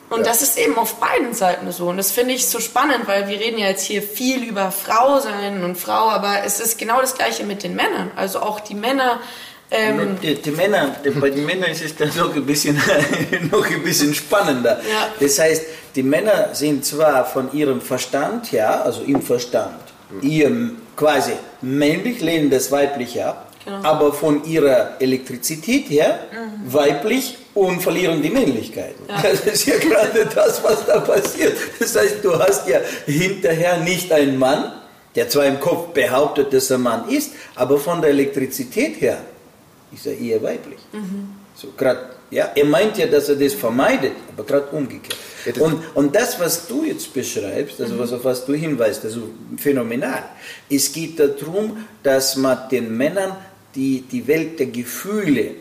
Und 0.09 0.27
das 0.27 0.43
ist 0.43 0.59
eben 0.59 0.77
auf 0.79 0.97
beiden 0.97 1.35
Seiten 1.35 1.71
so. 1.73 1.89
Und 1.89 1.97
das 1.97 2.13
finde 2.13 2.35
ich 2.35 2.47
so 2.47 2.61
spannend, 2.61 3.07
weil 3.07 3.29
wir 3.29 3.41
reden 3.41 3.59
ja 3.59 3.67
jetzt 3.67 3.85
hier 3.85 4.03
viel 4.03 4.45
über 4.45 4.71
Frau 4.71 5.19
sein 5.19 5.65
und 5.65 5.77
Frau, 5.77 6.11
aber 6.11 6.45
es 6.45 6.61
ist 6.61 6.79
genau 6.79 7.01
das 7.01 7.15
Gleiche 7.15 7.45
mit 7.45 7.63
den 7.63 7.75
Männern. 7.75 8.11
Also 8.15 8.41
auch 8.41 8.61
die 8.61 8.75
Männer 8.75 9.21
Ähm, 9.69 10.17
die, 10.23 10.37
die, 10.37 10.53
Männer, 10.53 10.95
die, 11.05 11.11
bei 11.11 11.31
den 11.31 11.45
Männern 11.45 11.71
ist 11.71 11.83
es 11.83 11.97
dann 11.97 12.11
noch 12.17 12.33
ein 12.35 12.47
bisschen, 12.47 12.77
noch 13.51 13.69
ein 13.69 13.83
bisschen 13.83 14.15
spannender. 14.15 14.81
Ja. 14.89 15.09
Das 15.19 15.41
heißt, 15.41 15.65
die 15.97 16.05
Männer 16.05 16.55
sind 16.55 16.85
zwar 16.85 17.25
von 17.25 17.53
ihrem 17.53 17.81
Verstand 17.81 18.53
her, 18.53 18.85
also 18.85 19.03
im 19.03 19.21
Verstand, 19.23 19.81
mhm. 20.11 20.23
ihrem 20.23 20.77
quasi 20.95 21.33
männlich 21.63 22.21
lehnen 22.21 22.49
das 22.49 22.71
weibliche 22.71 23.27
ab, 23.27 23.51
genau. 23.65 23.83
aber 23.83 24.13
von 24.13 24.45
ihrer 24.45 25.01
Elektrizität 25.01 25.91
her 25.91 26.21
mhm. 26.31 26.73
weiblich 26.73 27.39
und 27.57 27.81
verlieren 27.81 28.23
die 28.23 28.29
Männlichkeit. 28.31 28.95
Ja. 29.09 29.23
Das 29.23 29.41
ist 29.41 29.67
ja 29.67 29.79
gerade 29.79 30.27
das, 30.33 30.63
was 30.63 30.85
da 30.87 31.01
passiert. 31.01 31.57
Das 31.79 31.97
heißt, 31.97 32.23
du 32.23 32.39
hast 32.39 32.69
ja 32.69 32.81
hinterher 33.07 33.79
nicht 33.79 34.13
einen 34.13 34.39
Mann, 34.39 34.73
der 35.15 35.29
zwar 35.31 35.47
im 35.47 35.59
Kopf 35.59 35.95
behauptet, 35.95 36.53
dass 36.53 36.71
er 36.71 36.79
Mann 36.79 37.09
ist, 37.09 37.33
aber 37.55 37.79
von 37.79 38.03
der 38.03 38.11
Elektrizität 38.11 39.01
her 39.01 39.19
ist 39.93 40.07
er 40.07 40.19
eher 40.19 40.43
weiblich. 40.43 40.81
Mhm. 40.93 41.31
So 41.55 41.69
grad, 41.75 41.99
ja, 42.31 42.51
er 42.55 42.65
meint 42.67 42.99
ja, 42.99 43.07
dass 43.07 43.31
er 43.31 43.37
das 43.37 43.55
vermeidet, 43.55 44.13
aber 44.35 44.45
gerade 44.45 44.67
umgekehrt. 44.77 45.17
Und, 45.59 45.81
und 45.95 46.15
das, 46.15 46.39
was 46.39 46.67
du 46.67 46.85
jetzt 46.85 47.15
beschreibst, 47.15 47.81
also 47.81 47.99
was, 47.99 48.13
auf 48.13 48.25
was 48.25 48.45
du 48.45 48.53
hinweist, 48.53 49.05
also 49.05 49.29
phänomenal. 49.57 50.25
Es 50.69 50.93
geht 50.93 51.19
darum, 51.19 51.87
dass 52.03 52.37
man 52.37 52.69
den 52.69 52.95
Männern 52.95 53.35
die, 53.75 54.03
die 54.03 54.27
Welt 54.27 54.59
der 54.59 54.67
Gefühle 54.67 55.53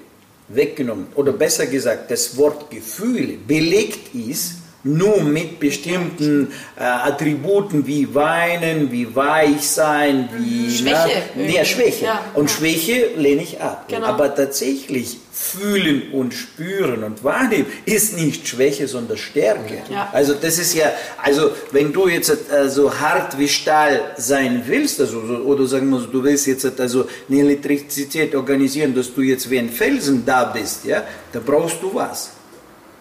weggenommen, 0.47 1.07
oder 1.15 1.31
besser 1.31 1.65
gesagt, 1.65 2.11
das 2.11 2.37
Wort 2.37 2.69
Gefühle 2.69 3.37
belegt 3.47 4.13
ist 4.13 4.55
nur 4.85 5.23
mit 5.23 5.59
bestimmten 5.59 6.51
äh, 6.77 6.83
Attributen 6.83 7.87
wie 7.87 8.13
weinen, 8.13 8.91
wie 8.91 9.15
weich 9.15 9.67
sein, 9.67 10.29
wie 10.37 10.69
Schwäche. 10.69 11.23
Na, 11.35 11.41
nee, 11.41 11.65
Schwäche. 11.65 12.05
Ja. 12.05 12.21
Und 12.35 12.51
Schwäche 12.51 13.09
lehne 13.17 13.41
ich 13.41 13.59
ab. 13.59 13.85
Genau. 13.87 14.05
Aber 14.05 14.33
tatsächlich 14.33 15.17
fühlen 15.37 16.13
und 16.13 16.33
spüren 16.33 17.03
und 17.03 17.25
wahrnehmen 17.25 17.65
ist 17.83 18.15
nicht 18.17 18.47
Schwäche, 18.47 18.87
sondern 18.87 19.17
Stärke. 19.17 19.81
Ja. 19.89 20.09
Also 20.13 20.33
das 20.33 20.57
ist 20.57 20.73
ja, 20.73 20.93
also 21.21 21.51
wenn 21.71 21.91
du 21.91 22.07
jetzt 22.07 22.29
äh, 22.29 22.69
so 22.69 22.97
hart 22.97 23.37
wie 23.37 23.49
Stahl 23.49 24.13
sein 24.17 24.63
willst, 24.65 25.01
also, 25.01 25.19
oder 25.19 25.67
sagen 25.67 25.89
wir 25.89 25.99
so, 25.99 26.07
du 26.07 26.23
willst 26.23 26.47
jetzt 26.47 26.79
also 26.79 27.09
eine 27.29 27.41
Elektrizität 27.41 28.33
organisieren, 28.33 28.95
dass 28.95 29.13
du 29.13 29.21
jetzt 29.21 29.49
wie 29.49 29.59
ein 29.59 29.69
Felsen 29.69 30.25
da 30.25 30.45
bist, 30.45 30.85
ja, 30.85 31.03
da 31.33 31.41
brauchst 31.45 31.81
du 31.81 31.93
was 31.93 32.31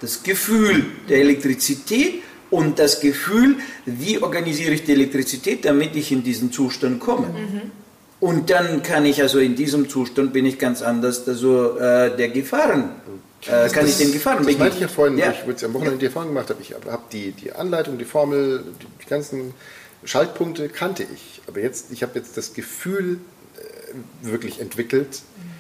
das 0.00 0.22
Gefühl 0.22 0.84
der 1.08 1.18
Elektrizität 1.18 2.22
und 2.50 2.80
das 2.80 3.00
Gefühl, 3.00 3.56
wie 3.86 4.18
organisiere 4.20 4.74
ich 4.74 4.84
die 4.84 4.92
Elektrizität, 4.92 5.64
damit 5.64 5.94
ich 5.94 6.10
in 6.10 6.24
diesen 6.24 6.50
Zustand 6.50 6.98
komme. 6.98 7.28
Mhm. 7.28 7.83
Und 8.24 8.48
dann 8.48 8.82
kann 8.82 9.04
ich 9.04 9.20
also 9.20 9.38
in 9.38 9.54
diesem 9.54 9.90
Zustand 9.90 10.32
bin 10.32 10.46
ich 10.46 10.58
ganz 10.58 10.80
anders, 10.80 11.28
also 11.28 11.76
äh, 11.76 12.16
der 12.16 12.30
Gefahren. 12.30 12.88
Äh, 13.42 13.68
kann 13.68 13.84
das, 13.84 13.90
ich 13.90 13.96
den 13.98 14.12
Gefahren 14.12 14.46
Das 14.46 14.56
meinte 14.56 14.76
ich 14.76 14.80
ja 14.80 14.88
vorhin, 14.88 15.18
ja. 15.18 15.30
ich 15.30 15.46
es 15.46 15.62
am 15.62 15.74
Wochenende 15.74 15.98
die 15.98 16.06
Erfahrung 16.06 16.28
gemacht 16.28 16.48
habe. 16.48 16.62
Ich 16.62 16.72
habe 16.72 17.02
die, 17.12 17.32
die 17.32 17.52
Anleitung, 17.52 17.98
die 17.98 18.06
Formel, 18.06 18.64
die, 18.80 18.86
die 19.04 19.10
ganzen 19.10 19.52
Schaltpunkte 20.04 20.70
kannte 20.70 21.02
ich. 21.02 21.42
Aber 21.46 21.60
jetzt, 21.60 21.92
ich 21.92 22.02
habe 22.02 22.18
jetzt 22.18 22.38
das 22.38 22.54
Gefühl 22.54 23.18
äh, 23.58 24.26
wirklich 24.26 24.58
entwickelt, 24.58 25.20
mhm 25.36 25.53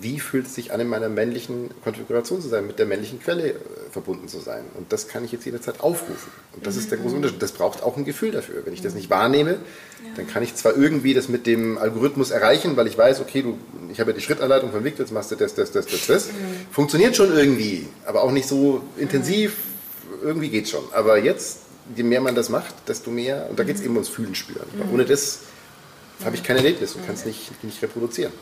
wie 0.00 0.20
fühlt 0.20 0.46
es 0.46 0.54
sich 0.54 0.72
an, 0.72 0.80
in 0.80 0.88
meiner 0.88 1.08
männlichen 1.08 1.70
Konfiguration 1.82 2.40
zu 2.40 2.48
sein, 2.48 2.66
mit 2.66 2.78
der 2.78 2.86
männlichen 2.86 3.20
Quelle 3.20 3.50
äh, 3.50 3.54
verbunden 3.90 4.28
zu 4.28 4.38
sein. 4.40 4.64
Und 4.76 4.92
das 4.92 5.08
kann 5.08 5.24
ich 5.24 5.32
jetzt 5.32 5.44
jederzeit 5.44 5.80
aufrufen. 5.80 6.30
Und 6.54 6.66
das 6.66 6.74
mhm. 6.74 6.80
ist 6.80 6.90
der 6.90 6.98
große 6.98 7.10
mhm. 7.10 7.16
Unterschied. 7.16 7.42
Das 7.42 7.52
braucht 7.52 7.82
auch 7.82 7.96
ein 7.96 8.04
Gefühl 8.04 8.30
dafür. 8.30 8.64
Wenn 8.64 8.72
ich 8.72 8.82
das 8.82 8.94
nicht 8.94 9.10
wahrnehme, 9.10 9.52
ja. 9.52 9.58
dann 10.16 10.26
kann 10.26 10.42
ich 10.42 10.54
zwar 10.54 10.76
irgendwie 10.76 11.14
das 11.14 11.28
mit 11.28 11.46
dem 11.46 11.78
Algorithmus 11.78 12.30
erreichen, 12.30 12.76
weil 12.76 12.86
ich 12.86 12.96
weiß, 12.96 13.20
okay, 13.20 13.42
du, 13.42 13.58
ich 13.90 14.00
habe 14.00 14.12
ja 14.12 14.16
die 14.16 14.22
Schrittanleitung 14.22 14.70
von 14.70 14.84
Victor, 14.84 15.04
jetzt 15.04 15.12
machst 15.12 15.30
du 15.32 15.36
das, 15.36 15.54
das, 15.54 15.72
das, 15.72 15.86
das, 15.86 16.06
das. 16.06 16.26
Mhm. 16.28 16.32
Funktioniert 16.70 17.16
schon 17.16 17.36
irgendwie, 17.36 17.86
aber 18.06 18.22
auch 18.22 18.32
nicht 18.32 18.48
so 18.48 18.82
intensiv. 18.96 19.56
Mhm. 19.56 20.28
Irgendwie 20.28 20.48
geht 20.48 20.68
schon. 20.68 20.84
Aber 20.92 21.18
jetzt, 21.18 21.58
je 21.96 22.02
mehr 22.02 22.20
man 22.20 22.34
das 22.34 22.48
macht, 22.48 22.74
desto 22.88 23.10
mehr, 23.10 23.46
und 23.50 23.58
da 23.58 23.64
geht 23.64 23.76
es 23.76 23.80
mhm. 23.80 23.86
eben 23.86 23.94
ums 23.96 24.08
Fühlen, 24.08 24.34
Spüren. 24.34 24.66
Ohne 24.92 25.04
das 25.04 25.40
habe 26.24 26.36
ich 26.36 26.42
kein 26.42 26.56
Erlebnis 26.56 26.94
und 26.94 27.06
kann 27.06 27.14
es 27.14 27.24
nicht, 27.24 27.64
nicht 27.64 27.82
reproduzieren. 27.82 28.32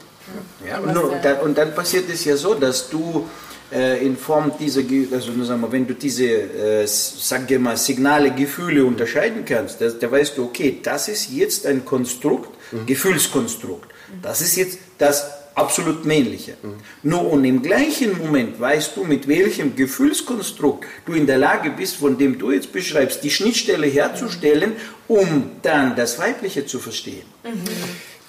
Ja, 0.67 0.79
und, 0.79 0.97
und, 0.97 1.25
dann, 1.25 1.41
und, 1.41 1.59
dann, 1.59 1.75
passiert 1.75 2.09
es 2.11 2.25
ja 2.25 2.37
so, 2.37 2.55
dass 2.55 2.89
du 2.91 3.29
äh, 3.73 4.05
in 4.05 4.17
Form 4.17 4.53
dieser, 4.59 4.81
also 5.13 5.45
sagen 5.45 5.61
wir, 5.61 5.73
wenn 5.73 5.87
du 5.87 5.95
diese, 5.95 6.25
äh, 6.25 6.87
sag 6.87 7.51
mal, 7.59 7.77
Signale, 7.77 8.33
Gefühle 8.33 8.85
unterscheiden 8.85 9.45
kannst, 9.45 9.81
da, 9.81 9.89
da 9.89 10.11
weißt 10.11 10.37
du, 10.37 10.45
okay, 10.45 10.81
das 10.83 11.09
ist 11.09 11.31
jetzt 11.31 11.67
ein 11.67 11.85
Konstrukt, 11.85 12.51
mhm. 12.73 12.87
Gefühlskonstrukt. 12.87 13.91
Das 14.23 14.41
ist 14.41 14.57
jetzt 14.57 14.79
das 14.97 15.31
absolut 15.55 16.05
männliche. 16.05 16.55
Mhm. 16.63 16.77
Nur 17.03 17.33
und 17.33 17.45
im 17.45 17.63
gleichen 17.63 18.17
Moment 18.17 18.59
weißt 18.59 18.97
du, 18.97 19.05
mit 19.05 19.29
welchem 19.29 19.77
Gefühlskonstrukt 19.77 20.87
du 21.05 21.13
in 21.13 21.27
der 21.27 21.39
Lage 21.39 21.71
bist, 21.71 21.97
von 21.97 22.17
dem 22.17 22.39
du 22.39 22.53
jetzt 22.53 22.73
beschreibst, 22.73 23.23
die 23.23 23.31
Schnittstelle 23.31 23.87
herzustellen, 23.87 24.73
um 25.09 25.51
dann 25.63 25.97
das 25.97 26.19
Weibliche 26.19 26.65
zu 26.65 26.79
verstehen. 26.79 27.27
Mhm. 27.45 27.65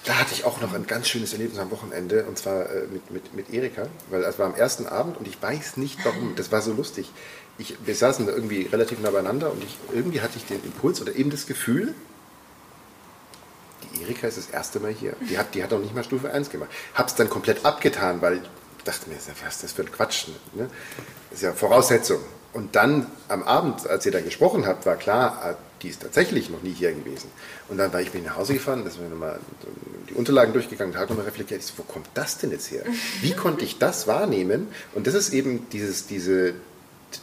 Da 0.04 0.18
hatte 0.18 0.32
ich 0.32 0.44
auch 0.44 0.60
noch 0.60 0.72
ein 0.72 0.86
ganz 0.86 1.08
schönes 1.08 1.32
Erlebnis 1.32 1.58
am 1.58 1.70
Wochenende 1.70 2.24
und 2.24 2.38
zwar 2.38 2.70
äh, 2.70 2.86
mit, 2.90 3.10
mit, 3.10 3.34
mit 3.34 3.50
Erika, 3.52 3.86
weil 4.08 4.22
es 4.24 4.38
war 4.38 4.46
am 4.46 4.54
ersten 4.54 4.86
Abend 4.86 5.18
und 5.18 5.28
ich 5.28 5.40
weiß 5.40 5.76
nicht 5.76 5.98
warum, 6.04 6.34
das 6.36 6.50
war 6.50 6.62
so 6.62 6.72
lustig. 6.72 7.10
Ich, 7.58 7.76
wir 7.84 7.94
saßen 7.94 8.26
da 8.26 8.32
irgendwie 8.32 8.62
relativ 8.62 8.98
nah 9.00 9.10
beieinander 9.10 9.52
und 9.52 9.62
ich, 9.62 9.76
irgendwie 9.92 10.22
hatte 10.22 10.38
ich 10.38 10.46
den 10.46 10.64
Impuls 10.64 11.02
oder 11.02 11.14
eben 11.14 11.30
das 11.30 11.46
Gefühl, 11.46 11.94
die 13.94 14.02
Erika 14.02 14.26
ist 14.26 14.38
das 14.38 14.48
erste 14.48 14.80
Mal 14.80 14.92
hier. 14.92 15.14
Die 15.28 15.38
hat, 15.38 15.54
die 15.54 15.62
hat 15.62 15.72
auch 15.72 15.78
nicht 15.78 15.94
mal 15.94 16.04
Stufe 16.04 16.32
1 16.32 16.50
gemacht. 16.50 16.70
Hab's 16.94 17.14
dann 17.14 17.28
komplett 17.28 17.64
abgetan, 17.64 18.22
weil 18.22 18.36
ich 18.36 18.84
dachte 18.84 19.10
mir, 19.10 19.16
was 19.16 19.54
ist 19.54 19.64
das 19.64 19.72
für 19.72 19.82
ein 19.82 19.92
Quatsch? 19.92 20.28
Ne? 20.54 20.70
Das 21.30 21.38
ist 21.38 21.42
ja 21.42 21.52
Voraussetzung. 21.52 22.20
Und 22.52 22.76
dann 22.76 23.06
am 23.28 23.42
Abend, 23.42 23.86
als 23.86 24.06
ihr 24.06 24.12
dann 24.12 24.24
gesprochen 24.24 24.66
habt, 24.66 24.86
war 24.86 24.96
klar, 24.96 25.40
ah, 25.42 25.56
die 25.82 25.88
ist 25.88 26.02
tatsächlich 26.02 26.50
noch 26.50 26.62
nie 26.62 26.72
hier 26.72 26.92
gewesen. 26.92 27.30
Und 27.68 27.78
dann 27.78 27.92
war 27.92 28.00
ich 28.00 28.12
mit 28.12 28.24
nach 28.24 28.36
Hause 28.36 28.54
gefahren, 28.54 28.84
da 28.84 28.90
sind 28.90 29.02
wir 29.02 29.08
nochmal 29.08 29.38
die 30.08 30.14
Unterlagen 30.14 30.52
durchgegangen, 30.52 30.92
da 30.92 31.00
hat 31.00 31.08
nochmal 31.08 31.24
reflektiert, 31.24 31.62
so, 31.62 31.74
wo 31.78 31.82
kommt 31.82 32.08
das 32.14 32.38
denn 32.38 32.50
jetzt 32.50 32.70
her? 32.70 32.84
Wie 33.22 33.32
konnte 33.32 33.64
ich 33.64 33.78
das 33.78 34.06
wahrnehmen? 34.06 34.68
Und 34.94 35.06
das 35.06 35.14
ist 35.14 35.32
eben 35.32 35.66
dieses, 35.70 36.06
diese, 36.06 36.54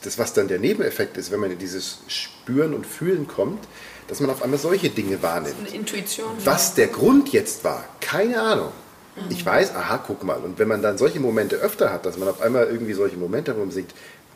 das, 0.03 0.17
was 0.17 0.33
dann 0.33 0.47
der 0.47 0.59
Nebeneffekt 0.59 1.17
ist, 1.17 1.31
wenn 1.31 1.39
man 1.39 1.51
in 1.51 1.59
dieses 1.59 1.99
Spüren 2.07 2.73
und 2.73 2.85
Fühlen 2.85 3.27
kommt, 3.27 3.63
dass 4.07 4.19
man 4.19 4.29
auf 4.29 4.41
einmal 4.41 4.59
solche 4.59 4.89
Dinge 4.89 5.21
wahrnimmt. 5.21 5.55
Das 5.59 5.67
ist 5.67 5.73
eine 5.73 5.77
Intuition. 5.79 6.31
Was 6.43 6.73
der 6.75 6.87
Grund 6.87 7.29
jetzt 7.29 7.63
war, 7.63 7.83
keine 7.99 8.41
Ahnung. 8.41 8.71
Mhm. 9.15 9.31
Ich 9.31 9.45
weiß, 9.45 9.75
aha, 9.75 10.03
guck 10.05 10.23
mal. 10.23 10.37
Und 10.37 10.59
wenn 10.59 10.67
man 10.67 10.81
dann 10.81 10.97
solche 10.97 11.19
Momente 11.19 11.57
öfter 11.57 11.91
hat, 11.91 12.05
dass 12.05 12.17
man 12.17 12.27
auf 12.29 12.41
einmal 12.41 12.67
irgendwie 12.67 12.93
solche 12.93 13.17
Momente 13.17 13.55
wo 13.55 13.59
man 13.59 13.71
sieht, 13.71 13.89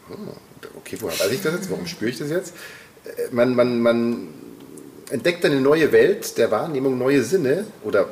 hm, 0.07 0.29
okay, 0.77 0.97
woher 0.99 1.17
weiß 1.19 1.31
ich 1.31 1.41
das 1.41 1.53
jetzt? 1.53 1.71
Warum 1.71 1.87
spüre 1.87 2.11
ich 2.11 2.17
das 2.17 2.29
jetzt? 2.29 2.53
Äh, 3.05 3.09
man, 3.31 3.55
man, 3.55 3.79
man 3.81 4.27
entdeckt 5.09 5.45
eine 5.45 5.59
neue 5.59 5.91
Welt 5.91 6.37
der 6.37 6.51
Wahrnehmung, 6.51 6.97
neue 6.97 7.23
Sinne 7.23 7.65
oder 7.83 8.07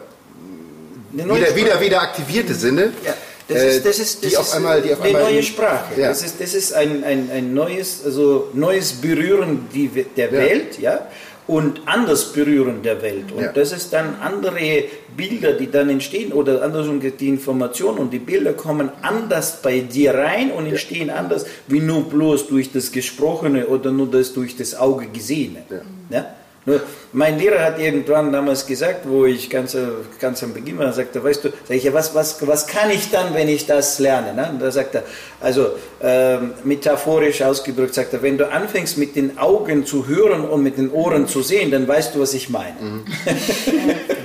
wieder, 1.12 1.56
wieder, 1.56 1.82
wieder 1.82 2.02
aktivierte 2.02 2.54
Sinne. 2.54 2.94
Ja. 3.06 3.16
Das 3.48 3.64
ist, 3.64 3.86
das 3.86 3.98
ist, 3.98 4.24
das 4.24 4.30
die 4.30 4.38
auf 4.38 4.54
einmal, 4.54 4.80
die 4.84 4.94
auf 4.94 5.02
eine 5.02 5.14
neue 5.14 5.42
Sprache. 5.42 6.00
Ja. 6.00 6.10
Das 6.10 6.22
ist, 6.22 6.40
das 6.40 6.54
ist 6.54 6.72
ein, 6.72 7.04
ein, 7.04 7.32
ein 7.32 7.54
neues, 7.56 8.02
also 8.06 8.50
neues 8.54 8.94
Berühren 8.94 9.68
der 10.16 10.32
Welt, 10.32 10.78
ja, 10.80 11.08
und 11.50 11.82
anders 11.88 12.32
berühren 12.32 12.84
der 12.84 13.02
Welt. 13.02 13.32
Und 13.32 13.42
ja. 13.42 13.52
das 13.52 13.72
ist 13.72 13.92
dann 13.92 14.18
andere 14.22 14.84
Bilder, 15.18 15.54
die 15.54 15.72
dann 15.72 15.90
entstehen 15.90 16.32
oder 16.32 16.62
andersrum 16.62 17.02
die 17.02 17.28
Informationen 17.28 17.98
und 17.98 18.14
die 18.14 18.20
Bilder 18.20 18.54
kommen 18.54 18.92
anders 19.02 19.60
bei 19.64 19.80
dir 19.80 20.14
rein 20.14 20.52
und 20.52 20.68
entstehen 20.68 21.08
ja. 21.08 21.16
anders 21.16 21.48
wie 21.66 21.80
nur 21.80 22.08
bloß 22.08 22.50
durch 22.50 22.72
das 22.72 22.92
Gesprochene 22.92 23.66
oder 23.66 23.92
nur 23.92 24.12
das 24.12 24.32
durch 24.32 24.58
das 24.58 24.76
Auge 24.76 25.08
Gesehene. 25.08 25.64
Ja. 26.12 26.36
Mein 27.12 27.40
Lehrer 27.40 27.64
hat 27.64 27.80
irgendwann 27.80 28.32
damals 28.32 28.66
gesagt, 28.66 29.08
wo 29.08 29.26
ich 29.26 29.50
ganz, 29.50 29.76
ganz 30.20 30.44
am 30.44 30.54
Beginn 30.54 30.78
war, 30.78 30.94
sagte, 30.94 31.24
weißt 31.24 31.46
du, 31.46 31.50
sag 31.68 31.78
ich, 31.78 31.84
ja, 31.84 31.94
was, 31.94 32.14
was, 32.14 32.46
was 32.48 32.68
kann 32.68 32.92
ich 32.92 33.10
dann, 33.10 33.34
wenn 33.34 33.48
ich 33.48 33.66
das 33.66 34.00
lerne? 34.00 34.34
Ne? 34.34 34.50
Und 34.52 34.62
da 34.62 34.72
sagt 34.72 34.96
er, 34.96 35.04
also 35.40 35.72
ähm, 36.02 36.54
metaphorisch 36.64 37.42
ausgedrückt, 37.42 37.94
sagt 37.94 38.14
er, 38.14 38.22
wenn 38.22 38.38
du 38.38 38.52
anfängst 38.52 38.98
mit 38.98 39.16
den 39.16 39.38
Augen 39.38 39.86
zu 39.86 40.08
hören 40.08 40.48
und 40.48 40.62
mit 40.62 40.78
den 40.78 40.92
Ohren 40.92 41.28
zu 41.28 41.42
sehen, 41.42 41.72
dann 41.72 41.88
weißt 41.88 42.16
du, 42.16 42.20
was 42.20 42.34
ich 42.34 42.50
meine. 42.50 42.76
Mhm. 42.80 43.06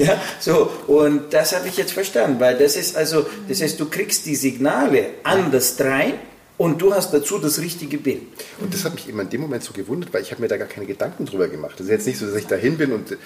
Ja, 0.00 0.18
so, 0.38 0.70
und 0.86 1.32
das 1.34 1.54
habe 1.54 1.68
ich 1.68 1.76
jetzt 1.76 1.92
verstanden, 1.92 2.40
weil 2.40 2.56
das 2.56 2.74
ist 2.74 2.96
also, 2.96 3.26
das 3.48 3.60
heißt, 3.60 3.78
du 3.78 3.90
kriegst 3.90 4.24
die 4.24 4.34
Signale 4.34 5.06
anders 5.24 5.76
rein 5.78 6.14
und 6.60 6.82
du 6.82 6.92
hast 6.92 7.14
dazu 7.14 7.38
das 7.38 7.58
richtige 7.60 7.96
Bild. 7.96 8.20
Und 8.60 8.74
das 8.74 8.84
hat 8.84 8.92
mich 8.92 9.08
immer 9.08 9.22
in 9.22 9.30
dem 9.30 9.40
Moment 9.40 9.64
so 9.64 9.72
gewundert, 9.72 10.12
weil 10.12 10.20
ich 10.20 10.30
habe 10.30 10.42
mir 10.42 10.48
da 10.48 10.58
gar 10.58 10.68
keine 10.68 10.84
Gedanken 10.84 11.24
drüber 11.24 11.48
gemacht. 11.48 11.76
Es 11.76 11.86
ist 11.86 11.88
jetzt 11.88 12.06
nicht 12.06 12.18
so, 12.18 12.26
dass 12.26 12.34
ich 12.34 12.46
dahin 12.46 12.76
bin 12.76 12.92
und 12.92 13.16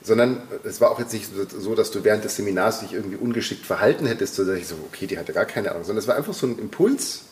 sondern 0.00 0.42
es 0.62 0.80
war 0.80 0.92
auch 0.92 1.00
jetzt 1.00 1.12
nicht 1.12 1.28
so, 1.58 1.74
dass 1.74 1.90
du 1.90 2.04
während 2.04 2.22
des 2.22 2.36
Seminars 2.36 2.82
dich 2.82 2.92
irgendwie 2.92 3.16
ungeschickt 3.16 3.66
verhalten 3.66 4.06
hättest, 4.06 4.36
so 4.36 4.52
ich 4.52 4.68
so, 4.68 4.76
okay, 4.86 5.08
die 5.08 5.18
hatte 5.18 5.32
gar 5.32 5.44
keine 5.44 5.72
Ahnung, 5.72 5.82
sondern 5.82 6.02
es 6.02 6.06
war 6.06 6.14
einfach 6.14 6.34
so 6.34 6.46
ein 6.46 6.56
Impuls, 6.56 7.22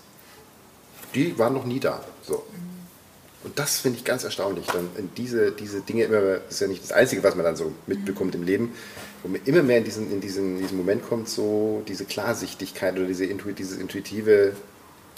die 1.15 1.39
war 1.39 1.51
noch 1.51 1.65
nie 1.65 1.79
da. 1.79 2.03
So. 2.27 2.43
Und 3.45 3.57
das 3.57 3.79
finde 3.79 3.99
ich 3.99 4.05
ganz 4.05 4.25
erstaunlich. 4.25 4.67
Dann 4.67 4.89
diese, 5.17 5.53
diese 5.53 5.83
Dinge 5.83 6.03
immer, 6.03 6.21
das 6.21 6.55
ist 6.55 6.61
ja 6.61 6.67
nicht 6.67 6.83
das 6.83 6.91
Einzige, 6.91 7.23
was 7.23 7.37
man 7.37 7.45
dann 7.45 7.55
so 7.55 7.71
mitbekommt 7.87 8.35
im 8.35 8.43
Leben, 8.43 8.73
wo 9.23 9.29
man 9.29 9.41
immer 9.45 9.63
mehr 9.63 9.79
in 9.79 9.85
diesen, 9.85 10.11
in 10.11 10.21
diesen, 10.21 10.57
in 10.57 10.63
diesen 10.63 10.77
Moment 10.77 11.09
kommt, 11.09 11.29
so 11.29 11.85
diese 11.87 12.05
Klarsichtigkeit 12.05 12.97
oder 12.97 13.07
diese 13.07 13.27
Intu 13.27 13.53
dieses 13.53 13.79
intuitive. 13.79 14.55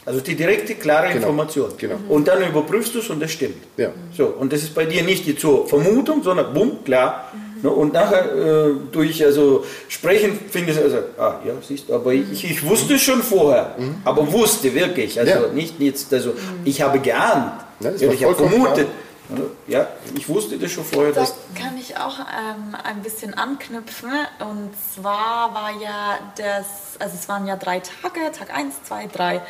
Also 0.07 0.21
die 0.21 0.35
direkte, 0.35 0.75
klare 0.75 1.07
Genau, 1.09 1.17
Information. 1.29 1.71
genau. 1.79 1.97
Und 2.09 2.29
dann 2.29 2.43
überprüfst 2.47 2.95
du 2.95 2.99
es 2.99 3.09
und 3.11 3.21
das 3.21 3.33
stimmt. 3.33 3.57
Ja. 3.77 3.89
So, 4.17 4.27
und 4.27 4.53
das 4.53 4.63
ist 4.63 4.75
bei 4.75 4.85
dir 4.85 5.03
nicht 5.03 5.27
die 5.27 5.37
zur 5.37 5.67
Vermutung, 5.67 6.23
sondern 6.23 6.53
bumm, 6.53 6.85
klar. 6.85 7.33
Ne, 7.63 7.71
Und 7.71 7.95
nachher 7.95 8.25
äh, 8.35 8.71
durch 8.93 9.25
also 9.25 9.65
sprechen 9.89 10.39
findest 10.51 10.79
du 10.81 10.85
also, 10.85 10.99
ah 11.19 11.41
ja, 11.47 11.53
siehst 11.67 11.89
du, 11.89 11.95
aber 11.95 12.13
ich, 12.13 12.45
ich 12.45 12.63
wusste 12.67 12.95
es 12.95 13.03
schon 13.03 13.23
vorher, 13.23 13.75
aber 14.05 14.31
wusste 14.31 14.75
wirklich, 14.75 15.19
also 15.19 15.33
Ja. 15.33 15.49
nicht 15.49 15.81
jetzt, 15.81 16.13
also 16.13 16.35
ich 16.67 16.83
habe 16.83 16.99
geahnt, 16.99 17.53
Ja, 17.81 17.91
das 17.91 18.03
ich 18.03 18.23
habe 18.25 18.35
vermutet, 18.35 18.89
ja, 19.67 19.87
ich 20.15 20.29
wusste 20.29 20.59
das 20.59 20.71
schon 20.73 20.85
vorher, 20.85 21.13
Da 21.15 21.21
dass 21.21 21.35
kann 21.59 21.79
ich 21.81 21.97
auch 21.97 22.19
ähm, 22.19 22.77
ein 22.85 23.03
bisschen 23.03 23.33
anknüpfen. 23.33 24.11
Und 24.41 24.71
zwar 24.95 25.55
war 25.55 25.71
ja 25.83 26.19
das, 26.37 26.67
also 26.99 27.15
es 27.19 27.27
waren 27.31 27.47
ja 27.47 27.57
drei 27.57 27.81
Tage, 27.81 28.21
Tag 28.39 28.55
1, 28.55 28.75
2, 28.87 29.07
3. 29.07 29.41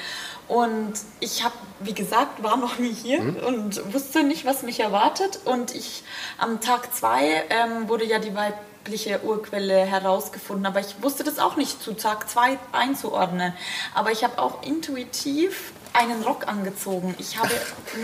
Und 0.48 0.92
ich 1.20 1.42
habe, 1.42 1.54
wie 1.80 1.94
gesagt, 1.94 2.42
war 2.42 2.56
noch 2.56 2.78
nie 2.78 2.92
hier 2.92 3.20
und 3.46 3.94
wusste 3.94 4.22
nicht, 4.22 4.44
was 4.44 4.62
mich 4.62 4.80
erwartet. 4.80 5.40
Und 5.44 5.74
ich 5.74 6.04
am 6.38 6.60
Tag 6.60 6.94
2 6.94 7.44
ähm, 7.48 7.88
wurde 7.88 8.04
ja 8.04 8.18
die 8.18 8.34
weibliche 8.34 9.20
Urquelle 9.22 9.86
herausgefunden, 9.86 10.66
aber 10.66 10.80
ich 10.80 11.02
wusste 11.02 11.24
das 11.24 11.38
auch 11.38 11.56
nicht 11.56 11.82
zu 11.82 11.94
Tag 11.94 12.28
2 12.28 12.58
einzuordnen. 12.72 13.54
Aber 13.94 14.12
ich 14.12 14.22
habe 14.22 14.38
auch 14.38 14.62
intuitiv 14.62 15.72
einen 15.94 16.22
Rock 16.22 16.46
angezogen. 16.48 17.14
Ich 17.18 17.38
habe 17.38 17.54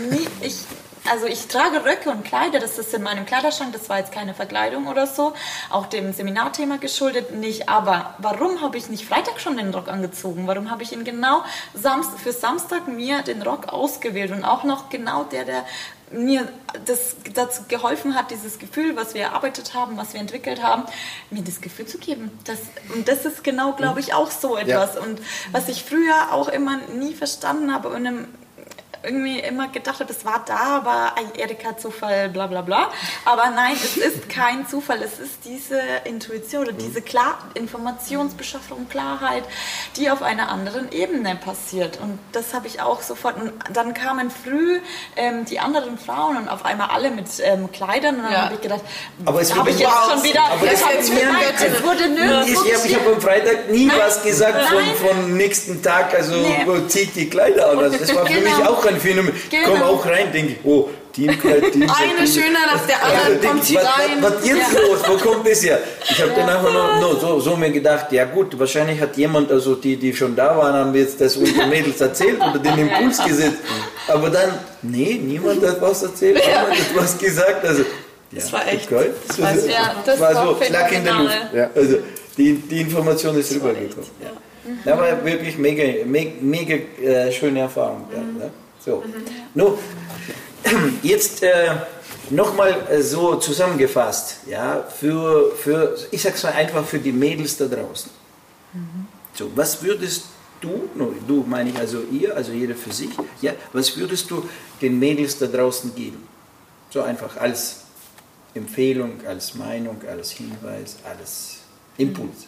nie, 0.09 0.27
ich, 0.41 0.63
also 1.09 1.25
ich 1.25 1.47
trage 1.47 1.83
Röcke 1.83 2.09
und 2.09 2.23
Kleider, 2.23 2.59
das 2.59 2.77
ist 2.77 2.93
in 2.93 3.01
meinem 3.01 3.25
Kleiderschrank, 3.25 3.73
das 3.73 3.89
war 3.89 3.97
jetzt 3.97 4.11
keine 4.11 4.33
Verkleidung 4.33 4.87
oder 4.87 5.07
so, 5.07 5.33
auch 5.69 5.87
dem 5.87 6.13
Seminarthema 6.13 6.77
geschuldet 6.77 7.33
nicht. 7.33 7.69
Aber 7.69 8.15
warum 8.19 8.61
habe 8.61 8.77
ich 8.77 8.89
nicht 8.89 9.05
Freitag 9.05 9.39
schon 9.41 9.57
den 9.57 9.73
Rock 9.73 9.87
angezogen? 9.87 10.47
Warum 10.47 10.69
habe 10.69 10.83
ich 10.83 10.91
ihn 10.91 11.03
genau 11.03 11.43
Samst 11.73 12.19
für 12.19 12.31
Samstag 12.31 12.87
mir 12.87 13.23
den 13.23 13.41
Rock 13.41 13.69
ausgewählt 13.69 14.31
und 14.31 14.43
auch 14.43 14.63
noch 14.63 14.89
genau 14.89 15.23
der, 15.23 15.45
der 15.45 15.65
mir 16.11 16.47
das 16.85 17.15
dazu 17.33 17.63
geholfen 17.67 18.15
hat, 18.15 18.31
dieses 18.31 18.59
Gefühl, 18.59 18.95
was 18.95 19.13
wir 19.13 19.21
erarbeitet 19.23 19.73
haben, 19.73 19.97
was 19.97 20.13
wir 20.13 20.19
entwickelt 20.19 20.61
haben, 20.61 20.83
mir 21.29 21.41
das 21.41 21.61
Gefühl 21.61 21.85
zu 21.85 21.97
geben. 21.97 22.31
Das, 22.43 22.59
und 22.93 23.07
das 23.07 23.25
ist 23.25 23.43
genau, 23.43 23.73
glaube 23.73 23.99
ich, 24.01 24.13
auch 24.13 24.29
so 24.29 24.57
etwas. 24.57 24.97
Und 24.97 25.19
was 25.51 25.69
ich 25.69 25.83
früher 25.83 26.31
auch 26.31 26.49
immer 26.49 26.77
nie 26.95 27.13
verstanden 27.13 27.73
habe 27.73 27.89
und 27.89 28.05
im, 28.05 28.27
irgendwie 29.03 29.39
immer 29.39 29.67
gedacht 29.69 29.99
habe, 29.99 30.05
das 30.13 30.23
war 30.25 30.43
da, 30.45 30.77
aber 30.77 31.13
ein 31.17 31.33
Erika 31.35 31.77
Zufall, 31.77 32.29
bla 32.29 32.47
bla 32.47 32.61
bla. 32.61 32.89
Aber 33.25 33.49
nein, 33.49 33.75
es 33.75 33.97
ist 33.97 34.29
kein 34.29 34.67
Zufall, 34.67 35.01
es 35.03 35.19
ist 35.19 35.39
diese 35.45 35.79
Intuition 36.05 36.63
oder 36.63 36.73
diese 36.73 37.01
Klar 37.01 37.37
Informationsbeschaffung, 37.55 38.87
Klarheit, 38.89 39.43
die 39.97 40.09
auf 40.09 40.21
einer 40.21 40.49
anderen 40.49 40.91
Ebene 40.91 41.35
passiert. 41.35 41.99
Und 42.01 42.19
das 42.31 42.53
habe 42.53 42.67
ich 42.67 42.81
auch 42.81 43.01
sofort. 43.01 43.37
Und 43.41 43.53
dann 43.73 43.93
kamen 43.93 44.31
früh 44.31 44.79
ähm, 45.15 45.45
die 45.45 45.59
anderen 45.59 45.97
Frauen 45.97 46.37
und 46.37 46.47
auf 46.49 46.65
einmal 46.65 46.89
alle 46.89 47.11
mit 47.11 47.27
ähm, 47.43 47.71
Kleidern 47.71 48.15
und 48.17 48.23
dann 48.23 48.31
Ja. 48.31 48.41
habe 48.45 48.55
ich 48.55 48.61
gedacht, 48.61 48.81
Aber 49.25 49.41
es 49.41 49.51
habe 49.51 49.61
wurde 49.61 49.71
ich 49.71 49.79
jetzt 49.79 49.91
schon 50.09 50.23
wieder, 50.23 50.41
Aber 50.43 50.65
das 50.67 50.83
habe 50.85 50.95
ich 51.01 51.09
gemeint, 51.09 51.59
ein- 51.59 51.73
es 51.73 51.83
wurde 51.83 52.09
nirgendwo 52.09 52.61
Ich, 52.65 52.85
ich 52.85 52.95
habe 52.95 53.13
am 53.15 53.21
Freitag 53.21 53.69
nie 53.69 53.85
Nein. 53.85 53.97
was 53.99 54.21
gesagt 54.23 54.65
von, 54.67 54.83
vom 55.07 55.37
nächsten 55.37 55.81
Tag, 55.81 56.13
also 56.13 56.33
Nee. 56.35 56.65
zieht 56.87 57.15
die 57.15 57.29
Kleider 57.29 57.71
an. 57.71 57.79
Also 57.79 57.97
das 57.97 58.15
war 58.15 58.25
für 58.25 58.33
Genau. 58.33 58.57
mich 58.57 58.67
auch 58.67 58.85
ein 58.93 58.99
Phänomen. 58.99 59.33
Ich 59.35 59.49
Genau. 59.49 59.69
komme 59.69 59.85
auch 59.85 60.05
rein, 60.05 60.31
denke 60.33 60.53
ich, 60.53 60.57
oh, 60.65 60.89
Teamkleid, 61.13 61.71
Teamkleid. 61.73 61.97
Eine 62.17 62.25
schöner 62.27 62.59
nach 62.73 62.85
der 62.87 63.03
Also 63.03 63.15
anderen 63.17 63.41
denk 63.41 63.53
kommt 63.53 63.65
sie 63.65 63.75
was, 63.75 63.83
rein. 63.85 64.17
Was, 64.21 64.33
was 64.35 64.47
jetzt 64.47 64.73
los? 64.73 64.99
Wo 65.07 65.29
kommt 65.29 65.45
das 65.47 65.63
her? 65.63 65.79
Ich 66.09 66.21
habe 66.21 66.31
dann 66.35 66.49
einfach 66.49 66.73
noch, 66.73 67.01
noch 67.01 67.19
so, 67.19 67.39
so 67.41 67.55
mir 67.57 67.69
gedacht, 67.71 68.11
ja 68.13 68.23
gut, 68.25 68.57
wahrscheinlich 68.57 68.99
hat 69.01 69.17
jemand, 69.17 69.51
also 69.51 69.75
die, 69.75 69.97
die 69.97 70.13
schon 70.15 70.35
da 70.35 70.55
waren, 70.57 70.73
haben 70.73 70.95
jetzt 70.95 71.19
das 71.19 71.35
unseren 71.35 71.69
Mädels 71.69 71.99
erzählt 71.99 72.39
oder 72.39 72.57
den 72.59 72.77
Impuls 72.87 73.21
gesetzt. 73.25 73.57
Aber 74.07 74.29
dann, 74.29 74.53
nee, 74.83 75.19
niemand 75.21 75.65
hat 75.65 75.81
was 75.81 76.03
erzählt, 76.03 76.35
niemand 76.35 76.71
hat 76.79 76.95
was 76.95 77.17
gesagt. 77.17 77.65
Also, 77.65 77.83
Das 78.33 78.45
ja, 78.49 78.53
war 78.57 78.67
echt- 78.69 78.89
Okay. 78.91 79.09
das 79.27 79.41
war 79.41 79.57
so- 79.57 79.67
Ja, 79.67 79.95
das 80.05 80.19
war 80.21 80.33
war 80.35 80.45
so 80.59 80.63
Schlag 80.63 80.91
in 80.93 81.03
der 81.03 81.13
Luft. 81.15 81.35
Ja. 81.53 81.69
Also 81.75 81.97
die, 82.37 82.53
die 82.53 82.81
Information 82.81 83.37
ist 83.37 83.53
rübergekommen. 83.53 84.09
Ja. 84.85 84.93
Aber 84.93 85.25
wirklich 85.25 85.57
mega, 85.57 85.83
mega, 86.05 86.31
mega 86.39 86.75
äh, 87.03 87.29
schöne 87.33 87.59
Erfahrung. 87.61 88.07
Ja, 88.13 88.19
ne? 88.21 88.49
So. 88.83 89.03
Nun, 89.53 89.77
jetzt 91.03 91.43
äh, 91.43 91.75
nochmal 92.29 92.87
äh, 92.89 93.01
so 93.01 93.35
zusammengefasst, 93.35 94.39
ja, 94.47 94.83
für, 94.83 95.55
für, 95.55 95.95
ich 96.09 96.21
sag's 96.21 96.43
mal 96.43 96.53
einfach 96.53 96.85
für 96.85 96.99
die 96.99 97.11
Mädels 97.11 97.57
da 97.57 97.65
draußen. 97.65 98.11
So, 99.33 99.51
was 99.55 99.83
würdest 99.83 100.25
du, 100.61 100.89
du 101.27 101.45
meine 101.47 101.69
ich 101.71 101.77
also 101.77 102.01
ihr, 102.11 102.35
also 102.35 102.51
jeder 102.53 102.75
für 102.75 102.91
sich, 102.91 103.09
ja, 103.41 103.53
was 103.73 103.95
würdest 103.97 104.31
du 104.31 104.47
den 104.81 104.97
Mädels 104.97 105.37
da 105.37 105.47
draußen 105.47 105.93
geben? 105.93 106.27
So 106.89 107.01
einfach 107.01 107.37
als 107.37 107.81
Empfehlung, 108.53 109.25
als 109.27 109.55
Meinung, 109.55 110.01
als 110.09 110.31
Hinweis, 110.31 110.97
als 111.03 111.59
Impuls. 111.97 112.47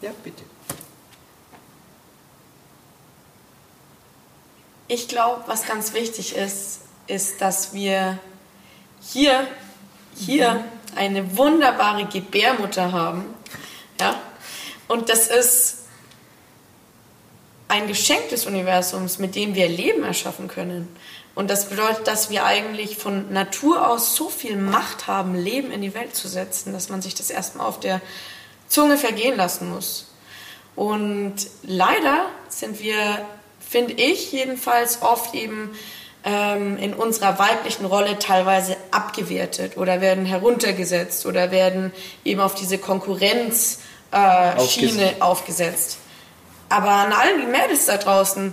Ja, 0.00 0.10
bitte. 0.24 0.42
Ich 4.92 5.06
glaube, 5.06 5.44
was 5.46 5.66
ganz 5.66 5.92
wichtig 5.92 6.34
ist, 6.34 6.80
ist, 7.06 7.40
dass 7.40 7.72
wir 7.72 8.18
hier, 9.00 9.46
hier 10.16 10.64
eine 10.96 11.36
wunderbare 11.36 12.06
Gebärmutter 12.06 12.90
haben. 12.90 13.24
Ja? 14.00 14.20
Und 14.88 15.08
das 15.08 15.28
ist 15.28 15.84
ein 17.68 17.86
Geschenk 17.86 18.30
des 18.30 18.46
Universums, 18.46 19.20
mit 19.20 19.36
dem 19.36 19.54
wir 19.54 19.68
Leben 19.68 20.02
erschaffen 20.02 20.48
können. 20.48 20.88
Und 21.36 21.50
das 21.50 21.68
bedeutet, 21.68 22.08
dass 22.08 22.28
wir 22.30 22.44
eigentlich 22.44 22.96
von 22.96 23.32
Natur 23.32 23.88
aus 23.88 24.16
so 24.16 24.28
viel 24.28 24.56
Macht 24.56 25.06
haben, 25.06 25.36
Leben 25.36 25.70
in 25.70 25.82
die 25.82 25.94
Welt 25.94 26.16
zu 26.16 26.26
setzen, 26.26 26.72
dass 26.72 26.88
man 26.88 27.00
sich 27.00 27.14
das 27.14 27.30
erstmal 27.30 27.68
auf 27.68 27.78
der 27.78 28.00
Zunge 28.66 28.96
vergehen 28.96 29.36
lassen 29.36 29.70
muss. 29.70 30.08
Und 30.74 31.36
leider 31.62 32.26
sind 32.48 32.80
wir, 32.80 33.24
finde 33.70 33.92
ich 33.94 34.32
jedenfalls, 34.32 35.00
oft 35.00 35.32
eben 35.34 35.70
ähm, 36.24 36.76
in 36.76 36.92
unserer 36.92 37.38
weiblichen 37.38 37.86
Rolle 37.86 38.18
teilweise 38.18 38.76
abgewertet 38.90 39.76
oder 39.76 40.00
werden 40.00 40.24
heruntergesetzt 40.24 41.24
oder 41.24 41.52
werden 41.52 41.92
eben 42.24 42.40
auf 42.40 42.56
diese 42.56 42.78
Konkurrenzschiene 42.78 43.78
äh, 44.12 45.20
aufgesetzt. 45.20 45.98
Aber 46.68 46.90
an 46.90 47.12
all 47.12 47.40
die 47.40 47.46
Mädels 47.46 47.86
da 47.86 47.96
draußen, 47.96 48.52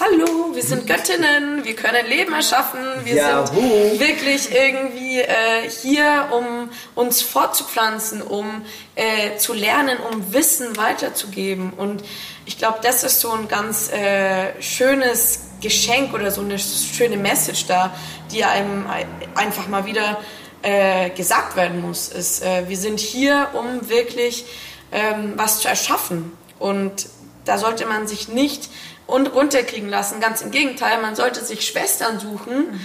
hallo, 0.00 0.54
wir 0.54 0.62
sind 0.62 0.86
Göttinnen, 0.92 1.64
wir 1.64 1.74
können 1.74 2.06
Leben 2.06 2.34
erschaffen, 2.34 2.80
wir 3.04 3.16
Juhu. 3.16 3.46
sind 3.88 4.00
wirklich 4.00 4.52
irgendwie 4.52 5.20
äh, 5.20 5.68
hier, 5.82 6.28
um 6.30 6.68
uns 6.94 7.22
fortzupflanzen, 7.22 8.20
um 8.20 8.66
äh, 8.96 9.38
zu 9.38 9.54
lernen, 9.54 9.96
um 10.10 10.32
Wissen 10.34 10.76
weiterzugeben. 10.76 11.72
Und 11.72 12.04
ich 12.48 12.56
glaube, 12.56 12.78
das 12.82 13.04
ist 13.04 13.20
so 13.20 13.30
ein 13.30 13.46
ganz 13.46 13.92
äh, 13.92 14.60
schönes 14.62 15.40
Geschenk 15.60 16.14
oder 16.14 16.30
so 16.30 16.40
eine 16.40 16.58
schöne 16.58 17.18
Message 17.18 17.66
da, 17.66 17.94
die 18.32 18.42
einem 18.42 18.86
einfach 19.34 19.68
mal 19.68 19.84
wieder 19.84 20.18
äh, 20.62 21.10
gesagt 21.10 21.56
werden 21.56 21.82
muss. 21.82 22.08
Ist, 22.08 22.42
äh, 22.42 22.66
wir 22.66 22.78
sind 22.78 23.00
hier, 23.00 23.48
um 23.52 23.90
wirklich 23.90 24.46
ähm, 24.92 25.34
was 25.36 25.60
zu 25.60 25.68
erschaffen. 25.68 26.32
Und 26.58 27.08
da 27.44 27.58
sollte 27.58 27.84
man 27.84 28.08
sich 28.08 28.28
nicht 28.28 28.70
und 29.06 29.34
runterkriegen 29.34 29.90
lassen. 29.90 30.18
Ganz 30.18 30.40
im 30.40 30.50
Gegenteil, 30.50 31.02
man 31.02 31.16
sollte 31.16 31.44
sich 31.44 31.66
Schwestern 31.66 32.18
suchen, 32.18 32.80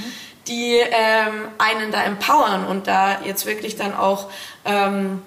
die 0.49 0.75
ähm, 0.75 1.47
einen 1.57 1.93
da 1.93 2.03
empowern 2.03 2.65
und 2.65 2.87
da 2.87 3.21
jetzt 3.23 3.45
wirklich 3.45 3.77
dann 3.77 3.95
auch 3.95 4.29
ähm, 4.65 5.21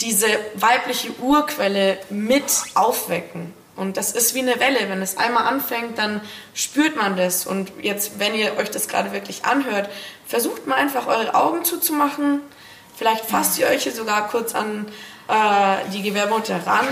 diese 0.00 0.26
weibliche 0.54 1.12
Urquelle 1.20 1.98
mit 2.10 2.44
aufwecken. 2.74 3.52
Und 3.76 3.96
das 3.96 4.12
ist 4.12 4.34
wie 4.34 4.40
eine 4.40 4.60
Welle. 4.60 4.88
Wenn 4.88 5.02
es 5.02 5.16
einmal 5.16 5.46
anfängt, 5.46 5.98
dann 5.98 6.20
spürt 6.52 6.96
man 6.96 7.16
das. 7.16 7.46
Und 7.46 7.72
jetzt, 7.82 8.18
wenn 8.18 8.34
ihr 8.34 8.56
euch 8.56 8.70
das 8.70 8.86
gerade 8.86 9.12
wirklich 9.12 9.44
anhört, 9.44 9.88
versucht 10.26 10.66
mal 10.66 10.76
einfach 10.76 11.06
eure 11.06 11.34
Augen 11.34 11.64
zuzumachen. 11.64 12.40
Vielleicht 12.96 13.24
fasst 13.24 13.58
ihr 13.58 13.66
euch 13.66 13.82
hier 13.82 13.92
sogar 13.92 14.28
kurz 14.28 14.54
an 14.54 14.86
äh, 15.26 15.90
die 15.92 16.02
Gebärmutter 16.02 16.64
ran 16.66 16.86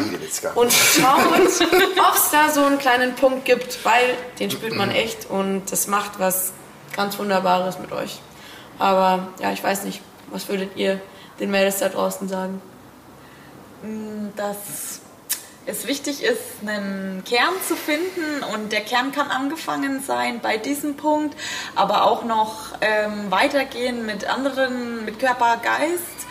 und 0.55 0.73
schaut, 0.73 1.27
ob 1.33 2.15
es 2.15 2.31
da 2.31 2.49
so 2.49 2.65
einen 2.65 2.79
kleinen 2.79 3.15
Punkt 3.15 3.45
gibt, 3.45 3.85
weil 3.85 4.17
den 4.41 4.51
spürt 4.51 4.75
man 4.75 4.91
echt 4.91 5.31
und 5.31 5.71
das 5.71 5.87
macht 5.87 6.19
was 6.19 6.53
ganz 6.97 7.19
Wunderbares 7.19 7.79
mit 7.79 7.93
euch. 7.93 8.19
Aber 8.79 9.29
ja, 9.41 9.53
ich 9.53 9.63
weiß 9.63 9.85
nicht, 9.85 10.01
was 10.31 10.49
würdet 10.49 10.77
ihr 10.77 11.01
den 11.39 11.51
Mädels 11.51 11.79
da 11.79 11.89
draußen 11.89 12.29
sagen? 12.29 12.61
Dass 14.37 15.01
es 15.67 15.87
wichtig 15.87 16.23
ist, 16.23 16.67
einen 16.67 17.23
Kern 17.25 17.55
zu 17.67 17.77
finden. 17.77 18.43
Und 18.55 18.73
der 18.73 18.81
Kern 18.81 19.13
kann 19.13 19.31
angefangen 19.31 20.03
sein 20.03 20.41
bei 20.41 20.57
diesem 20.59 20.97
Punkt, 20.97 21.37
aber 21.75 22.05
auch 22.05 22.25
noch 22.25 22.77
ähm, 22.81 23.31
weitergehen 23.31 24.07
mit 24.07 24.29
anderen, 24.29 25.05
mit 25.05 25.19
Körper, 25.19 25.59
Geist 25.63 26.22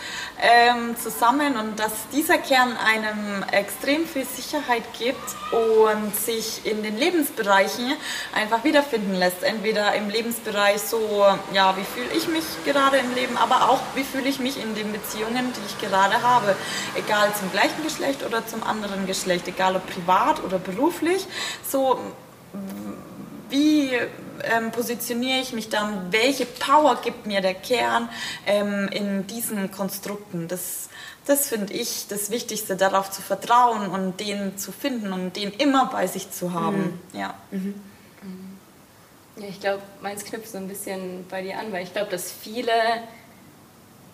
ähm, 0.42 0.96
zusammen 0.96 1.56
und 1.56 1.78
dass 1.78 1.92
dieser 2.12 2.36
Kern 2.36 2.76
einem 2.76 3.44
extrem 3.52 4.04
viel 4.06 4.26
Sicherheit 4.26 4.82
gibt 4.98 5.36
und 5.52 6.16
sich 6.16 6.66
in 6.66 6.82
den 6.82 6.98
Lebensbereichen 6.98 7.92
einfach 8.34 8.64
wiederfinden 8.64 9.14
lässt. 9.14 9.44
Entweder 9.44 9.94
im 9.94 10.10
Lebensbereich 10.10 10.82
so, 10.82 11.24
ja, 11.52 11.76
wie 11.76 11.84
fühle 11.84 12.12
ich 12.16 12.26
mich 12.26 12.44
gerade 12.64 12.96
im 12.96 13.14
Leben, 13.14 13.36
aber 13.36 13.70
auch 13.70 13.80
wie 13.94 14.02
fühle 14.02 14.28
ich 14.28 14.40
mich 14.40 14.60
in 14.60 14.74
den 14.74 14.90
Beziehungen, 14.90 15.52
die 15.52 15.60
ich 15.66 15.88
gerade 15.88 16.22
habe. 16.22 16.56
Egal 16.96 17.32
zum 17.38 17.52
gleichen 17.52 17.84
Geschlecht 17.84 18.24
oder 18.24 18.44
zum 18.44 18.64
anderen 18.64 19.06
Geschlecht, 19.06 19.46
egal 19.46 19.76
ob 19.76 19.86
privat 19.86 20.42
oder 20.42 20.58
beruflich. 20.58 21.24
So, 21.64 22.00
wie 23.48 23.90
ähm, 24.44 24.70
positioniere 24.70 25.40
ich 25.40 25.52
mich 25.52 25.68
dann, 25.68 26.12
welche 26.12 26.46
Power 26.46 27.00
gibt 27.02 27.26
mir 27.26 27.40
der 27.40 27.54
Kern 27.54 28.08
ähm, 28.46 28.88
in 28.92 29.26
diesen 29.26 29.70
Konstrukten. 29.70 30.48
Das, 30.48 30.88
das 31.26 31.48
finde 31.48 31.72
ich 31.72 32.06
das 32.08 32.30
Wichtigste, 32.30 32.76
darauf 32.76 33.10
zu 33.10 33.22
vertrauen 33.22 33.88
und 33.88 34.20
den 34.20 34.56
zu 34.58 34.72
finden 34.72 35.12
und 35.12 35.36
den 35.36 35.52
immer 35.52 35.86
bei 35.86 36.06
sich 36.06 36.30
zu 36.30 36.52
haben. 36.52 36.98
Mhm. 37.12 37.18
Ja. 37.18 37.34
Mhm. 37.50 37.74
ja, 39.36 39.48
ich 39.48 39.60
glaube, 39.60 39.82
meins 40.00 40.24
knüpft 40.24 40.48
so 40.48 40.58
ein 40.58 40.68
bisschen 40.68 41.26
bei 41.28 41.42
dir 41.42 41.58
an, 41.58 41.72
weil 41.72 41.82
ich 41.82 41.92
glaube, 41.92 42.10
dass 42.10 42.30
viele 42.30 42.72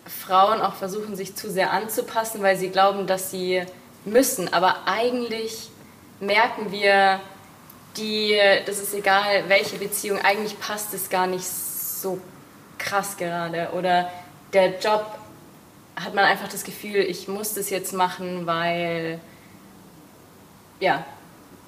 Frauen 0.05 0.61
auch 0.61 0.75
versuchen, 0.75 1.15
sich 1.15 1.35
zu 1.35 1.51
sehr 1.51 1.71
anzupassen, 1.71 2.41
weil 2.41 2.57
sie 2.57 2.69
glauben, 2.69 3.07
dass 3.07 3.31
sie 3.31 3.63
müssen. 4.05 4.51
Aber 4.53 4.87
eigentlich 4.87 5.69
merken 6.19 6.71
wir, 6.71 7.19
die, 7.99 8.39
das 8.65 8.79
ist 8.79 8.93
egal, 8.93 9.43
welche 9.47 9.77
Beziehung, 9.77 10.19
eigentlich 10.19 10.59
passt 10.59 10.93
es 10.93 11.09
gar 11.09 11.27
nicht 11.27 11.45
so 11.45 12.19
krass 12.77 13.17
gerade. 13.17 13.69
Oder 13.73 14.09
der 14.53 14.79
Job 14.79 15.05
hat 15.95 16.15
man 16.15 16.25
einfach 16.25 16.47
das 16.47 16.63
Gefühl, 16.63 16.97
ich 16.97 17.27
muss 17.27 17.53
das 17.53 17.69
jetzt 17.69 17.93
machen, 17.93 18.47
weil 18.47 19.19
ja, 20.79 21.03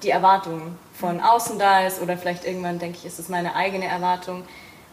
die 0.02 0.10
Erwartung 0.10 0.76
von 0.98 1.20
außen 1.20 1.58
da 1.58 1.86
ist 1.86 2.00
oder 2.00 2.16
vielleicht 2.16 2.44
irgendwann 2.44 2.78
denke 2.78 2.98
ich, 2.98 3.06
ist 3.06 3.18
es 3.18 3.28
meine 3.28 3.54
eigene 3.54 3.86
Erwartung. 3.86 4.44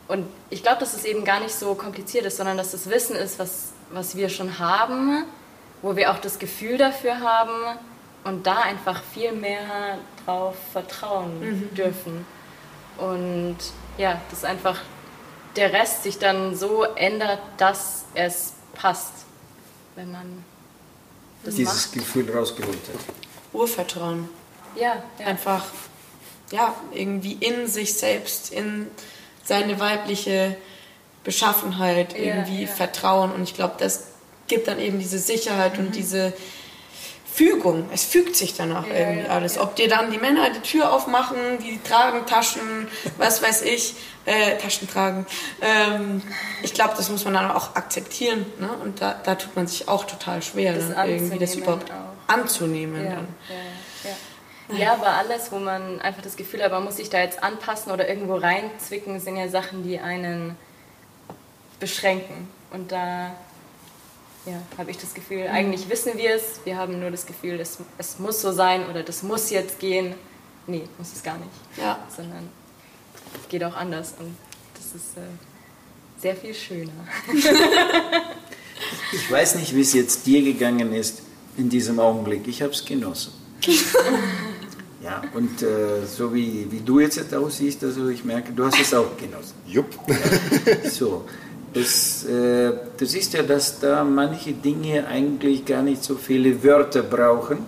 Und 0.08 0.28
ich 0.50 0.62
glaube, 0.62 0.80
dass 0.80 0.94
es 0.94 1.06
eben 1.06 1.24
gar 1.24 1.40
nicht 1.40 1.54
so 1.54 1.76
kompliziert 1.76 2.26
ist, 2.26 2.38
sondern 2.38 2.58
dass 2.58 2.72
das 2.72 2.90
Wissen 2.90 3.16
ist, 3.16 3.40
was, 3.40 3.72
was 3.92 4.16
wir 4.16 4.30
schon 4.30 4.60
haben, 4.60 5.24
wo 5.82 5.96
wir 5.96 6.12
auch 6.12 6.20
das 6.20 6.40
Gefühl 6.40 6.78
dafür 6.78 7.20
haben 7.20 7.80
und 8.24 8.46
da 8.46 8.62
einfach 8.62 9.02
viel 9.14 9.32
mehr 9.32 9.98
drauf 10.26 10.56
vertrauen 10.72 11.40
mhm. 11.40 11.76
dürfen. 11.76 12.26
Und 12.98 13.58
ja, 13.98 14.22
dass 14.30 14.44
einfach 14.44 14.80
der 15.56 15.74
Rest 15.74 16.04
sich 16.04 16.20
dann 16.20 16.56
so 16.56 16.84
ändert, 16.84 17.40
dass 17.58 18.06
es 18.14 18.54
passt, 18.74 19.14
wenn 19.96 20.12
man 20.12 20.44
das 21.44 21.56
dieses 21.56 21.88
macht. 21.88 21.94
Gefühl 21.94 22.32
rausgeholt 22.32 22.76
hat. 22.76 23.16
Urvertrauen. 23.54 24.30
Ja, 24.76 25.04
ja. 25.18 25.26
Einfach, 25.26 25.66
ja, 26.52 26.76
irgendwie 26.94 27.34
in 27.34 27.68
sich 27.68 27.94
selbst, 27.96 28.52
in 28.52 28.88
seine 29.44 29.80
weibliche 29.80 30.56
Beschaffenheit 31.24 32.16
irgendwie 32.18 32.64
ja, 32.64 32.68
ja. 32.70 32.76
vertrauen. 32.76 33.32
Und 33.32 33.44
ich 33.44 33.54
glaube, 33.54 33.76
das 33.80 34.08
gibt 34.48 34.68
dann 34.68 34.80
eben 34.80 35.00
diese 35.00 35.20
Sicherheit 35.20 35.78
mhm. 35.78 35.88
und 35.88 35.96
diese 35.96 36.34
Fügung. 37.40 37.90
Es 37.94 38.04
fügt 38.04 38.36
sich 38.36 38.54
danach 38.54 38.86
ja, 38.86 38.96
irgendwie 38.96 39.28
ja, 39.28 39.30
alles. 39.30 39.56
Ja. 39.56 39.62
Ob 39.62 39.74
dir 39.78 39.88
dann 39.88 40.12
die 40.12 40.18
Männer 40.18 40.50
die 40.50 40.60
Tür 40.60 40.92
aufmachen, 40.92 41.38
die 41.64 41.82
tragen 41.82 42.26
Taschen, 42.26 42.90
was 43.18 43.42
weiß 43.42 43.62
ich, 43.62 43.96
äh, 44.26 44.58
Taschen 44.58 44.90
tragen. 44.90 45.26
Ähm, 45.62 46.22
ich 46.64 46.74
glaube, 46.74 46.96
das 46.98 47.10
muss 47.10 47.24
man 47.24 47.36
dann 47.36 47.50
auch 47.50 47.78
akzeptieren. 47.78 48.46
Ne? 48.60 48.70
Und 48.84 49.02
da, 49.02 49.16
da 49.24 49.36
tut 49.36 49.56
man 49.56 49.68
sich 49.68 49.88
auch 49.88 50.04
total 50.04 50.42
schwer, 50.42 50.74
das 50.74 50.94
dann 50.94 51.08
irgendwie 51.08 51.40
das 51.40 51.56
überhaupt 51.56 51.90
auch. 51.90 52.34
anzunehmen. 52.34 53.06
Ja, 53.06 54.78
ja, 54.78 54.94
aber 54.94 55.08
alles, 55.08 55.50
wo 55.54 55.60
man 55.60 56.02
einfach 56.02 56.22
das 56.22 56.36
Gefühl 56.36 56.62
hat, 56.62 56.74
man 56.74 56.84
muss 56.84 56.98
sich 56.98 57.10
da 57.10 57.22
jetzt 57.22 57.42
anpassen 57.42 57.94
oder 57.94 58.10
irgendwo 58.10 58.36
reinzwicken, 58.36 59.22
sind 59.22 59.38
ja 59.38 59.48
Sachen, 59.48 59.84
die 59.84 59.98
einen 59.98 60.58
beschränken. 61.80 62.50
Und 62.72 62.92
da 62.92 63.32
ja, 64.46 64.62
habe 64.78 64.92
ich 64.92 64.98
das 64.98 65.14
Gefühl, 65.14 65.44
mhm. 65.44 65.54
eigentlich 65.54 65.90
wissen 65.90 66.18
wir 66.18 66.36
es, 66.36 66.62
wir 66.64 66.78
haben 66.78 67.00
nur 67.00 67.12
das 67.12 67.26
Gefühl, 67.26 67.60
es, 67.60 67.78
es 67.98 68.20
muss 68.20 68.42
so 68.42 68.52
sein 68.52 68.90
oder 68.90 69.04
das 69.04 69.24
muss 69.24 69.50
jetzt 69.50 69.80
gehen. 69.80 70.16
Nee, 70.68 70.84
muss 70.98 71.14
es 71.14 71.24
gar 71.24 71.38
nicht. 71.38 71.50
Ja. 71.78 72.00
Sondern 72.16 72.48
es 73.42 73.50
geht 73.50 73.64
auch 73.64 73.76
anders 73.76 74.14
und 74.20 74.36
das 74.76 75.02
ist 75.02 75.18
äh, 75.18 75.22
sehr 76.22 76.36
viel 76.36 76.54
schöner. 76.54 76.92
ich 79.12 79.32
weiß 79.32 79.56
nicht, 79.56 79.76
wie 79.76 79.82
es 79.82 79.94
jetzt 79.94 80.26
dir 80.26 80.42
gegangen 80.44 80.94
ist 80.94 81.22
in 81.58 81.70
diesem 81.70 82.00
Augenblick. 82.00 82.48
Ich 82.48 82.62
habe 82.62 82.72
es 82.72 82.86
genossen. 82.86 83.34
Ja, 85.02 85.22
und 85.34 85.62
äh, 85.62 86.06
so 86.06 86.34
wie, 86.34 86.68
wie 86.70 86.82
du 86.82 87.00
jetzt 87.00 87.34
aussiehst, 87.34 87.84
also 87.86 88.10
ich 88.10 88.26
merke, 88.26 88.52
du 88.52 88.66
hast 88.66 88.80
es 88.80 88.94
auch 88.94 89.16
genossen. 89.16 89.54
Jupp. 89.66 89.96
Ja, 90.08 90.90
so. 90.90 91.26
Das, 91.74 92.26
äh, 92.26 92.72
du 92.98 93.06
siehst 93.06 93.34
ja, 93.34 93.44
dass 93.44 93.80
da 93.80 94.04
manche 94.04 94.54
Dinge 94.54 95.06
eigentlich 95.06 95.66
gar 95.66 95.84
nicht 95.84 96.04
so 96.04 96.16
viele 96.16 96.64
Wörter 96.64 97.04
brauchen. 97.04 97.60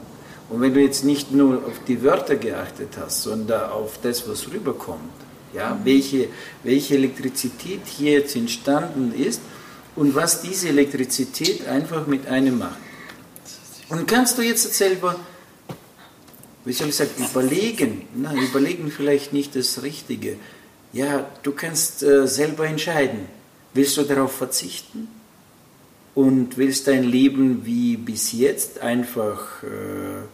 Und 0.49 0.61
wenn 0.61 0.73
du 0.73 0.81
jetzt 0.81 1.05
nicht 1.05 1.31
nur 1.31 1.57
auf 1.57 1.79
die 1.87 2.01
Wörter 2.03 2.35
geachtet 2.35 2.89
hast, 2.99 3.21
sondern 3.21 3.69
auf 3.69 3.99
das, 4.01 4.27
was 4.27 4.51
rüberkommt, 4.51 5.11
ja, 5.53 5.75
mhm. 5.75 5.85
welche, 5.85 6.27
welche 6.63 6.95
Elektrizität 6.95 7.81
hier 7.85 8.13
jetzt 8.13 8.35
entstanden 8.35 9.13
ist 9.13 9.41
und 9.95 10.15
was 10.15 10.41
diese 10.41 10.69
Elektrizität 10.69 11.67
einfach 11.67 12.07
mit 12.07 12.27
einem 12.27 12.57
macht. 12.57 12.79
Und 13.89 14.07
kannst 14.07 14.37
du 14.37 14.41
jetzt 14.41 14.73
selber, 14.73 15.19
wie 16.65 16.73
soll 16.73 16.89
ich 16.89 16.95
sagen, 16.95 17.11
überlegen, 17.17 18.07
na, 18.15 18.33
überlegen 18.33 18.89
vielleicht 18.89 19.31
nicht 19.31 19.55
das 19.55 19.83
Richtige. 19.83 20.37
Ja, 20.91 21.29
du 21.43 21.51
kannst 21.51 22.01
äh, 22.01 22.27
selber 22.27 22.65
entscheiden 22.65 23.40
Willst 23.73 23.97
du 23.97 24.03
darauf 24.03 24.35
verzichten 24.35 25.07
und 26.13 26.57
willst 26.57 26.87
dein 26.87 27.03
Leben 27.03 27.65
wie 27.65 27.95
bis 27.95 28.33
jetzt 28.33 28.79
einfach 28.79 29.63
äh, 29.63 30.27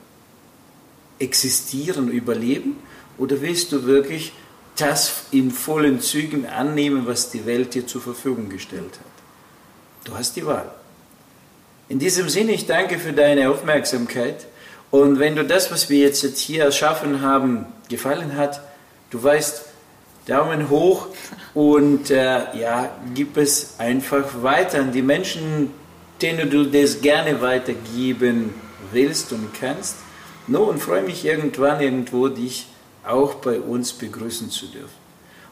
existieren, 1.23 2.09
überleben? 2.09 2.77
Oder 3.17 3.41
willst 3.41 3.71
du 3.71 3.85
wirklich 3.85 4.33
das 4.75 5.25
in 5.31 5.51
vollen 5.51 6.01
Zügen 6.01 6.45
annehmen, 6.45 7.05
was 7.05 7.29
die 7.29 7.45
Welt 7.45 7.73
dir 7.73 7.85
zur 7.85 8.01
Verfügung 8.01 8.49
gestellt 8.49 8.93
hat? 8.93 9.17
Du 10.03 10.15
hast 10.15 10.35
die 10.35 10.45
Wahl. 10.45 10.71
In 11.89 11.99
diesem 11.99 12.29
Sinne, 12.29 12.51
ich 12.53 12.65
danke 12.65 12.99
für 12.99 13.13
deine 13.13 13.49
Aufmerksamkeit. 13.49 14.47
Und 14.91 15.19
wenn 15.19 15.35
du 15.35 15.43
das, 15.43 15.71
was 15.71 15.89
wir 15.89 15.99
jetzt, 15.99 16.37
hier 16.37 16.63
erschaffen 16.63 17.21
haben, 17.21 17.65
gefallen 17.89 18.35
hat, 18.35 18.61
du 19.09 19.21
weißt, 19.21 19.65
Daumen 20.27 20.69
hoch 20.69 21.07
und 21.53 22.11
äh, 22.11 22.57
ja, 22.59 22.91
gib 23.15 23.37
es 23.37 23.75
einfach 23.79 24.43
weiter 24.43 24.79
an 24.79 24.91
die 24.91 25.01
Menschen, 25.01 25.71
denen 26.21 26.49
du 26.49 26.65
das 26.65 27.01
gerne 27.01 27.41
weitergeben 27.41 28.53
willst 28.91 29.31
und 29.31 29.53
kannst. 29.59 29.95
No, 30.47 30.63
und 30.63 30.79
freue 30.79 31.01
mich 31.01 31.25
irgendwann 31.25 31.81
irgendwo, 31.81 32.27
dich 32.27 32.67
auch 33.05 33.35
bei 33.35 33.59
uns 33.59 33.93
begrüßen 33.93 34.49
zu 34.49 34.67
dürfen. 34.67 34.95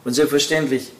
Und 0.04 0.12
selbstverständlich 0.12 0.92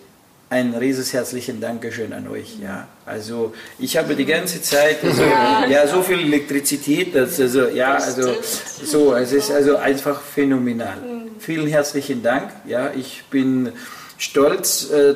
ein 0.49 0.74
rieses 0.74 1.12
herzlichen 1.12 1.61
Dankeschön 1.61 2.12
an 2.12 2.28
euch. 2.28 2.59
Ja, 2.62 2.86
also 3.05 3.53
ich 3.78 3.97
habe 3.97 4.14
die 4.14 4.24
ganze 4.24 4.62
Zeit 4.62 5.03
also, 5.03 5.24
ja 5.68 5.86
so 5.88 6.03
viel 6.03 6.20
Elektrizität, 6.20 7.14
dass, 7.14 7.40
also 7.40 7.68
ja 7.68 7.94
also 7.94 8.34
so 8.82 9.14
es 9.14 9.32
ist 9.32 9.51
also 9.51 9.76
einfach 9.76 10.20
phänomenal. 10.20 10.99
Vielen 11.38 11.66
herzlichen 11.66 12.22
Dank. 12.22 12.51
Ja, 12.66 12.92
ich 12.94 13.24
bin 13.30 13.72
stolz. 14.18 14.90
Äh, 14.90 15.14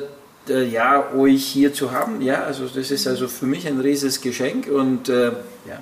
äh, 0.49 0.65
ja, 0.65 1.11
euch 1.15 1.45
hier 1.45 1.73
zu 1.73 1.91
haben. 1.91 2.21
Ja, 2.21 2.43
also 2.43 2.67
das 2.67 2.89
ist 2.89 3.07
also 3.07 3.27
für 3.27 3.45
mich 3.45 3.67
ein 3.67 3.79
riesiges 3.79 4.21
Geschenk 4.21 4.67
und 4.67 5.07
äh, 5.07 5.25
ja, 5.67 5.81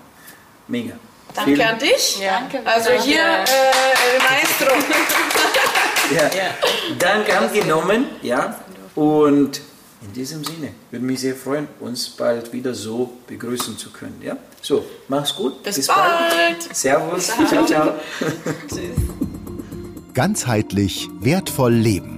mega. 0.68 0.94
Danke 1.34 1.52
Vielen 1.52 1.68
an 1.68 1.80
dich. 1.80 2.20
Ja. 2.20 2.42
Danke. 2.52 2.70
Also 2.70 2.92
hier 2.92 3.22
äh, 3.22 4.20
Maestro. 4.30 4.76
ja. 6.16 6.24
ja. 6.38 6.54
Dank 6.98 7.34
angenommen. 7.34 8.06
Ja. 8.22 8.60
Und 9.00 9.62
in 10.02 10.14
diesem 10.14 10.44
Sinne 10.44 10.74
würde 10.92 11.06
mich 11.06 11.22
sehr 11.22 11.34
freuen, 11.34 11.70
uns 11.80 12.10
bald 12.10 12.52
wieder 12.52 12.74
so 12.74 13.14
begrüßen 13.28 13.78
zu 13.78 13.92
können. 13.92 14.22
Ja? 14.22 14.36
So, 14.62 14.84
mach's 15.08 15.34
gut. 15.34 15.64
Bis, 15.64 15.78
Bis 15.78 15.88
bald. 15.88 16.30
bald. 16.30 16.76
Servus. 16.76 17.28
Ciao, 17.28 17.48
ciao. 17.48 17.66
ciao. 17.66 17.94
Tschüss. 18.68 18.98
Ganzheitlich 20.14 21.08
wertvoll 21.22 21.76
leben. 21.76 22.18